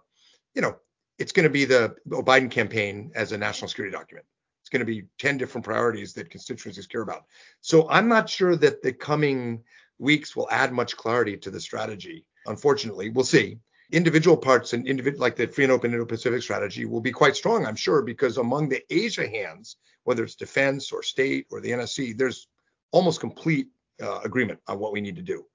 you 0.55 0.61
know, 0.61 0.75
it's 1.19 1.31
going 1.31 1.43
to 1.43 1.49
be 1.49 1.65
the 1.65 1.95
Biden 2.07 2.49
campaign 2.49 3.11
as 3.15 3.31
a 3.31 3.37
national 3.37 3.69
security 3.69 3.95
document. 3.95 4.25
It's 4.61 4.69
going 4.69 4.79
to 4.79 4.85
be 4.85 5.03
10 5.19 5.37
different 5.37 5.65
priorities 5.65 6.13
that 6.13 6.29
constituencies 6.29 6.87
care 6.87 7.01
about. 7.01 7.25
So 7.61 7.87
I'm 7.89 8.07
not 8.07 8.29
sure 8.29 8.55
that 8.55 8.81
the 8.81 8.93
coming 8.93 9.63
weeks 10.03 10.35
will 10.35 10.47
add 10.51 10.71
much 10.71 10.95
clarity 10.95 11.37
to 11.37 11.49
the 11.49 11.59
strategy. 11.59 12.25
Unfortunately, 12.45 13.09
we'll 13.09 13.25
see. 13.25 13.57
Individual 13.91 14.37
parts 14.37 14.73
and 14.73 14.87
individual 14.87 15.21
like 15.21 15.35
the 15.35 15.47
free 15.47 15.63
and 15.63 15.73
open 15.73 15.93
Indo-Pacific 15.93 16.41
strategy 16.41 16.85
will 16.85 17.01
be 17.01 17.11
quite 17.11 17.35
strong, 17.35 17.65
I'm 17.65 17.75
sure, 17.75 18.01
because 18.01 18.37
among 18.37 18.69
the 18.69 18.83
Asia 18.89 19.27
hands, 19.27 19.77
whether 20.03 20.23
it's 20.23 20.35
defense 20.35 20.91
or 20.91 21.01
state 21.03 21.47
or 21.51 21.61
the 21.61 21.71
NSC, 21.71 22.17
there's 22.17 22.47
almost 22.91 23.19
complete 23.19 23.67
uh, 24.01 24.19
agreement 24.23 24.59
on 24.67 24.79
what 24.79 24.93
we 24.93 25.01
need 25.01 25.15
to 25.15 25.21
do. 25.21 25.45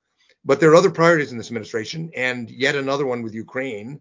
But 0.45 0.61
there 0.61 0.71
are 0.71 0.77
other 0.77 0.91
priorities 0.91 1.33
in 1.33 1.39
this 1.39 1.49
administration, 1.49 2.11
and 2.17 2.51
yet 2.51 2.75
another 2.75 3.07
one 3.07 3.23
with 3.23 3.35
Ukraine 3.35 4.01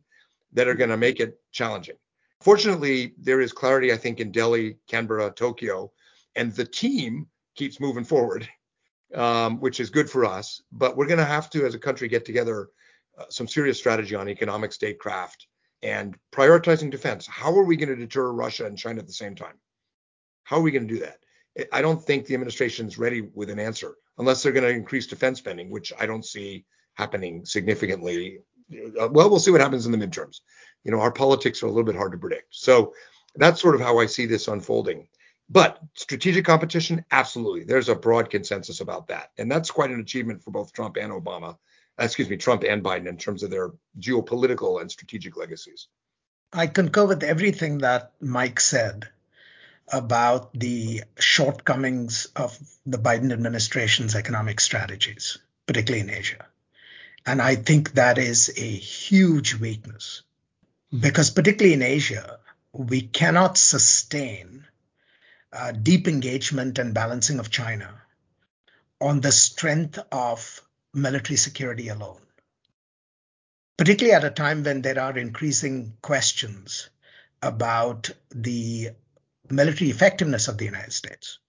that 0.53 0.67
are 0.67 0.75
going 0.75 0.89
to 0.89 0.97
make 0.97 1.19
it 1.19 1.39
challenging. 1.51 1.97
Fortunately, 2.41 3.13
there 3.17 3.41
is 3.41 3.51
clarity, 3.51 3.91
I 3.91 3.97
think, 3.97 4.19
in 4.19 4.31
Delhi, 4.31 4.77
Canberra, 4.87 5.31
Tokyo, 5.31 5.91
and 6.35 6.53
the 6.53 6.65
team 6.65 7.27
keeps 7.55 7.79
moving 7.79 8.03
forward 8.03 8.47
um, 9.14 9.60
which 9.60 9.80
is 9.80 9.89
good 9.89 10.10
for 10.10 10.26
us. 10.26 10.62
But 10.72 10.97
we're 10.97 11.08
going 11.08 11.20
to 11.20 11.26
have 11.26 11.49
to, 11.51 11.66
as 11.66 11.76
a 11.76 11.80
country, 11.80 12.08
get 12.08 12.26
together 12.26 12.70
uh, 13.18 13.26
some 13.30 13.47
serious 13.47 13.78
strategy 13.78 14.16
on 14.16 14.30
economic 14.30 14.74
statecraft 14.74 15.47
and 15.84 16.18
prioritizing 16.32 16.91
defense. 16.91 17.28
How 17.28 17.55
are 17.55 17.64
we 17.64 17.78
going 17.78 17.89
to 17.89 17.95
deter 17.95 18.32
Russia 18.32 18.66
and 18.66 18.78
China 18.78 18.99
at 18.99 19.08
the 19.08 19.14
same 19.14 19.36
time? 19.36 19.55
How 20.43 20.58
are 20.58 20.62
we 20.62 20.72
going 20.72 20.88
to 20.88 20.93
do 20.93 21.01
that? 21.01 21.20
I 21.72 21.82
don't 21.82 22.03
think 22.03 22.26
the 22.26 22.36
administration 22.36 22.88
is 22.88 22.97
ready 22.97 23.22
with 23.34 23.49
an 23.49 23.60
answer 23.60 23.95
unless 24.18 24.41
they're 24.41 24.51
going 24.51 24.64
to 24.64 24.70
increase 24.70 25.08
defense 25.08 25.39
spending, 25.39 25.70
which 25.70 25.91
I 25.99 26.05
don't 26.05 26.26
see 26.26 26.66
happening 26.93 27.45
significantly. 27.45 28.39
Uh, 28.72 29.10
well, 29.10 29.30
we'll 29.30 29.39
see 29.39 29.51
what 29.51 29.62
happens 29.62 29.86
in 29.86 29.91
the 29.91 29.97
midterms. 29.97 30.41
You 30.84 30.91
know, 30.91 30.99
our 30.99 31.12
politics 31.12 31.62
are 31.64 31.68
a 31.68 31.70
little 31.70 31.84
bit 31.84 31.95
hard 31.95 32.12
to 32.12 32.18
predict. 32.18 32.47
So 32.51 32.93
that's 33.36 33.62
sort 33.62 33.76
of 33.76 33.82
how 33.82 33.99
I 33.99 34.05
see 34.05 34.26
this 34.26 34.47
unfolding. 34.47 35.08
But 35.49 35.79
strategic 35.93 36.45
competition, 36.45 37.05
absolutely. 37.11 37.63
There's 37.63 37.89
a 37.89 37.95
broad 37.95 38.29
consensus 38.29 38.81
about 38.81 39.07
that. 39.07 39.31
And 39.37 39.49
that's 39.49 39.71
quite 39.71 39.91
an 39.91 40.01
achievement 40.01 40.43
for 40.43 40.51
both 40.51 40.73
Trump 40.73 40.97
and 40.97 41.11
Obama, 41.11 41.57
uh, 41.99 42.03
excuse 42.03 42.29
me, 42.29 42.37
Trump 42.37 42.63
and 42.63 42.83
Biden 42.83 43.07
in 43.07 43.17
terms 43.17 43.43
of 43.43 43.49
their 43.49 43.71
geopolitical 43.99 44.81
and 44.81 44.91
strategic 44.91 45.37
legacies. 45.37 45.87
I 46.51 46.67
concur 46.67 47.05
with 47.05 47.23
everything 47.23 47.79
that 47.79 48.11
Mike 48.19 48.59
said 48.59 49.07
about 49.91 50.53
the 50.53 51.03
shortcomings 51.17 52.27
of 52.35 52.57
the 52.85 52.97
Biden 52.97 53.31
administration's 53.31 54.15
economic 54.15 54.59
strategies, 54.59 55.37
particularly 55.65 56.01
in 56.01 56.13
Asia. 56.13 56.45
And 57.25 57.41
I 57.41 57.55
think 57.55 57.93
that 57.93 58.17
is 58.17 58.53
a 58.57 58.61
huge 58.61 59.55
weakness 59.55 60.23
because, 60.97 61.29
particularly 61.29 61.73
in 61.73 61.81
Asia, 61.81 62.39
we 62.73 63.01
cannot 63.01 63.57
sustain 63.57 64.65
uh, 65.53 65.71
deep 65.71 66.07
engagement 66.07 66.79
and 66.79 66.93
balancing 66.93 67.39
of 67.39 67.49
China 67.49 68.01
on 68.99 69.21
the 69.21 69.31
strength 69.31 69.99
of 70.11 70.61
military 70.93 71.37
security 71.37 71.89
alone, 71.89 72.21
particularly 73.77 74.15
at 74.15 74.23
a 74.23 74.31
time 74.31 74.63
when 74.63 74.81
there 74.81 74.99
are 74.99 75.17
increasing 75.17 75.93
questions 76.01 76.89
about 77.41 78.09
the 78.31 78.89
military 79.49 79.89
effectiveness 79.89 80.47
of 80.47 80.57
the 80.57 80.65
United 80.65 80.93
States, 80.93 81.39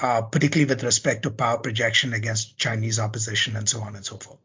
uh, 0.00 0.22
particularly 0.22 0.68
with 0.68 0.84
respect 0.84 1.24
to 1.24 1.30
power 1.30 1.58
projection 1.58 2.12
against 2.12 2.56
Chinese 2.56 2.98
opposition 2.98 3.56
and 3.56 3.68
so 3.68 3.80
on 3.80 3.96
and 3.96 4.04
so 4.04 4.16
forth. 4.16 4.38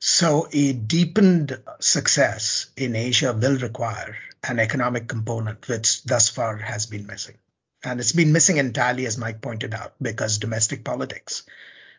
So, 0.00 0.48
a 0.52 0.72
deepened 0.74 1.58
success 1.80 2.66
in 2.76 2.94
Asia 2.94 3.32
will 3.32 3.56
require 3.56 4.16
an 4.48 4.58
economic 4.58 5.08
component, 5.08 5.66
which 5.68 6.02
thus 6.04 6.28
far 6.28 6.56
has 6.56 6.86
been 6.86 7.06
missing. 7.06 7.38
And 7.82 8.00
it's 8.00 8.12
been 8.12 8.32
missing 8.32 8.56
entirely, 8.56 9.06
as 9.06 9.18
Mike 9.18 9.40
pointed 9.40 9.74
out, 9.74 9.94
because 10.00 10.38
domestic 10.38 10.84
politics, 10.84 11.44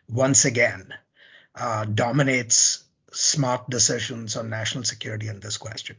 once 0.08 0.44
again, 0.44 0.92
uh, 1.54 1.84
dominates 1.84 2.84
smart 3.12 3.70
decisions 3.70 4.36
on 4.36 4.50
national 4.50 4.84
security 4.84 5.28
in 5.28 5.40
this 5.40 5.56
question. 5.58 5.96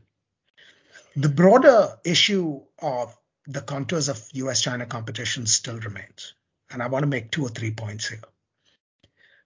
The 1.16 1.30
broader 1.30 1.98
issue 2.04 2.62
of 2.80 3.16
the 3.48 3.62
contours 3.62 4.10
of 4.10 4.28
US 4.34 4.62
China 4.62 4.86
competition 4.86 5.48
still 5.48 5.80
remains. 5.80 6.34
And 6.70 6.84
I 6.84 6.88
want 6.88 7.04
to 7.04 7.08
make 7.08 7.32
two 7.32 7.46
or 7.46 7.50
three 7.50 7.72
points 7.72 8.10
here. 8.10 8.22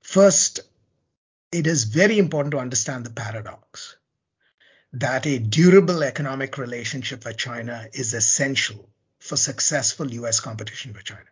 First, 0.02 0.62
it 1.52 1.68
is 1.68 1.84
very 1.84 2.18
important 2.18 2.52
to 2.54 2.60
understand 2.60 3.06
the 3.06 3.12
paradox 3.12 3.96
that 4.94 5.26
a 5.26 5.40
durable 5.40 6.04
economic 6.04 6.58
relationship 6.58 7.26
with 7.26 7.38
China 7.38 7.88
is 7.94 8.14
essential 8.14 8.90
for 9.20 9.38
successful 9.38 10.12
US 10.12 10.40
competition 10.40 10.94
with 10.94 11.06
China. 11.06 11.26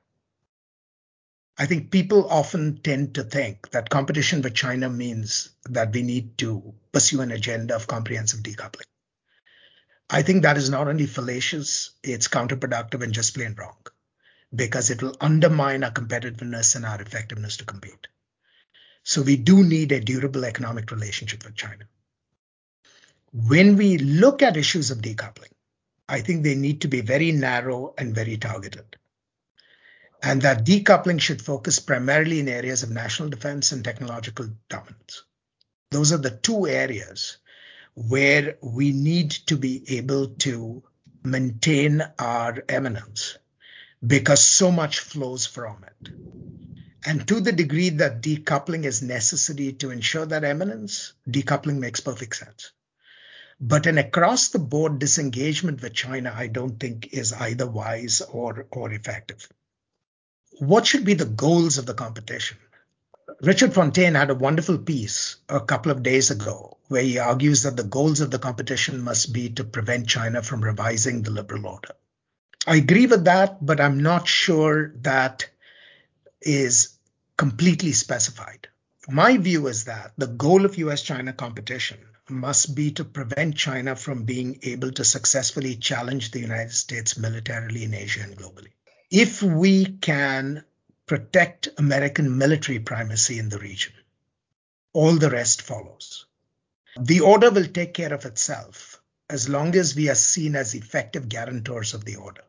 I 1.58 1.66
think 1.66 1.92
people 1.92 2.30
often 2.30 2.78
tend 2.78 3.16
to 3.16 3.24
think 3.24 3.72
that 3.72 3.90
competition 3.90 4.42
with 4.42 4.54
China 4.54 4.90
means 4.90 5.50
that 5.66 5.92
we 5.92 6.04
need 6.04 6.38
to 6.38 6.74
pursue 6.94 7.20
an 7.20 7.32
agenda 7.32 7.76
of 7.76 7.86
comprehensive 7.86 8.40
decoupling. 8.40 8.86
I 10.10 10.22
think 10.22 10.44
that 10.44 10.58
is 10.58 10.70
not 10.70 10.88
only 10.88 11.06
fallacious, 11.06 11.92
it's 12.02 12.30
counterproductive 12.30 13.04
and 13.04 13.14
just 13.14 13.36
plain 13.36 13.56
wrong 13.60 13.76
because 14.56 14.90
it 14.90 15.04
will 15.04 15.18
undermine 15.20 15.84
our 15.84 15.92
competitiveness 15.92 16.76
and 16.76 16.86
our 16.86 17.02
effectiveness 17.02 17.58
to 17.58 17.66
compete. 17.66 18.08
So 19.04 19.22
we 19.22 19.36
do 19.36 19.64
need 19.64 19.92
a 19.92 20.00
durable 20.00 20.46
economic 20.46 20.92
relationship 20.92 21.44
with 21.44 21.56
China. 21.56 21.86
When 23.32 23.78
we 23.78 23.98
look 23.98 24.42
at 24.42 24.58
issues 24.58 24.90
of 24.90 25.00
decoupling, 25.00 25.52
I 26.08 26.22
think 26.22 26.44
they 26.44 26.56
need 26.56 26.82
to 26.82 26.88
be 26.88 27.02
very 27.02 27.32
narrow 27.32 27.94
and 27.98 28.16
very 28.16 28.38
targeted. 28.38 28.96
And 30.24 30.42
that 30.42 30.66
decoupling 30.66 31.22
should 31.22 31.42
focus 31.42 31.80
primarily 31.80 32.40
in 32.40 32.50
areas 32.50 32.84
of 32.84 32.90
national 32.90 33.30
defense 33.30 33.72
and 33.72 33.84
technological 33.84 34.50
dominance. 34.68 35.24
Those 35.92 36.12
are 36.12 36.18
the 36.18 36.32
two 36.32 36.68
areas 36.68 37.38
where 37.94 38.58
we 38.62 38.92
need 38.92 39.32
to 39.32 39.58
be 39.58 39.98
able 39.98 40.30
to 40.30 40.84
maintain 41.24 42.02
our 42.18 42.64
eminence 42.68 43.38
because 44.06 44.44
so 44.44 44.72
much 44.72 45.00
flows 45.00 45.46
from 45.46 45.84
it. 45.84 46.10
And 47.06 47.28
to 47.28 47.40
the 47.40 47.52
degree 47.52 47.90
that 47.90 48.22
decoupling 48.22 48.86
is 48.86 49.02
necessary 49.02 49.74
to 49.74 49.92
ensure 49.92 50.26
that 50.26 50.44
eminence, 50.44 51.14
decoupling 51.30 51.78
makes 51.78 52.00
perfect 52.00 52.36
sense. 52.36 52.72
But 53.62 53.88
an 53.88 53.98
across 53.98 54.50
the 54.50 54.60
board 54.60 55.00
disengagement 55.00 55.82
with 55.82 55.94
China, 55.94 56.34
I 56.34 56.48
don't 56.48 56.80
think 56.80 57.14
is 57.14 57.34
either 57.34 57.68
wise 57.68 58.22
or, 58.22 58.68
or 58.72 58.92
effective. 58.94 59.50
What 60.60 60.88
should 60.88 61.04
be 61.04 61.14
the 61.14 61.26
goals 61.26 61.78
of 61.78 61.86
the 61.86 61.94
competition? 61.94 62.58
Richard 63.42 63.74
Fontaine 63.74 64.16
had 64.16 64.30
a 64.30 64.36
wonderful 64.36 64.78
piece 64.78 65.38
a 65.48 65.62
couple 65.62 65.92
of 65.92 66.04
days 66.04 66.32
ago 66.32 66.78
where 66.88 67.04
he 67.04 67.20
argues 67.20 67.64
that 67.64 67.78
the 67.78 67.84
goals 67.84 68.22
of 68.22 68.32
the 68.32 68.40
competition 68.40 69.02
must 69.02 69.32
be 69.32 69.50
to 69.52 69.64
prevent 69.64 70.08
China 70.08 70.42
from 70.42 70.62
revising 70.62 71.22
the 71.22 71.32
liberal 71.32 71.68
order. 71.68 71.94
I 72.68 72.78
agree 72.78 73.08
with 73.08 73.26
that, 73.26 73.64
but 73.66 73.80
I'm 73.80 74.02
not 74.02 74.28
sure 74.28 74.94
that 75.02 75.50
is 76.42 76.98
completely 77.38 77.92
specified. 77.94 78.68
My 79.08 79.38
view 79.38 79.68
is 79.68 79.86
that 79.86 80.14
the 80.18 80.28
goal 80.28 80.66
of 80.66 80.78
US 80.78 81.02
China 81.02 81.32
competition 81.32 82.00
must 82.30 82.76
be 82.76 82.92
to 82.92 83.04
prevent 83.04 83.56
China 83.56 83.96
from 83.96 84.24
being 84.24 84.60
able 84.64 84.92
to 84.92 85.04
successfully 85.04 85.76
challenge 85.76 86.32
the 86.32 86.40
United 86.40 86.74
States 86.74 87.18
militarily 87.18 87.84
in 87.84 87.94
Asia 87.94 88.22
and 88.22 88.38
globally. 88.38 88.72
If 89.12 89.42
we 89.42 89.86
can 89.86 90.64
protect 91.06 91.70
American 91.78 92.38
military 92.38 92.80
primacy 92.80 93.40
in 93.40 93.50
the 93.50 93.60
region, 93.60 93.94
all 94.94 95.14
the 95.14 95.30
rest 95.30 95.62
follows. 95.62 96.26
The 97.00 97.22
order 97.22 97.52
will 97.52 97.66
take 97.66 97.94
care 97.94 98.14
of 98.14 98.26
itself 98.26 99.02
as 99.30 99.48
long 99.48 99.76
as 99.76 99.96
we 99.96 100.10
are 100.10 100.16
seen 100.16 100.56
as 100.56 100.74
effective 100.74 101.30
guarantors 101.30 101.94
of 101.94 102.06
the 102.06 102.16
order. 102.16 102.44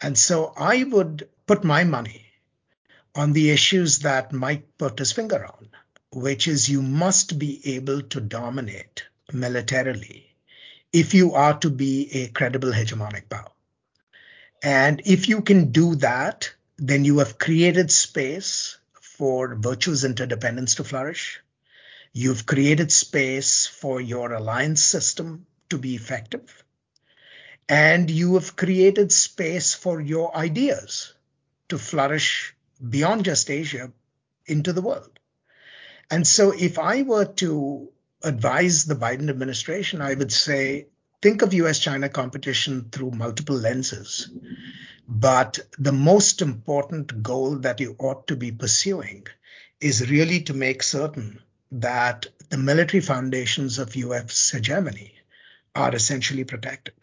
And 0.00 0.16
so 0.16 0.52
I 0.56 0.84
would 0.84 1.28
put 1.46 1.64
my 1.64 1.84
money 1.84 2.26
on 3.14 3.32
the 3.32 3.50
issues 3.50 4.00
that 4.00 4.32
Mike 4.32 4.66
put 4.78 4.98
his 4.98 5.12
finger 5.12 5.44
on 5.44 5.68
which 6.12 6.46
is 6.46 6.68
you 6.68 6.82
must 6.82 7.38
be 7.38 7.74
able 7.74 8.02
to 8.02 8.20
dominate 8.20 9.04
militarily 9.32 10.30
if 10.92 11.14
you 11.14 11.32
are 11.34 11.58
to 11.58 11.70
be 11.70 12.10
a 12.12 12.28
credible 12.28 12.70
hegemonic 12.70 13.28
power. 13.28 13.50
And 14.62 15.02
if 15.06 15.28
you 15.28 15.40
can 15.42 15.72
do 15.72 15.96
that, 15.96 16.52
then 16.76 17.04
you 17.04 17.18
have 17.18 17.38
created 17.38 17.90
space 17.90 18.76
for 19.00 19.54
virtues 19.54 20.04
interdependence 20.04 20.76
to 20.76 20.84
flourish. 20.84 21.40
You've 22.12 22.44
created 22.44 22.92
space 22.92 23.66
for 23.66 24.00
your 24.00 24.32
alliance 24.32 24.82
system 24.82 25.46
to 25.70 25.78
be 25.78 25.94
effective. 25.94 26.62
And 27.68 28.10
you 28.10 28.34
have 28.34 28.56
created 28.56 29.12
space 29.12 29.74
for 29.74 30.00
your 30.00 30.36
ideas 30.36 31.14
to 31.68 31.78
flourish 31.78 32.54
beyond 32.86 33.24
just 33.24 33.48
Asia 33.48 33.90
into 34.46 34.72
the 34.72 34.82
world. 34.82 35.11
And 36.10 36.26
so 36.26 36.52
if 36.52 36.78
I 36.78 37.02
were 37.02 37.24
to 37.24 37.88
advise 38.22 38.84
the 38.84 38.94
Biden 38.94 39.28
administration, 39.28 40.00
I 40.00 40.14
would 40.14 40.32
say 40.32 40.86
think 41.20 41.42
of 41.42 41.54
US 41.54 41.78
China 41.78 42.08
competition 42.08 42.88
through 42.90 43.12
multiple 43.12 43.56
lenses. 43.56 44.30
But 45.08 45.58
the 45.78 45.92
most 45.92 46.42
important 46.42 47.22
goal 47.22 47.56
that 47.58 47.80
you 47.80 47.96
ought 47.98 48.26
to 48.28 48.36
be 48.36 48.52
pursuing 48.52 49.26
is 49.80 50.10
really 50.10 50.42
to 50.42 50.54
make 50.54 50.82
certain 50.82 51.40
that 51.72 52.26
the 52.50 52.58
military 52.58 53.00
foundations 53.00 53.78
of 53.78 53.96
US 53.96 54.50
hegemony 54.50 55.14
are 55.74 55.94
essentially 55.94 56.44
protected. 56.44 56.94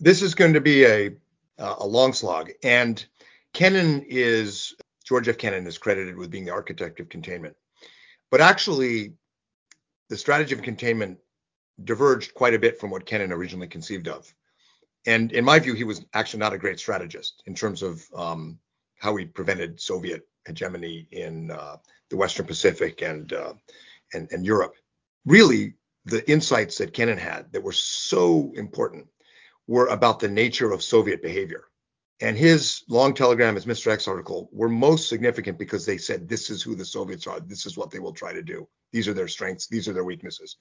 This 0.00 0.22
is 0.22 0.34
going 0.34 0.54
to 0.54 0.60
be 0.60 0.84
a 0.84 1.10
a 1.58 1.86
long 1.86 2.12
slog, 2.12 2.50
and 2.62 3.04
Kennan 3.52 4.04
is 4.08 4.74
George 5.04 5.28
F. 5.28 5.38
Kennan 5.38 5.66
is 5.66 5.78
credited 5.78 6.16
with 6.16 6.30
being 6.30 6.44
the 6.44 6.52
architect 6.52 6.98
of 6.98 7.08
containment. 7.08 7.56
But 8.32 8.40
actually, 8.40 9.12
the 10.08 10.16
strategy 10.16 10.54
of 10.54 10.62
containment 10.62 11.18
diverged 11.84 12.32
quite 12.32 12.54
a 12.54 12.58
bit 12.58 12.80
from 12.80 12.90
what 12.90 13.04
Kennan 13.04 13.30
originally 13.30 13.68
conceived 13.68 14.08
of. 14.08 14.34
And 15.06 15.32
in 15.32 15.44
my 15.44 15.58
view, 15.58 15.74
he 15.74 15.84
was 15.84 16.06
actually 16.14 16.40
not 16.40 16.54
a 16.54 16.58
great 16.58 16.80
strategist 16.80 17.42
in 17.44 17.54
terms 17.54 17.82
of 17.82 18.02
um, 18.16 18.58
how 18.98 19.14
he 19.16 19.26
prevented 19.26 19.78
Soviet 19.78 20.26
hegemony 20.46 21.06
in 21.10 21.50
uh, 21.50 21.76
the 22.08 22.16
Western 22.16 22.46
Pacific 22.46 23.02
and, 23.02 23.32
uh, 23.34 23.52
and 24.14 24.28
and 24.32 24.46
Europe. 24.46 24.76
Really, 25.26 25.74
the 26.06 26.28
insights 26.30 26.78
that 26.78 26.94
Kennan 26.94 27.18
had 27.18 27.52
that 27.52 27.62
were 27.62 27.72
so 27.72 28.50
important 28.54 29.06
were 29.66 29.88
about 29.88 30.20
the 30.20 30.28
nature 30.28 30.72
of 30.72 30.82
Soviet 30.82 31.22
behavior. 31.22 31.64
And 32.22 32.38
his 32.38 32.84
long 32.88 33.14
telegram, 33.14 33.56
his 33.56 33.66
Mr. 33.66 33.90
X 33.90 34.06
article 34.06 34.48
were 34.52 34.68
most 34.68 35.08
significant 35.08 35.58
because 35.58 35.84
they 35.84 35.98
said 35.98 36.28
this 36.28 36.50
is 36.50 36.62
who 36.62 36.76
the 36.76 36.84
Soviets 36.84 37.26
are. 37.26 37.40
This 37.40 37.66
is 37.66 37.76
what 37.76 37.90
they 37.90 37.98
will 37.98 38.12
try 38.12 38.32
to 38.32 38.44
do. 38.44 38.68
These 38.92 39.08
are 39.08 39.12
their 39.12 39.26
strengths. 39.26 39.66
These 39.66 39.88
are 39.88 39.92
their 39.92 40.04
weaknesses. 40.04 40.56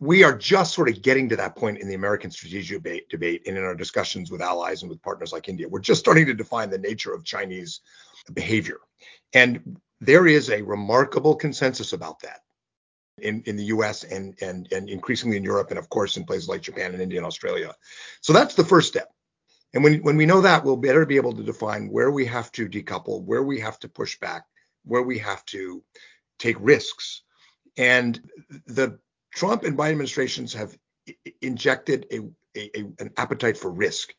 We 0.00 0.22
are 0.22 0.38
just 0.38 0.72
sort 0.72 0.88
of 0.88 1.02
getting 1.02 1.28
to 1.30 1.36
that 1.36 1.56
point 1.56 1.78
in 1.78 1.88
the 1.88 1.94
American 1.94 2.30
strategic 2.30 2.76
debate, 2.76 3.08
debate 3.08 3.42
and 3.48 3.58
in 3.58 3.64
our 3.64 3.74
discussions 3.74 4.30
with 4.30 4.40
allies 4.40 4.82
and 4.82 4.90
with 4.90 5.02
partners 5.02 5.32
like 5.32 5.48
India. 5.48 5.68
We're 5.68 5.80
just 5.80 5.98
starting 5.98 6.26
to 6.26 6.34
define 6.34 6.70
the 6.70 6.78
nature 6.78 7.12
of 7.12 7.24
Chinese 7.24 7.80
behavior. 8.32 8.78
And 9.32 9.76
there 10.00 10.28
is 10.28 10.50
a 10.50 10.62
remarkable 10.62 11.34
consensus 11.34 11.94
about 11.94 12.20
that 12.20 12.42
in, 13.18 13.42
in 13.46 13.56
the 13.56 13.64
US 13.64 14.04
and, 14.04 14.38
and, 14.40 14.72
and 14.72 14.88
increasingly 14.88 15.36
in 15.36 15.42
Europe, 15.42 15.70
and 15.70 15.80
of 15.80 15.88
course 15.88 16.16
in 16.16 16.22
places 16.22 16.48
like 16.48 16.62
Japan 16.62 16.92
and 16.92 17.02
India 17.02 17.18
and 17.18 17.26
Australia. 17.26 17.74
So 18.20 18.32
that's 18.32 18.54
the 18.54 18.64
first 18.64 18.86
step. 18.86 19.12
And 19.72 19.84
when, 19.84 20.00
when 20.00 20.16
we 20.16 20.26
know 20.26 20.40
that, 20.40 20.64
we'll 20.64 20.76
better 20.76 21.06
be 21.06 21.16
able 21.16 21.32
to 21.34 21.42
define 21.42 21.88
where 21.88 22.10
we 22.10 22.26
have 22.26 22.50
to 22.52 22.68
decouple, 22.68 23.22
where 23.22 23.42
we 23.42 23.60
have 23.60 23.78
to 23.80 23.88
push 23.88 24.18
back, 24.18 24.44
where 24.84 25.02
we 25.02 25.18
have 25.18 25.44
to 25.46 25.82
take 26.38 26.56
risks. 26.58 27.22
And 27.76 28.20
the 28.66 28.98
Trump 29.32 29.62
and 29.62 29.78
Biden 29.78 29.92
administrations 29.92 30.52
have 30.54 30.76
injected 31.40 32.06
a, 32.10 32.20
a, 32.58 32.84
an 32.98 33.10
appetite 33.16 33.56
for 33.56 33.70
risk. 33.70 34.12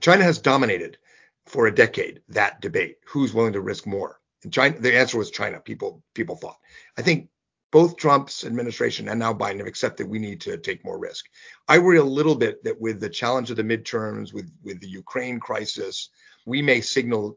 China 0.00 0.24
has 0.24 0.38
dominated 0.38 0.98
for 1.46 1.66
a 1.66 1.74
decade 1.74 2.22
that 2.28 2.60
debate. 2.60 2.96
Who's 3.06 3.34
willing 3.34 3.52
to 3.52 3.60
risk 3.60 3.86
more? 3.86 4.20
And 4.42 4.52
China, 4.52 4.78
the 4.78 4.96
answer 4.96 5.18
was 5.18 5.30
China. 5.30 5.60
People 5.60 6.02
people 6.14 6.36
thought. 6.36 6.58
I 6.96 7.02
think 7.02 7.28
both 7.74 7.96
Trump's 7.96 8.44
administration 8.44 9.08
and 9.08 9.18
now 9.18 9.34
Biden 9.34 9.58
have 9.58 9.66
accepted 9.66 10.08
we 10.08 10.20
need 10.20 10.40
to 10.42 10.56
take 10.56 10.84
more 10.84 10.96
risk. 10.96 11.26
I 11.66 11.80
worry 11.80 11.98
a 11.98 12.04
little 12.04 12.36
bit 12.36 12.62
that 12.62 12.80
with 12.80 13.00
the 13.00 13.10
challenge 13.10 13.50
of 13.50 13.56
the 13.56 13.64
midterms, 13.64 14.32
with 14.32 14.48
with 14.62 14.78
the 14.78 14.86
Ukraine 14.86 15.40
crisis, 15.40 16.10
we 16.46 16.62
may 16.62 16.80
signal 16.80 17.36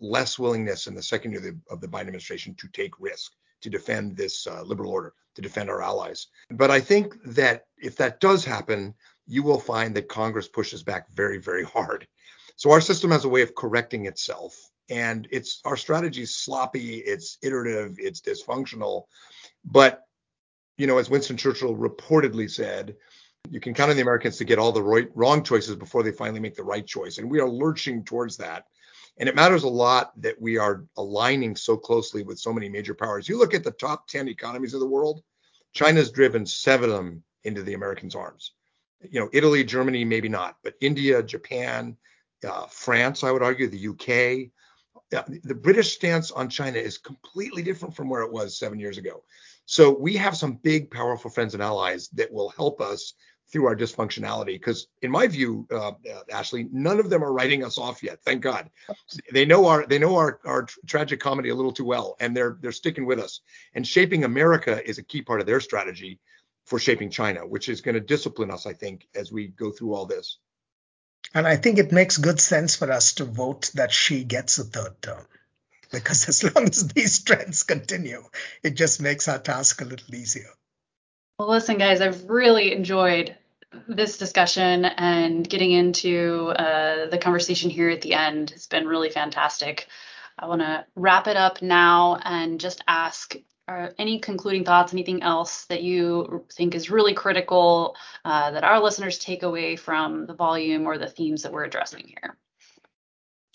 less 0.00 0.38
willingness 0.38 0.86
in 0.86 0.94
the 0.94 1.02
second 1.02 1.32
year 1.32 1.40
of 1.40 1.44
the, 1.44 1.58
of 1.68 1.82
the 1.82 1.88
Biden 1.88 2.08
administration 2.08 2.54
to 2.54 2.68
take 2.68 2.98
risk 2.98 3.32
to 3.60 3.68
defend 3.68 4.16
this 4.16 4.46
uh, 4.46 4.62
liberal 4.62 4.90
order, 4.90 5.12
to 5.34 5.42
defend 5.42 5.68
our 5.68 5.82
allies. 5.82 6.28
But 6.48 6.70
I 6.70 6.80
think 6.80 7.14
that 7.26 7.66
if 7.76 7.96
that 7.96 8.20
does 8.20 8.46
happen, 8.46 8.94
you 9.26 9.42
will 9.42 9.60
find 9.60 9.94
that 9.94 10.08
Congress 10.08 10.48
pushes 10.48 10.82
back 10.82 11.10
very, 11.14 11.36
very 11.36 11.64
hard. 11.64 12.06
So 12.56 12.70
our 12.70 12.80
system 12.80 13.10
has 13.10 13.26
a 13.26 13.34
way 13.34 13.42
of 13.42 13.54
correcting 13.54 14.06
itself 14.06 14.56
and 14.88 15.26
it's 15.30 15.60
our 15.64 15.76
strategy 15.76 16.22
is 16.22 16.36
sloppy, 16.36 16.98
it's 16.98 17.38
iterative, 17.42 17.96
it's 17.98 18.20
dysfunctional. 18.20 19.04
But 19.66 20.02
you 20.78 20.86
know, 20.86 20.98
as 20.98 21.10
Winston 21.10 21.36
Churchill 21.36 21.74
reportedly 21.74 22.50
said, 22.50 22.96
you 23.50 23.60
can 23.60 23.74
count 23.74 23.90
on 23.90 23.96
the 23.96 24.02
Americans 24.02 24.36
to 24.38 24.44
get 24.44 24.58
all 24.58 24.72
the 24.72 24.82
right, 24.82 25.08
wrong 25.14 25.42
choices 25.42 25.76
before 25.76 26.02
they 26.02 26.12
finally 26.12 26.40
make 26.40 26.54
the 26.54 26.64
right 26.64 26.86
choice, 26.86 27.18
and 27.18 27.30
we 27.30 27.40
are 27.40 27.48
lurching 27.48 28.04
towards 28.04 28.36
that. 28.38 28.64
And 29.18 29.28
it 29.28 29.34
matters 29.34 29.62
a 29.62 29.68
lot 29.68 30.12
that 30.20 30.40
we 30.40 30.58
are 30.58 30.84
aligning 30.98 31.56
so 31.56 31.76
closely 31.76 32.22
with 32.22 32.38
so 32.38 32.52
many 32.52 32.68
major 32.68 32.94
powers. 32.94 33.28
You 33.28 33.38
look 33.38 33.54
at 33.54 33.64
the 33.64 33.70
top 33.70 34.08
10 34.08 34.28
economies 34.28 34.74
of 34.74 34.80
the 34.80 34.86
world, 34.86 35.22
China's 35.72 36.10
driven 36.10 36.44
seven 36.44 36.90
of 36.90 36.96
them 36.96 37.22
into 37.44 37.62
the 37.62 37.74
Americans' 37.74 38.14
arms. 38.14 38.52
You 39.00 39.20
know, 39.20 39.30
Italy, 39.32 39.64
Germany, 39.64 40.04
maybe 40.04 40.28
not, 40.28 40.56
but 40.62 40.74
India, 40.80 41.22
Japan, 41.22 41.96
uh, 42.46 42.66
France, 42.66 43.24
I 43.24 43.30
would 43.30 43.42
argue, 43.42 43.68
the 43.68 43.88
UK, 43.88 44.50
the 45.10 45.54
British 45.54 45.94
stance 45.94 46.30
on 46.30 46.48
China 46.48 46.78
is 46.78 46.98
completely 46.98 47.62
different 47.62 47.94
from 47.94 48.08
where 48.08 48.22
it 48.22 48.32
was 48.32 48.58
seven 48.58 48.78
years 48.80 48.98
ago. 48.98 49.22
So 49.66 49.90
we 49.92 50.16
have 50.16 50.36
some 50.36 50.54
big, 50.54 50.90
powerful 50.90 51.30
friends 51.30 51.54
and 51.54 51.62
allies 51.62 52.08
that 52.14 52.32
will 52.32 52.48
help 52.50 52.80
us 52.80 53.14
through 53.50 53.66
our 53.66 53.76
dysfunctionality. 53.76 54.54
Because 54.54 54.88
in 55.02 55.10
my 55.10 55.26
view, 55.26 55.66
uh, 55.70 55.92
Ashley, 56.30 56.68
none 56.72 56.98
of 56.98 57.10
them 57.10 57.22
are 57.22 57.32
writing 57.32 57.64
us 57.64 57.78
off 57.78 58.02
yet. 58.02 58.22
Thank 58.24 58.42
God. 58.42 58.70
They 59.32 59.44
know 59.44 59.66
our 59.66 59.86
they 59.86 59.98
know 59.98 60.16
our 60.16 60.40
our 60.44 60.66
tragic 60.86 61.20
comedy 61.20 61.50
a 61.50 61.54
little 61.54 61.72
too 61.72 61.84
well, 61.84 62.16
and 62.20 62.36
they're 62.36 62.58
they're 62.60 62.72
sticking 62.72 63.06
with 63.06 63.18
us. 63.18 63.40
And 63.74 63.86
shaping 63.86 64.24
America 64.24 64.88
is 64.88 64.98
a 64.98 65.02
key 65.02 65.22
part 65.22 65.40
of 65.40 65.46
their 65.46 65.60
strategy 65.60 66.20
for 66.64 66.78
shaping 66.78 67.10
China, 67.10 67.46
which 67.46 67.68
is 67.68 67.80
going 67.80 67.94
to 67.94 68.00
discipline 68.00 68.50
us, 68.50 68.66
I 68.66 68.72
think, 68.72 69.06
as 69.14 69.30
we 69.30 69.48
go 69.48 69.70
through 69.70 69.94
all 69.94 70.06
this. 70.06 70.38
And 71.34 71.46
I 71.46 71.56
think 71.56 71.78
it 71.78 71.92
makes 71.92 72.18
good 72.18 72.40
sense 72.40 72.76
for 72.76 72.90
us 72.90 73.14
to 73.14 73.24
vote 73.24 73.70
that 73.74 73.92
Xi 73.92 74.24
gets 74.24 74.58
a 74.58 74.64
third 74.64 75.00
term. 75.02 75.26
Because 76.00 76.28
as 76.28 76.44
long 76.44 76.68
as 76.68 76.88
these 76.88 77.22
trends 77.22 77.62
continue, 77.62 78.22
it 78.62 78.76
just 78.76 79.00
makes 79.00 79.28
our 79.28 79.38
task 79.38 79.80
a 79.80 79.84
little 79.84 80.14
easier. 80.14 80.50
Well, 81.38 81.50
listen, 81.50 81.78
guys, 81.78 82.00
I've 82.00 82.30
really 82.30 82.72
enjoyed 82.72 83.36
this 83.88 84.16
discussion 84.16 84.84
and 84.84 85.48
getting 85.48 85.72
into 85.72 86.52
uh, 86.56 87.08
the 87.10 87.18
conversation 87.18 87.70
here 87.70 87.90
at 87.90 88.00
the 88.00 88.14
end. 88.14 88.52
It's 88.54 88.66
been 88.66 88.86
really 88.86 89.10
fantastic. 89.10 89.86
I 90.38 90.46
want 90.46 90.62
to 90.62 90.86
wrap 90.94 91.26
it 91.26 91.36
up 91.36 91.62
now 91.62 92.18
and 92.22 92.60
just 92.60 92.82
ask 92.86 93.36
uh, 93.68 93.88
any 93.98 94.20
concluding 94.20 94.64
thoughts, 94.64 94.92
anything 94.92 95.22
else 95.22 95.64
that 95.66 95.82
you 95.82 96.46
think 96.52 96.74
is 96.74 96.90
really 96.90 97.14
critical 97.14 97.96
uh, 98.24 98.52
that 98.52 98.64
our 98.64 98.80
listeners 98.80 99.18
take 99.18 99.42
away 99.42 99.76
from 99.76 100.26
the 100.26 100.34
volume 100.34 100.86
or 100.86 100.98
the 100.98 101.08
themes 101.08 101.42
that 101.42 101.52
we're 101.52 101.64
addressing 101.64 102.06
here? 102.06 102.36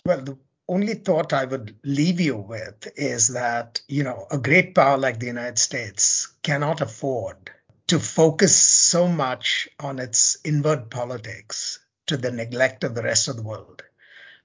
Well, 0.05 0.21
the 0.21 0.37
only 0.67 0.93
thought 0.93 1.33
I 1.33 1.45
would 1.45 1.75
leave 1.83 2.21
you 2.21 2.37
with 2.37 2.87
is 2.95 3.29
that, 3.29 3.81
you 3.87 4.03
know, 4.03 4.25
a 4.31 4.37
great 4.37 4.73
power 4.73 4.97
like 4.97 5.19
the 5.19 5.27
United 5.27 5.59
States 5.59 6.27
cannot 6.43 6.81
afford 6.81 7.51
to 7.87 7.99
focus 7.99 8.55
so 8.55 9.07
much 9.07 9.67
on 9.79 9.99
its 9.99 10.37
inward 10.45 10.89
politics 10.89 11.79
to 12.07 12.15
the 12.15 12.31
neglect 12.31 12.83
of 12.83 12.95
the 12.95 13.03
rest 13.03 13.27
of 13.27 13.35
the 13.35 13.43
world, 13.43 13.83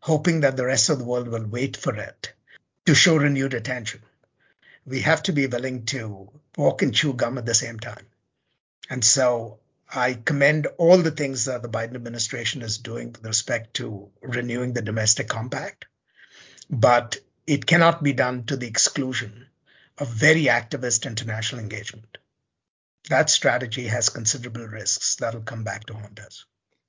hoping 0.00 0.40
that 0.40 0.56
the 0.56 0.66
rest 0.66 0.90
of 0.90 0.98
the 0.98 1.04
world 1.04 1.28
will 1.28 1.46
wait 1.46 1.76
for 1.76 1.94
it 1.94 2.32
to 2.86 2.94
show 2.94 3.16
renewed 3.16 3.54
attention. 3.54 4.00
We 4.84 5.00
have 5.02 5.22
to 5.24 5.32
be 5.32 5.46
willing 5.46 5.86
to 5.86 6.28
walk 6.56 6.82
and 6.82 6.94
chew 6.94 7.12
gum 7.12 7.38
at 7.38 7.46
the 7.46 7.54
same 7.54 7.78
time. 7.78 8.06
And 8.90 9.04
so 9.04 9.58
I 9.92 10.14
commend 10.14 10.66
all 10.78 10.98
the 10.98 11.10
things 11.10 11.44
that 11.44 11.62
the 11.62 11.68
Biden 11.68 11.94
administration 11.94 12.62
is 12.62 12.78
doing 12.78 13.12
with 13.12 13.24
respect 13.24 13.74
to 13.74 14.10
renewing 14.22 14.72
the 14.72 14.82
domestic 14.82 15.28
compact, 15.28 15.86
but 16.70 17.18
it 17.46 17.66
cannot 17.66 18.02
be 18.02 18.12
done 18.12 18.44
to 18.44 18.56
the 18.56 18.66
exclusion 18.66 19.46
of 19.98 20.08
very 20.08 20.44
activist 20.44 21.06
international 21.06 21.60
engagement 21.60 22.18
that 23.08 23.30
strategy 23.30 23.86
has 23.86 24.08
considerable 24.08 24.66
risks 24.66 25.16
that'll 25.16 25.40
come 25.40 25.64
back 25.64 25.84
to 25.86 25.94
haunt 25.94 26.18
us. 26.18 26.44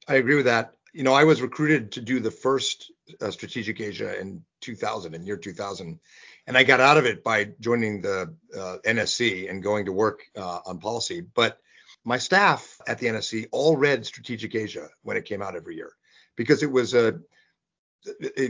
I 0.07 0.15
agree 0.15 0.36
with 0.36 0.45
that. 0.45 0.73
You 0.93 1.03
know, 1.03 1.13
I 1.13 1.25
was 1.25 1.41
recruited 1.41 1.91
to 1.93 2.01
do 2.01 2.19
the 2.19 2.32
first 2.32 2.91
uh, 3.21 3.30
strategic 3.30 3.80
Asia 3.80 4.19
in 4.19 4.43
2000, 4.61 5.13
in 5.13 5.25
year 5.25 5.38
2000, 5.38 5.99
and 6.47 6.57
I 6.57 6.63
got 6.63 6.80
out 6.80 6.97
of 6.97 7.05
it 7.05 7.23
by 7.23 7.49
joining 7.59 8.01
the 8.01 8.34
uh, 8.57 8.78
NSC 8.86 9.49
and 9.49 9.61
going 9.61 9.86
to 9.86 9.91
work 9.91 10.21
uh, 10.36 10.59
on 10.65 10.80
policy. 10.80 11.21
But 11.21 11.59
my 12.03 12.17
staff 12.17 12.80
at 12.88 12.99
the 12.99 13.07
NSC 13.07 13.47
all 13.51 13.75
read 13.75 14.05
Strategic 14.05 14.55
Asia 14.55 14.89
when 15.03 15.17
it 15.17 15.25
came 15.25 15.41
out 15.41 15.55
every 15.55 15.75
year 15.75 15.91
because 16.36 16.63
it 16.63 16.71
was 16.71 16.93
a, 16.93 17.09
a 17.09 17.19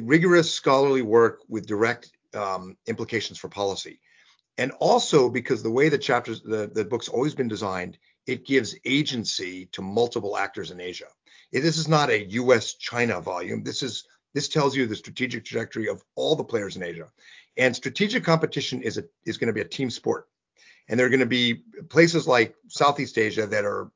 rigorous 0.01 0.51
scholarly 0.51 1.01
work 1.01 1.39
with 1.47 1.67
direct 1.67 2.11
um, 2.33 2.77
implications 2.87 3.37
for 3.37 3.49
policy. 3.49 3.99
And 4.57 4.71
also 4.79 5.29
because 5.29 5.61
the 5.61 5.71
way 5.71 5.89
the 5.89 5.97
chapters 5.97 6.41
the, 6.41 6.69
the 6.73 6.85
book's 6.85 7.09
always 7.09 7.35
been 7.35 7.47
designed 7.47 7.97
it 8.25 8.45
gives 8.45 8.75
agency 8.83 9.67
to 9.67 9.81
multiple 9.81 10.37
actors 10.37 10.71
in 10.71 10.81
asia. 10.81 11.07
This 11.51 11.77
is 11.77 11.87
not 11.87 12.09
a 12.09 12.27
us 12.27 12.73
china 12.73 13.21
volume. 13.21 13.63
This 13.63 13.83
is 13.83 14.05
this 14.33 14.49
tells 14.49 14.75
you 14.75 14.85
the 14.85 14.95
strategic 14.95 15.45
trajectory 15.45 15.87
of 15.87 16.03
all 16.15 16.35
the 16.35 16.43
players 16.43 16.75
in 16.75 16.83
asia. 16.83 17.07
And 17.55 17.75
strategic 17.75 18.23
competition 18.23 18.81
is 18.81 18.97
a 18.97 19.05
is 19.25 19.37
going 19.37 19.47
to 19.47 19.53
be 19.53 19.61
a 19.61 19.65
team 19.65 19.89
sport. 19.89 20.27
And 20.89 20.99
there 20.99 21.05
are 21.05 21.09
going 21.09 21.19
to 21.19 21.25
be 21.25 21.63
places 21.89 22.27
like 22.27 22.55
southeast 22.67 23.17
asia 23.17 23.45
that 23.47 23.65
are 23.65 23.91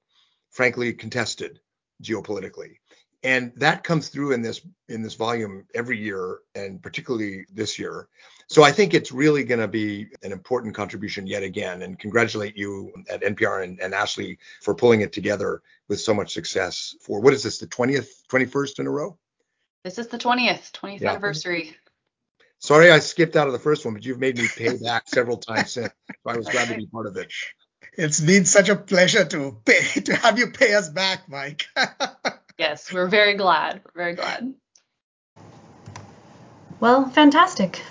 frankly 0.51 0.93
contested 0.93 1.59
geopolitically 2.03 2.77
and 3.23 3.51
that 3.57 3.83
comes 3.83 4.09
through 4.09 4.31
in 4.31 4.41
this 4.41 4.61
in 4.89 5.01
this 5.01 5.13
volume 5.15 5.65
every 5.73 5.97
year 5.97 6.39
and 6.55 6.81
particularly 6.81 7.45
this 7.53 7.77
year. 7.77 8.07
So 8.47 8.63
i 8.63 8.71
think 8.71 8.93
it's 8.93 9.11
really 9.11 9.43
going 9.43 9.61
to 9.61 9.67
be 9.67 10.07
an 10.23 10.31
important 10.31 10.75
contribution 10.75 11.27
yet 11.27 11.43
again 11.43 11.83
and 11.83 11.97
congratulate 11.97 12.57
you 12.57 12.91
at 13.09 13.21
NBR 13.21 13.63
and, 13.63 13.79
and, 13.79 13.93
ashley 13.93 14.39
for 14.61 14.75
pulling 14.75 15.01
it 15.01 15.13
together 15.13 15.61
with 15.87 16.01
so 16.01 16.13
much 16.13 16.33
success 16.33 16.95
for 17.01 17.21
what 17.21 17.33
is 17.33 17.43
this 17.43 17.59
the 17.59 17.67
20th 17.67 18.09
21st 18.29 18.79
in 18.79 18.87
a 18.87 18.91
row? 18.91 19.17
This 19.83 19.97
is 19.97 20.07
the 20.07 20.17
20th 20.17 20.71
20th 20.71 21.01
yeah. 21.01 21.11
anniversary. 21.11 21.75
Sorry 22.59 22.91
i 22.91 22.99
skipped 22.99 23.35
out 23.35 23.47
of 23.47 23.53
the 23.53 23.59
first 23.59 23.85
one 23.85 23.93
but 23.93 24.05
you've 24.05 24.19
made 24.19 24.37
me 24.37 24.47
pay 24.47 24.77
back 24.77 25.07
several 25.07 25.37
times 25.37 25.71
since 25.73 25.87
so 25.87 26.31
i 26.31 26.37
was 26.37 26.47
glad 26.47 26.67
to 26.69 26.75
be 26.75 26.87
part 26.87 27.07
of 27.07 27.17
it. 27.17 27.31
It's 27.97 28.21
been 28.21 28.45
such 28.45 28.69
a 28.69 28.75
pleasure 28.75 29.25
to 29.25 29.59
pay 29.65 30.01
to 30.01 30.15
have 30.15 30.39
you 30.39 30.51
pay 30.51 30.73
us 30.73 30.89
back 30.89 31.29
mike 31.29 31.67
yes, 32.61 32.93
we're 32.93 33.07
very 33.07 33.33
glad. 33.33 33.81
We're 33.83 34.03
very 34.03 34.15
glad. 34.15 34.53
Well, 36.79 37.09
fantastic. 37.09 37.81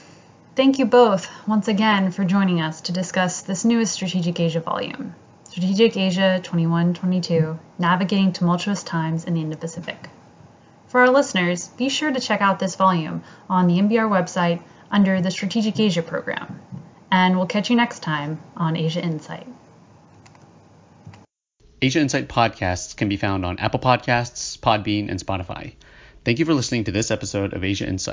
Thank 0.54 0.78
you 0.78 0.86
both 0.86 1.28
once 1.46 1.66
again 1.66 2.12
for 2.12 2.24
joining 2.24 2.60
us 2.60 2.80
to 2.82 2.92
discuss 2.92 3.42
this 3.42 3.64
newest 3.64 3.92
Strategic 3.92 4.38
Asia 4.38 4.60
volume, 4.60 5.14
Strategic 5.48 5.96
Asia 5.96 6.40
2122 6.42 7.58
Navigating 7.78 8.32
Tumultuous 8.32 8.84
Times 8.84 9.24
in 9.24 9.34
the 9.34 9.40
Indo 9.40 9.56
Pacific. 9.56 10.08
For 10.86 11.00
our 11.00 11.10
listeners, 11.10 11.68
be 11.68 11.88
sure 11.88 12.12
to 12.12 12.20
check 12.20 12.40
out 12.40 12.60
this 12.60 12.76
volume 12.76 13.22
on 13.48 13.66
the 13.66 13.78
NBR 13.78 14.08
website 14.08 14.62
under 14.90 15.20
the 15.20 15.30
Strategic 15.30 15.80
Asia 15.80 16.02
program. 16.02 16.60
And 17.10 17.36
we'll 17.36 17.46
catch 17.46 17.70
you 17.70 17.76
next 17.76 18.00
time 18.04 18.40
on 18.56 18.76
Asia 18.76 19.02
Insight. 19.02 19.46
Asia 21.82 21.98
Insight 21.98 22.28
podcasts 22.28 22.94
can 22.94 23.08
be 23.08 23.16
found 23.16 23.46
on 23.46 23.58
Apple 23.58 23.80
Podcasts, 23.80 24.58
Podbean, 24.58 25.08
and 25.08 25.18
Spotify. 25.18 25.72
Thank 26.26 26.38
you 26.38 26.44
for 26.44 26.52
listening 26.52 26.84
to 26.84 26.92
this 26.92 27.10
episode 27.10 27.54
of 27.54 27.64
Asia 27.64 27.86
Insight. 27.86 28.08